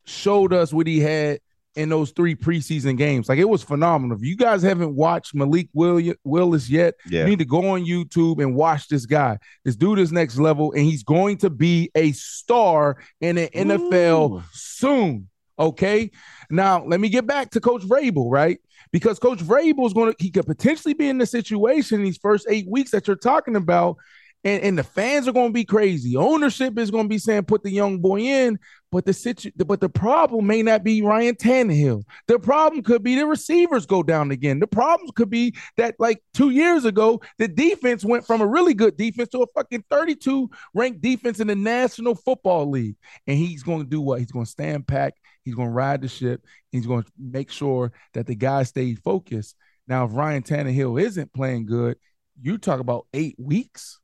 showed 0.06 0.54
us 0.54 0.72
what 0.72 0.88
he 0.88 1.00
had 1.00 1.40
in 1.78 1.90
those 1.90 2.12
three 2.12 2.36
preseason 2.36 2.98
games. 2.98 3.30
Like 3.30 3.40
it 3.40 3.48
was 3.48 3.64
phenomenal. 3.64 4.18
If 4.18 4.24
you 4.24 4.36
guys 4.36 4.62
haven't 4.64 4.96
watched 4.96 5.34
Malik 5.36 5.70
Willis 5.74 6.70
yet, 6.70 6.96
Yeah. 7.08 7.22
you 7.22 7.28
need 7.30 7.40
to 7.40 7.46
go 7.46 7.70
on 7.70 7.86
YouTube 7.86 8.42
and 8.42 8.56
watch 8.56 8.88
this 8.88 9.06
guy. 9.06 9.38
This 9.64 9.76
dude 9.76 10.00
is 10.00 10.12
next 10.12 10.38
level, 10.40 10.72
and 10.74 10.84
he's 10.84 11.04
going 11.04 11.38
to 11.38 11.50
be 11.50 11.92
a 11.96 12.12
star 12.14 12.98
in 13.22 13.36
the 13.38 13.48
NFL 13.50 14.40
Ooh. 14.40 14.44
soon. 14.52 15.30
Okay. 15.60 16.12
Now 16.50 16.84
let 16.86 17.00
me 17.00 17.10
get 17.10 17.26
back 17.26 17.52
to 17.52 17.60
Coach 17.60 17.84
Vrabel, 17.84 18.30
right? 18.32 18.60
Because 18.92 19.20
Coach 19.20 19.40
Vrabel 19.40 19.86
is 19.88 19.94
going 19.94 20.12
to 20.12 20.16
he 20.20 20.32
could 20.32 20.46
potentially 20.46 20.94
be 20.94 21.10
in 21.10 21.18
the 21.18 21.26
situation 21.26 22.00
in 22.00 22.06
these 22.06 22.18
first 22.18 22.46
eight 22.50 22.68
weeks 22.70 22.92
that 22.92 23.08
you're 23.08 23.16
talking 23.16 23.56
about. 23.56 23.98
And, 24.44 24.62
and 24.64 24.78
the 24.78 24.84
fans 24.84 25.28
are 25.28 25.34
going 25.34 25.50
to 25.50 25.54
be 25.54 25.66
crazy. 25.66 26.16
Ownership 26.16 26.78
is 26.78 26.92
going 26.92 27.06
to 27.06 27.10
be 27.10 27.18
saying 27.18 27.46
put 27.46 27.64
the 27.64 27.72
young 27.72 28.00
boy 28.00 28.20
in, 28.22 28.60
but 28.92 29.06
the 29.06 29.14
situ- 29.14 29.52
but 29.58 29.82
the 29.82 29.90
problem 29.90 30.48
may 30.48 30.62
not 30.62 30.84
be 30.84 31.02
Ryan 31.02 31.36
Tannehill. 31.36 32.04
The 32.28 32.40
problem 32.40 32.84
could 32.84 33.04
be 33.04 33.16
the 33.16 33.26
receivers 33.26 33.86
go 33.86 34.02
down 34.02 34.32
again. 34.32 34.60
The 34.60 34.68
problem 34.68 35.12
could 35.16 35.30
be 35.30 35.56
that 35.76 35.96
like 36.00 36.24
two 36.34 36.52
years 36.52 36.86
ago, 36.86 37.22
the 37.38 37.48
defense 37.48 38.06
went 38.06 38.26
from 38.26 38.42
a 38.42 38.48
really 38.48 38.74
good 38.74 38.96
defense 38.96 39.30
to 39.30 39.44
a 39.44 39.48
fucking 39.48 39.84
32 39.90 40.50
ranked 40.74 41.02
defense 41.02 41.40
in 41.40 41.48
the 41.48 41.56
National 41.56 42.16
Football 42.16 42.70
League. 42.70 42.96
And 43.26 43.38
he's 43.38 43.64
going 43.64 43.80
to 43.80 43.90
do 43.90 44.02
what? 44.02 44.20
He's 44.20 44.32
going 44.32 44.46
to 44.46 44.52
stand 44.52 44.86
back. 44.86 45.16
He's 45.44 45.56
going 45.56 45.70
to 45.70 45.74
ride 45.74 46.02
the 46.02 46.08
ship. 46.08 46.44
He's 46.72 46.88
going 46.88 47.04
to 47.04 47.12
make 47.20 47.52
sure 47.52 47.92
that 48.14 48.28
the 48.28 48.36
guys 48.36 48.70
stay 48.70 48.96
focused. 48.96 49.56
Now, 49.88 50.06
if 50.06 50.14
Ryan 50.14 50.44
Tannehill 50.44 51.02
isn't 51.02 51.34
playing 51.34 51.66
good, 51.66 51.98
you 52.42 52.58
talk 52.58 52.80
about 52.80 53.08
eight 53.14 53.36
weeks, 53.38 54.00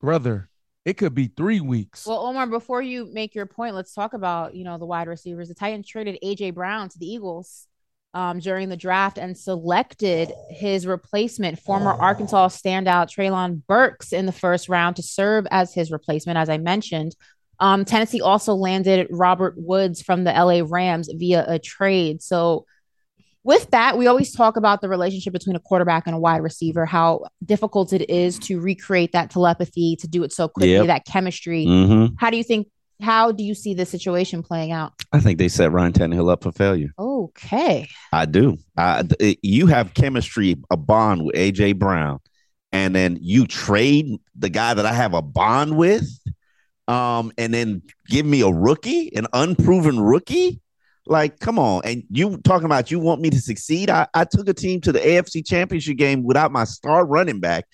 brother. 0.00 0.48
It 0.86 0.96
could 0.96 1.16
be 1.16 1.26
three 1.26 1.60
weeks. 1.60 2.06
well, 2.06 2.24
Omar, 2.24 2.46
before 2.46 2.80
you 2.80 3.10
make 3.12 3.34
your 3.34 3.44
point, 3.44 3.74
let's 3.74 3.92
talk 3.92 4.14
about 4.14 4.54
you 4.54 4.62
know 4.62 4.78
the 4.78 4.86
wide 4.86 5.08
receivers. 5.08 5.48
The 5.48 5.54
Titans 5.54 5.88
traded 5.88 6.16
AJ 6.24 6.54
Brown 6.54 6.88
to 6.88 6.98
the 6.98 7.06
Eagles 7.06 7.66
um, 8.14 8.38
during 8.38 8.68
the 8.68 8.76
draft 8.76 9.18
and 9.18 9.36
selected 9.36 10.32
his 10.48 10.86
replacement, 10.86 11.58
former 11.58 11.90
Arkansas 11.90 12.48
standout 12.50 13.08
Treylon 13.08 13.62
Burks, 13.66 14.12
in 14.12 14.26
the 14.26 14.32
first 14.32 14.68
round 14.68 14.94
to 14.94 15.02
serve 15.02 15.44
as 15.50 15.74
his 15.74 15.90
replacement. 15.90 16.38
As 16.38 16.48
I 16.48 16.58
mentioned, 16.58 17.16
um, 17.58 17.84
Tennessee 17.84 18.20
also 18.20 18.54
landed 18.54 19.08
Robert 19.10 19.54
Woods 19.56 20.02
from 20.02 20.22
the 20.22 20.30
LA 20.30 20.62
Rams 20.64 21.10
via 21.12 21.44
a 21.48 21.58
trade. 21.58 22.22
So 22.22 22.64
with 23.46 23.70
that, 23.70 23.96
we 23.96 24.08
always 24.08 24.32
talk 24.32 24.56
about 24.56 24.80
the 24.80 24.88
relationship 24.88 25.32
between 25.32 25.54
a 25.54 25.60
quarterback 25.60 26.06
and 26.06 26.16
a 26.16 26.18
wide 26.18 26.42
receiver, 26.42 26.84
how 26.84 27.26
difficult 27.44 27.92
it 27.92 28.10
is 28.10 28.40
to 28.40 28.58
recreate 28.58 29.12
that 29.12 29.30
telepathy, 29.30 29.94
to 30.00 30.08
do 30.08 30.24
it 30.24 30.32
so 30.32 30.48
quickly, 30.48 30.72
Yep. 30.72 30.86
that 30.88 31.04
chemistry. 31.06 31.64
Mm-hmm. 31.64 32.16
How 32.18 32.28
do 32.30 32.36
you 32.36 32.42
think? 32.44 32.66
How 33.00 33.30
do 33.30 33.44
you 33.44 33.54
see 33.54 33.74
this 33.74 33.88
situation 33.90 34.42
playing 34.42 34.72
out? 34.72 34.94
I 35.12 35.20
think 35.20 35.38
they 35.38 35.48
set 35.48 35.70
Ryan 35.70 35.92
Tannehill 35.92 36.30
up 36.32 36.42
for 36.42 36.50
failure. 36.50 36.90
Okay. 36.98 37.88
I 38.10 38.24
do. 38.24 38.56
I, 38.76 39.04
you 39.42 39.66
have 39.66 39.94
chemistry, 39.94 40.56
a 40.70 40.76
bond 40.76 41.24
with 41.24 41.36
AJ 41.36 41.78
Brown, 41.78 42.18
and 42.72 42.94
then 42.96 43.18
you 43.20 43.46
trade 43.46 44.16
the 44.34 44.48
guy 44.48 44.74
that 44.74 44.86
I 44.86 44.92
have 44.92 45.12
a 45.14 45.22
bond 45.22 45.76
with, 45.76 46.08
um, 46.88 47.32
and 47.38 47.54
then 47.54 47.82
give 48.08 48.26
me 48.26 48.40
a 48.40 48.48
rookie, 48.48 49.14
an 49.14 49.26
unproven 49.32 50.00
rookie. 50.00 50.60
Like, 51.06 51.38
come 51.38 51.58
on. 51.58 51.82
And 51.84 52.04
you 52.10 52.38
talking 52.38 52.66
about 52.66 52.90
you 52.90 52.98
want 52.98 53.20
me 53.20 53.30
to 53.30 53.40
succeed? 53.40 53.90
I, 53.90 54.06
I 54.14 54.24
took 54.24 54.48
a 54.48 54.54
team 54.54 54.80
to 54.82 54.92
the 54.92 54.98
AFC 54.98 55.46
championship 55.46 55.96
game 55.96 56.22
without 56.24 56.52
my 56.52 56.64
star 56.64 57.06
running 57.06 57.40
back. 57.40 57.66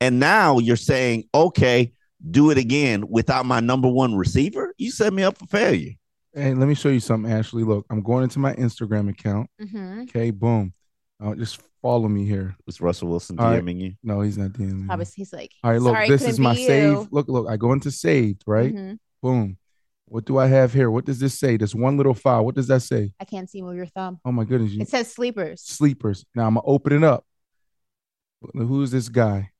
And 0.00 0.20
now 0.20 0.58
you're 0.58 0.76
saying, 0.76 1.24
okay, 1.34 1.92
do 2.30 2.50
it 2.50 2.58
again 2.58 3.04
without 3.08 3.46
my 3.46 3.60
number 3.60 3.88
one 3.88 4.14
receiver. 4.14 4.74
You 4.78 4.90
set 4.90 5.12
me 5.12 5.22
up 5.22 5.36
for 5.38 5.46
failure. 5.46 5.92
Hey, 6.34 6.54
let 6.54 6.68
me 6.68 6.74
show 6.74 6.88
you 6.88 7.00
something, 7.00 7.30
Ashley. 7.32 7.64
Look, 7.64 7.86
I'm 7.90 8.02
going 8.02 8.22
into 8.24 8.38
my 8.38 8.54
Instagram 8.54 9.08
account. 9.10 9.50
Mm-hmm. 9.60 10.02
Okay, 10.02 10.30
boom. 10.30 10.72
Uh, 11.20 11.34
just 11.34 11.60
follow 11.82 12.06
me 12.08 12.24
here. 12.24 12.54
Was 12.64 12.80
Russell 12.80 13.08
Wilson 13.08 13.38
All 13.40 13.50
right. 13.50 13.62
DMing 13.64 13.80
you? 13.80 13.94
No, 14.04 14.20
he's 14.20 14.38
not 14.38 14.50
DMing. 14.52 14.82
me. 14.82 14.86
I 14.88 14.94
was, 14.96 15.12
he's 15.12 15.32
like, 15.32 15.50
All 15.64 15.72
right, 15.72 15.80
look, 15.80 15.94
sorry, 15.94 16.08
this 16.08 16.22
is 16.22 16.38
my 16.38 16.54
be 16.54 16.66
save. 16.66 16.92
you. 16.92 17.08
Look, 17.10 17.28
look, 17.28 17.48
I 17.48 17.56
go 17.56 17.72
into 17.72 17.90
saved, 17.90 18.44
right? 18.46 18.72
Mhm. 18.72 18.98
Boom. 19.22 19.56
What 20.10 20.24
do 20.24 20.38
I 20.38 20.46
have 20.46 20.72
here? 20.72 20.90
What 20.90 21.04
does 21.04 21.18
this 21.18 21.38
say? 21.38 21.56
This 21.56 21.74
one 21.74 21.96
little 21.96 22.14
file. 22.14 22.44
What 22.44 22.54
does 22.54 22.68
that 22.68 22.80
say? 22.80 23.12
I 23.20 23.24
can't 23.24 23.48
see 23.48 23.62
move 23.62 23.76
your 23.76 23.86
thumb. 23.86 24.20
Oh 24.24 24.32
my 24.32 24.44
goodness, 24.44 24.72
you 24.72 24.80
It 24.82 24.88
says 24.88 25.12
sleepers. 25.12 25.62
sleepers. 25.62 26.24
Now 26.34 26.46
I'm 26.46 26.54
gonna 26.54 26.66
open 26.66 26.92
it 26.92 27.04
up. 27.04 27.24
Who's 28.54 28.90
this 28.90 29.08
guy? 29.08 29.50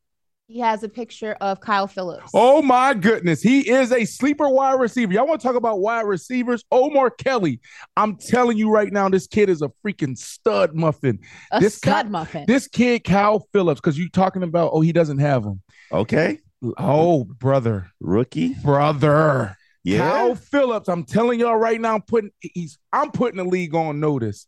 He 0.46 0.60
has 0.60 0.82
a 0.82 0.88
picture 0.88 1.36
of 1.42 1.60
Kyle 1.60 1.86
Philips. 1.86 2.30
Oh 2.32 2.62
my 2.62 2.94
goodness, 2.94 3.42
he 3.42 3.68
is 3.68 3.92
a 3.92 4.06
sleeper 4.06 4.48
wide 4.48 4.80
receiver. 4.80 5.12
Y'all 5.12 5.26
want 5.26 5.42
to 5.42 5.46
talk 5.46 5.56
about 5.56 5.80
wide 5.80 6.06
receivers? 6.06 6.64
Omar 6.72 7.10
Kelly. 7.10 7.60
I'm 7.98 8.16
telling 8.16 8.56
you 8.56 8.70
right 8.70 8.90
now, 8.90 9.10
this 9.10 9.26
kid 9.26 9.50
is 9.50 9.60
a 9.60 9.70
freaking 9.84 10.16
stud 10.16 10.74
muffin. 10.74 11.18
a 11.52 11.60
this 11.60 11.74
stud 11.76 12.06
Ky- 12.06 12.10
muffin. 12.12 12.44
This 12.46 12.66
kid, 12.66 13.04
Kyle 13.04 13.46
Philips, 13.52 13.78
because 13.82 13.98
you're 13.98 14.08
talking 14.08 14.42
about, 14.42 14.70
oh, 14.72 14.80
he 14.80 14.92
doesn't 14.92 15.18
have 15.18 15.44
him. 15.44 15.60
Okay. 15.92 16.38
Oh, 16.78 17.24
brother, 17.24 17.90
Rookie. 18.00 18.54
brother. 18.54 19.57
Yeah. 19.88 20.10
Kyle 20.10 20.34
Philips, 20.34 20.88
I'm 20.88 21.04
telling 21.04 21.40
y'all 21.40 21.56
right 21.56 21.80
now, 21.80 21.94
I'm 21.94 22.02
putting 22.02 22.30
he's 22.40 22.78
I'm 22.92 23.10
putting 23.10 23.38
the 23.38 23.44
league 23.44 23.74
on 23.74 24.00
notice. 24.00 24.46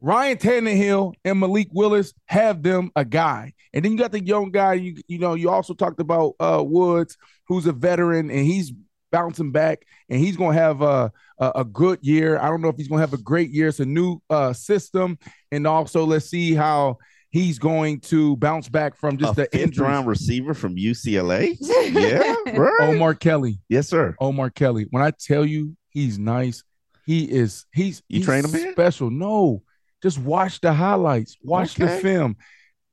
Ryan 0.00 0.36
Tannehill 0.36 1.14
and 1.24 1.38
Malik 1.38 1.68
Willis 1.72 2.12
have 2.26 2.62
them 2.62 2.90
a 2.96 3.04
guy. 3.04 3.54
And 3.72 3.84
then 3.84 3.92
you 3.92 3.98
got 3.98 4.12
the 4.12 4.22
young 4.22 4.50
guy, 4.50 4.74
you 4.74 4.96
you 5.06 5.18
know, 5.18 5.34
you 5.34 5.48
also 5.48 5.74
talked 5.74 6.00
about 6.00 6.34
uh 6.40 6.62
Woods, 6.66 7.16
who's 7.46 7.66
a 7.66 7.72
veteran 7.72 8.30
and 8.30 8.44
he's 8.44 8.72
bouncing 9.12 9.52
back 9.52 9.86
and 10.08 10.18
he's 10.18 10.36
going 10.36 10.56
to 10.56 10.60
have 10.60 10.82
a, 10.82 11.12
a 11.38 11.52
a 11.56 11.64
good 11.64 12.00
year. 12.02 12.36
I 12.38 12.48
don't 12.48 12.60
know 12.60 12.68
if 12.68 12.76
he's 12.76 12.88
going 12.88 12.98
to 12.98 13.06
have 13.06 13.18
a 13.18 13.22
great 13.22 13.50
year. 13.50 13.68
It's 13.68 13.78
a 13.78 13.86
new 13.86 14.20
uh 14.28 14.52
system 14.52 15.18
and 15.52 15.68
also 15.68 16.04
let's 16.04 16.26
see 16.26 16.54
how 16.54 16.98
he's 17.34 17.58
going 17.58 17.98
to 17.98 18.36
bounce 18.36 18.68
back 18.68 18.96
from 18.96 19.18
just 19.18 19.32
a 19.32 19.34
the 19.34 19.42
fifth 19.50 19.60
injuries. 19.60 19.80
round 19.80 20.06
receiver 20.06 20.54
from 20.54 20.76
UCLA. 20.76 21.56
yeah. 21.60 22.34
Right. 22.56 22.80
Omar 22.94 23.14
Kelly. 23.14 23.58
yes, 23.68 23.88
sir. 23.88 24.14
Omar 24.20 24.50
Kelly. 24.50 24.86
When 24.90 25.02
I 25.02 25.10
tell 25.10 25.44
you 25.44 25.76
he's 25.90 26.16
nice, 26.16 26.62
he 27.06 27.24
is 27.24 27.66
he's 27.72 28.02
You 28.08 28.18
he's 28.20 28.26
train 28.26 28.44
him 28.44 28.52
here? 28.52 28.70
special. 28.72 29.10
No, 29.10 29.62
just 30.00 30.16
watch 30.18 30.60
the 30.60 30.72
highlights, 30.72 31.36
watch 31.42 31.74
the 31.74 31.88
film. 31.88 32.36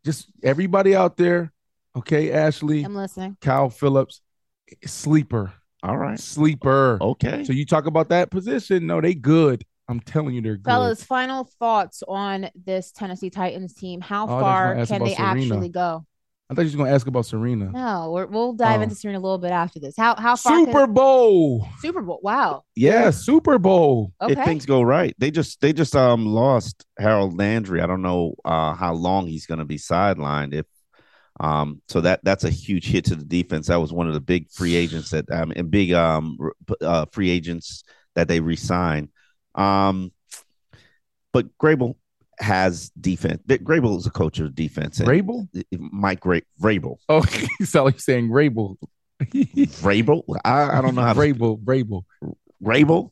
Just 0.03 0.31
everybody 0.43 0.95
out 0.95 1.17
there, 1.17 1.53
okay, 1.95 2.31
Ashley, 2.31 2.83
I'm 2.83 2.95
listening. 2.95 3.37
Kyle 3.41 3.69
Philips, 3.69 4.21
sleeper, 4.85 5.53
All 5.83 5.97
right. 5.97 6.19
sleeper. 6.19 6.97
Okay. 6.99 7.43
So 7.43 7.53
you 7.53 7.65
talk 7.67 7.85
about 7.85 8.09
that 8.09 8.31
position? 8.31 8.87
No, 8.87 8.99
they 9.01 9.13
good. 9.13 9.63
I'm 9.87 9.99
telling 9.99 10.35
you, 10.35 10.41
they're 10.41 10.57
good. 10.57 10.69
Fellas, 10.69 11.03
final 11.03 11.43
thoughts 11.59 12.01
on 12.07 12.49
this 12.55 12.91
Tennessee 12.91 13.29
Titans 13.29 13.73
team. 13.73 13.99
How 14.01 14.25
Oh, 14.27 14.37
I 14.37 14.39
thought 14.39 14.39
you 14.39 14.79
were 14.79 14.85
far 14.85 14.85
can 14.85 15.03
they 15.05 15.15
Serena. 15.15 15.31
actually 15.41 15.69
go? 15.69 16.05
I 16.49 16.53
thought 16.53 16.61
you 16.65 16.77
were 16.77 16.83
gonna 16.83 16.95
ask 16.95 17.07
about 17.07 17.25
Serena. 17.25 17.71
No, 17.71 18.11
we're, 18.11 18.25
we'll 18.25 18.53
dive 18.53 18.79
Oh. 18.81 18.83
into 18.83 18.95
Serena 18.95 19.19
a 19.19 19.21
little 19.21 19.37
bit 19.37 19.51
after 19.51 19.79
this. 19.79 19.95
How 19.97 20.15
how 20.15 20.35
far? 20.35 20.51
can- 20.53 20.65
Super 20.65 20.87
Bowl. 20.87 21.67
Super 21.79 22.01
Bowl. 22.01 22.19
Wow. 22.21 22.63
Yeah, 22.75 23.09
Super 23.11 23.57
Bowl. 23.57 24.11
Okay. 24.21 24.33
If 24.33 24.45
things 24.45 24.65
go 24.65 24.81
right, 24.81 25.15
they 25.17 25.31
just 25.31 25.61
they 25.61 25.71
just 25.73 25.95
um 25.95 26.25
lost 26.25 26.85
Harold 26.99 27.37
Landry. 27.37 27.81
I 27.81 27.87
don't 27.87 28.01
know 28.01 28.35
uh 28.45 28.73
how 28.73 28.93
long 28.93 29.27
he's 29.27 29.45
going 29.45 29.59
to 29.59 29.65
be 29.65 29.77
sidelined. 29.77 30.53
If 30.53 30.65
um 31.39 31.81
so 31.87 32.01
that 32.01 32.19
that's 32.23 32.43
a 32.43 32.49
huge 32.49 32.85
hit 32.87 33.05
to 33.05 33.15
the 33.15 33.23
defense. 33.25 33.67
That 33.67 33.77
was 33.79 33.93
one 33.93 34.07
of 34.07 34.13
the 34.13 34.19
big 34.19 34.49
free 34.51 34.75
agents 34.75 35.09
that 35.11 35.31
um 35.31 35.53
and 35.55 35.71
big 35.71 35.93
um 35.93 36.37
uh, 36.81 37.05
free 37.13 37.29
agents 37.29 37.83
that 38.15 38.27
they 38.27 38.41
re-signed. 38.41 39.07
Um, 39.55 40.11
but 41.33 41.57
Grable 41.57 41.95
has 42.39 42.89
defense. 42.99 43.41
Grable 43.47 43.97
is 43.97 44.05
a 44.05 44.11
coach 44.11 44.39
of 44.39 44.55
defense. 44.55 44.99
and 44.99 45.07
Rabel? 45.07 45.47
Mike 45.77 46.19
Gra- 46.21 46.41
Vrabel. 46.61 46.97
Oh, 47.09 47.23
you 47.59 47.65
sound 47.65 47.85
like 47.85 47.95
you're 47.95 47.99
saying 47.99 48.29
Grable. 48.29 48.77
Vrabel. 49.21 50.23
I, 50.43 50.77
I 50.77 50.81
don't 50.81 50.95
know 50.95 51.01
how 51.03 51.13
to 51.13 51.19
Rabel. 51.19 51.59
Rabel. 51.63 52.05
Rabel. 52.59 53.11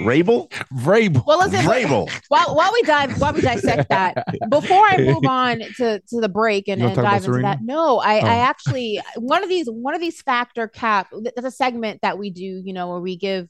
Rabel. 0.00 0.48
Vrabel. 0.74 1.24
Well, 1.26 1.38
listen. 1.38 1.64
Vrabel. 1.66 2.10
While 2.28 2.54
while 2.54 2.70
we 2.72 2.82
dive 2.82 3.20
while 3.20 3.32
we 3.32 3.40
dissect 3.42 3.88
that, 3.90 4.24
before 4.48 4.82
I 4.86 4.98
move 4.98 5.24
on 5.26 5.60
to 5.76 6.00
to 6.00 6.20
the 6.20 6.28
break 6.28 6.68
and, 6.68 6.80
and 6.82 6.94
dive 6.94 7.04
about 7.04 7.24
into 7.24 7.42
that, 7.42 7.58
no, 7.62 7.98
I 7.98 8.14
I 8.16 8.20
Oh. 8.20 8.42
actually 8.42 9.00
one 9.16 9.42
of 9.42 9.48
these 9.48 9.66
one 9.68 9.94
of 9.94 10.00
these 10.00 10.22
factor 10.22 10.68
cap. 10.68 11.08
That's 11.34 11.46
a 11.46 11.50
segment 11.50 12.00
that 12.02 12.18
we 12.18 12.30
do, 12.30 12.44
you 12.64 12.72
know, 12.72 12.88
where 12.88 13.00
we 13.00 13.16
give 13.16 13.48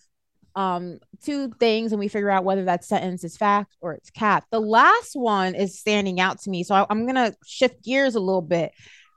um 0.57 0.99
two 1.23 1.51
things 1.61 1.93
and 1.93 2.01
we 2.01 2.09
figure 2.09 2.31
out 2.31 2.45
whether 2.45 2.65
that 2.65 2.85
sentence 2.85 3.25
is 3.25 3.37
fact 3.37 3.77
or 3.81 3.93
it's 3.95 4.11
cap. 4.11 4.45
The 4.51 4.61
last 4.61 5.11
one 5.15 5.55
is 5.55 5.79
standing 5.79 6.19
out 6.21 6.41
to 6.43 6.51
me, 6.51 6.65
so 6.65 6.75
I, 6.75 6.87
I'm 6.91 7.07
gonna 7.07 7.35
shift 7.47 7.83
gears 7.85 8.15
a 8.15 8.21
little 8.21 8.43
bit. 8.43 8.73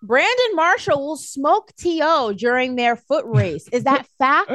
Brandon 0.06 0.56
Marshall 0.56 1.00
will 1.00 1.16
smoke 1.16 1.72
T.O. 1.78 2.34
during 2.34 2.76
their 2.76 2.98
foot 2.98 3.24
race. 3.30 3.70
Is 3.72 3.86
that 3.86 4.06
fact 4.20 4.52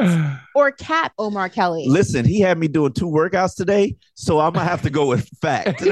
or 0.54 0.70
cap? 0.72 1.12
Omar 1.18 1.48
Kelly. 1.48 1.86
Listen, 1.88 2.26
he 2.26 2.38
had 2.40 2.58
me 2.58 2.68
doing 2.68 2.92
two 2.92 3.06
workouts 3.08 3.56
today, 3.56 3.96
so 4.14 4.40
I'm 4.40 4.52
gonna 4.52 4.66
have 4.66 4.82
to 4.82 4.90
go 4.90 5.06
with 5.06 5.26
fact. 5.40 5.82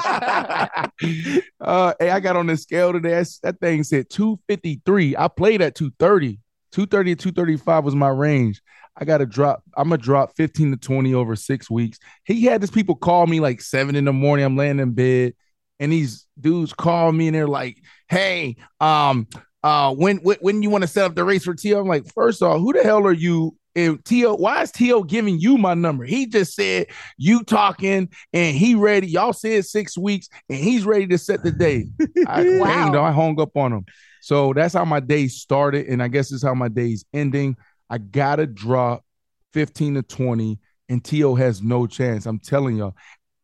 uh, 1.60 1.94
hey, 1.98 2.10
I 2.10 2.20
got 2.20 2.36
on 2.36 2.46
the 2.46 2.56
scale 2.56 2.92
today. 2.92 3.10
That's- 3.10 3.38
That 3.42 3.60
thing 3.60 3.84
said 3.84 4.08
253. 4.10 5.16
I 5.16 5.28
played 5.28 5.62
at 5.62 5.74
230. 5.74 6.38
230 6.72 7.16
to 7.16 7.22
235 7.32 7.84
was 7.84 7.94
my 7.94 8.08
range. 8.08 8.62
I 8.96 9.04
got 9.04 9.18
to 9.18 9.26
drop. 9.26 9.62
I'm 9.76 9.88
gonna 9.88 9.98
drop 9.98 10.36
15 10.36 10.72
to 10.72 10.76
20 10.76 11.14
over 11.14 11.36
six 11.36 11.70
weeks. 11.70 11.98
He 12.24 12.44
had 12.44 12.60
this 12.60 12.70
people 12.70 12.96
call 12.96 13.26
me 13.26 13.40
like 13.40 13.60
seven 13.60 13.96
in 13.96 14.04
the 14.04 14.12
morning. 14.12 14.44
I'm 14.44 14.56
laying 14.56 14.78
in 14.80 14.92
bed, 14.92 15.34
and 15.78 15.92
these 15.92 16.26
dudes 16.38 16.72
call 16.72 17.12
me 17.12 17.28
and 17.28 17.34
they're 17.34 17.46
like, 17.48 17.78
"Hey, 18.08 18.56
um, 18.80 19.26
uh, 19.62 19.94
when 19.94 20.18
when, 20.18 20.36
when 20.40 20.62
you 20.62 20.70
want 20.70 20.82
to 20.82 20.88
set 20.88 21.04
up 21.04 21.14
the 21.14 21.24
race 21.24 21.44
for 21.44 21.54
T?" 21.54 21.72
I'm 21.72 21.86
like, 21.88 22.12
first 22.12 22.42
off, 22.42 22.58
who 22.60 22.72
the 22.72 22.82
hell 22.82 23.06
are 23.06 23.12
you? 23.12 23.56
And 23.76 24.04
T.O., 24.04 24.34
why 24.34 24.62
is 24.62 24.72
T.O. 24.72 25.04
giving 25.04 25.38
you 25.38 25.56
my 25.56 25.74
number? 25.74 26.04
He 26.04 26.26
just 26.26 26.54
said 26.56 26.88
you 27.16 27.44
talking 27.44 28.08
and 28.32 28.56
he 28.56 28.74
ready. 28.74 29.06
Y'all 29.06 29.32
said 29.32 29.64
six 29.64 29.96
weeks 29.96 30.28
and 30.48 30.58
he's 30.58 30.84
ready 30.84 31.06
to 31.06 31.16
set 31.16 31.44
the 31.44 31.52
day. 31.52 31.86
I, 32.26 32.42
Wow. 32.48 32.90
dang, 32.90 32.96
I 32.96 33.12
hung 33.12 33.40
up 33.40 33.56
on 33.56 33.72
him. 33.72 33.84
So 34.22 34.52
that's 34.52 34.74
how 34.74 34.84
my 34.84 34.98
day 34.98 35.28
started. 35.28 35.86
And 35.86 36.02
I 36.02 36.08
guess 36.08 36.32
is 36.32 36.42
how 36.42 36.52
my 36.52 36.66
day's 36.66 37.04
ending. 37.14 37.56
I 37.90 37.98
got 37.98 38.36
to 38.36 38.46
drop 38.46 39.04
15 39.52 39.94
to 39.94 40.02
20 40.02 40.58
and 40.88 41.04
T.O. 41.04 41.34
has 41.34 41.60
no 41.60 41.86
chance. 41.86 42.24
I'm 42.24 42.38
telling 42.38 42.76
y'all. 42.76 42.94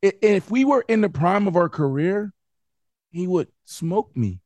If 0.03 0.51
we 0.51 0.65
were 0.65 0.85
in 0.89 1.01
the 1.01 1.09
prime 1.09 1.49
of 1.49 1.57
our 1.57 1.69
career, 1.69 2.33
he 3.11 3.27
would 3.27 3.49
smoke 3.65 4.17
me. 4.17 4.41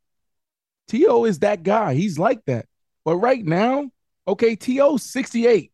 T.O. 0.89 1.25
is 1.25 1.41
that 1.41 1.63
guy. 1.63 1.95
He's 1.95 2.19
like 2.19 2.45
that. 2.47 2.67
But 3.05 3.17
right 3.17 3.45
now, 3.45 3.91
okay, 4.27 4.57
T.O. 4.57 4.97
68. 4.97 5.73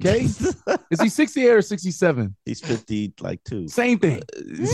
Okay. 0.00 0.20
is 0.90 1.00
he 1.00 1.08
68 1.08 1.50
or 1.50 1.62
67? 1.62 2.36
He's 2.44 2.60
50, 2.60 3.14
like 3.20 3.42
two. 3.44 3.68
Same 3.68 3.98
thing. 3.98 4.22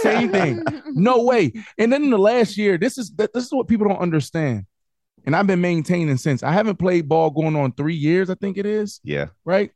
Same 0.00 0.30
thing. 0.30 0.64
No 0.86 1.22
way. 1.22 1.52
And 1.78 1.92
then 1.92 2.04
in 2.04 2.10
the 2.10 2.18
last 2.18 2.56
year, 2.56 2.78
this 2.78 2.96
is 2.96 3.10
this 3.10 3.44
is 3.44 3.52
what 3.52 3.68
people 3.68 3.86
don't 3.86 4.00
understand. 4.00 4.64
And 5.24 5.36
I've 5.36 5.46
been 5.46 5.60
maintaining 5.60 6.16
since. 6.16 6.42
I 6.42 6.52
haven't 6.52 6.76
played 6.76 7.08
ball 7.08 7.30
going 7.30 7.54
on 7.56 7.72
three 7.72 7.94
years, 7.94 8.28
I 8.30 8.34
think 8.34 8.58
it 8.58 8.66
is, 8.66 9.00
Yeah. 9.04 9.26
right? 9.44 9.70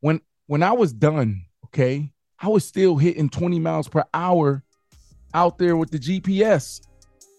When 0.00 0.20
when 0.46 0.62
I 0.62 0.72
was 0.72 0.92
done, 0.92 1.42
okay, 1.66 2.12
I 2.40 2.48
was 2.48 2.64
still 2.64 2.96
hitting 2.96 3.28
20 3.28 3.58
miles 3.60 3.88
per 3.88 4.04
hour 4.12 4.62
out 5.34 5.58
there 5.58 5.76
with 5.76 5.90
the 5.90 5.98
GPS. 5.98 6.80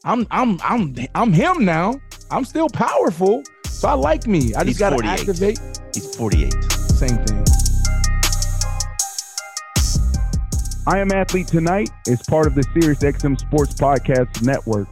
I'm 0.06 0.26
I'm 0.32 0.60
I'm 0.64 0.96
I'm 1.16 1.34
him 1.34 1.66
now. 1.66 2.00
I'm 2.32 2.46
still 2.46 2.70
powerful. 2.70 3.44
So 3.68 3.88
I 3.90 3.94
like 3.94 4.26
me. 4.28 4.54
I 4.56 4.64
just 4.64 4.68
He's 4.68 4.80
gotta 4.80 4.96
48. 4.96 5.20
activate. 5.20 5.60
He's 5.94 6.16
48. 6.16 6.54
Same 6.72 7.26
thing. 7.26 7.44
I 10.88 11.00
Am 11.00 11.12
Athlete 11.12 11.48
Tonight 11.48 11.90
is 12.08 12.22
part 12.24 12.48
of 12.48 12.56
the 12.56 12.64
Sirius 12.74 13.00
XM 13.00 13.38
Sports 13.40 13.74
Podcast 13.76 14.42
Network. 14.42 14.88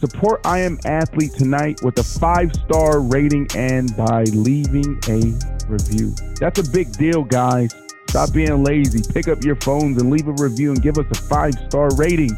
Support 0.00 0.46
I 0.46 0.60
Am 0.60 0.78
Athlete 0.84 1.32
Tonight 1.32 1.80
with 1.82 1.98
a 1.98 2.04
five 2.04 2.54
star 2.54 3.00
rating 3.00 3.48
and 3.56 3.96
by 3.96 4.24
leaving 4.24 4.98
a 5.08 5.34
review. 5.66 6.14
That's 6.40 6.60
a 6.60 6.70
big 6.70 6.92
deal, 6.92 7.24
guys. 7.24 7.74
Stop 8.08 8.32
being 8.32 8.62
lazy. 8.62 9.02
Pick 9.12 9.28
up 9.28 9.42
your 9.42 9.56
phones 9.56 10.00
and 10.00 10.10
leave 10.10 10.28
a 10.28 10.32
review 10.32 10.70
and 10.70 10.82
give 10.82 10.98
us 10.98 11.06
a 11.10 11.22
five 11.28 11.54
star 11.68 11.88
rating 11.96 12.30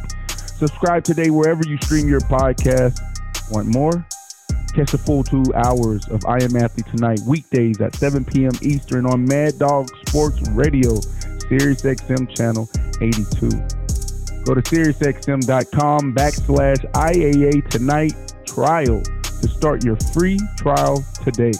Subscribe 0.61 1.02
today 1.02 1.30
wherever 1.30 1.62
you 1.66 1.78
stream 1.78 2.06
your 2.06 2.20
podcast. 2.20 3.00
Want 3.50 3.68
more? 3.68 4.06
Catch 4.74 4.92
the 4.92 4.98
full 4.98 5.24
two 5.24 5.42
hours 5.54 6.06
of 6.08 6.22
I 6.26 6.36
Am 6.42 6.54
Athlete 6.54 6.84
tonight, 6.94 7.20
weekdays 7.26 7.80
at 7.80 7.94
7 7.94 8.26
p.m. 8.26 8.52
Eastern 8.61 9.06
on 9.06 9.24
Mad 9.24 9.58
Dog 9.58 9.88
Sports 10.06 10.46
Radio, 10.50 11.00
Sirius 11.48 11.80
XM 11.80 12.28
channel 12.36 12.68
82. 13.00 13.79
Go 14.45 14.55
to 14.55 14.62
SiriusXM.com 14.62 16.14
backslash 16.14 16.91
IAA 16.93 17.68
tonight 17.68 18.14
trial 18.47 19.03
to 19.03 19.49
start 19.49 19.84
your 19.84 19.97
free 20.12 20.38
trial 20.57 21.05
today. 21.22 21.53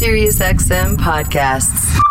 SiriusXM 0.00 0.96
podcasts. 0.96 2.09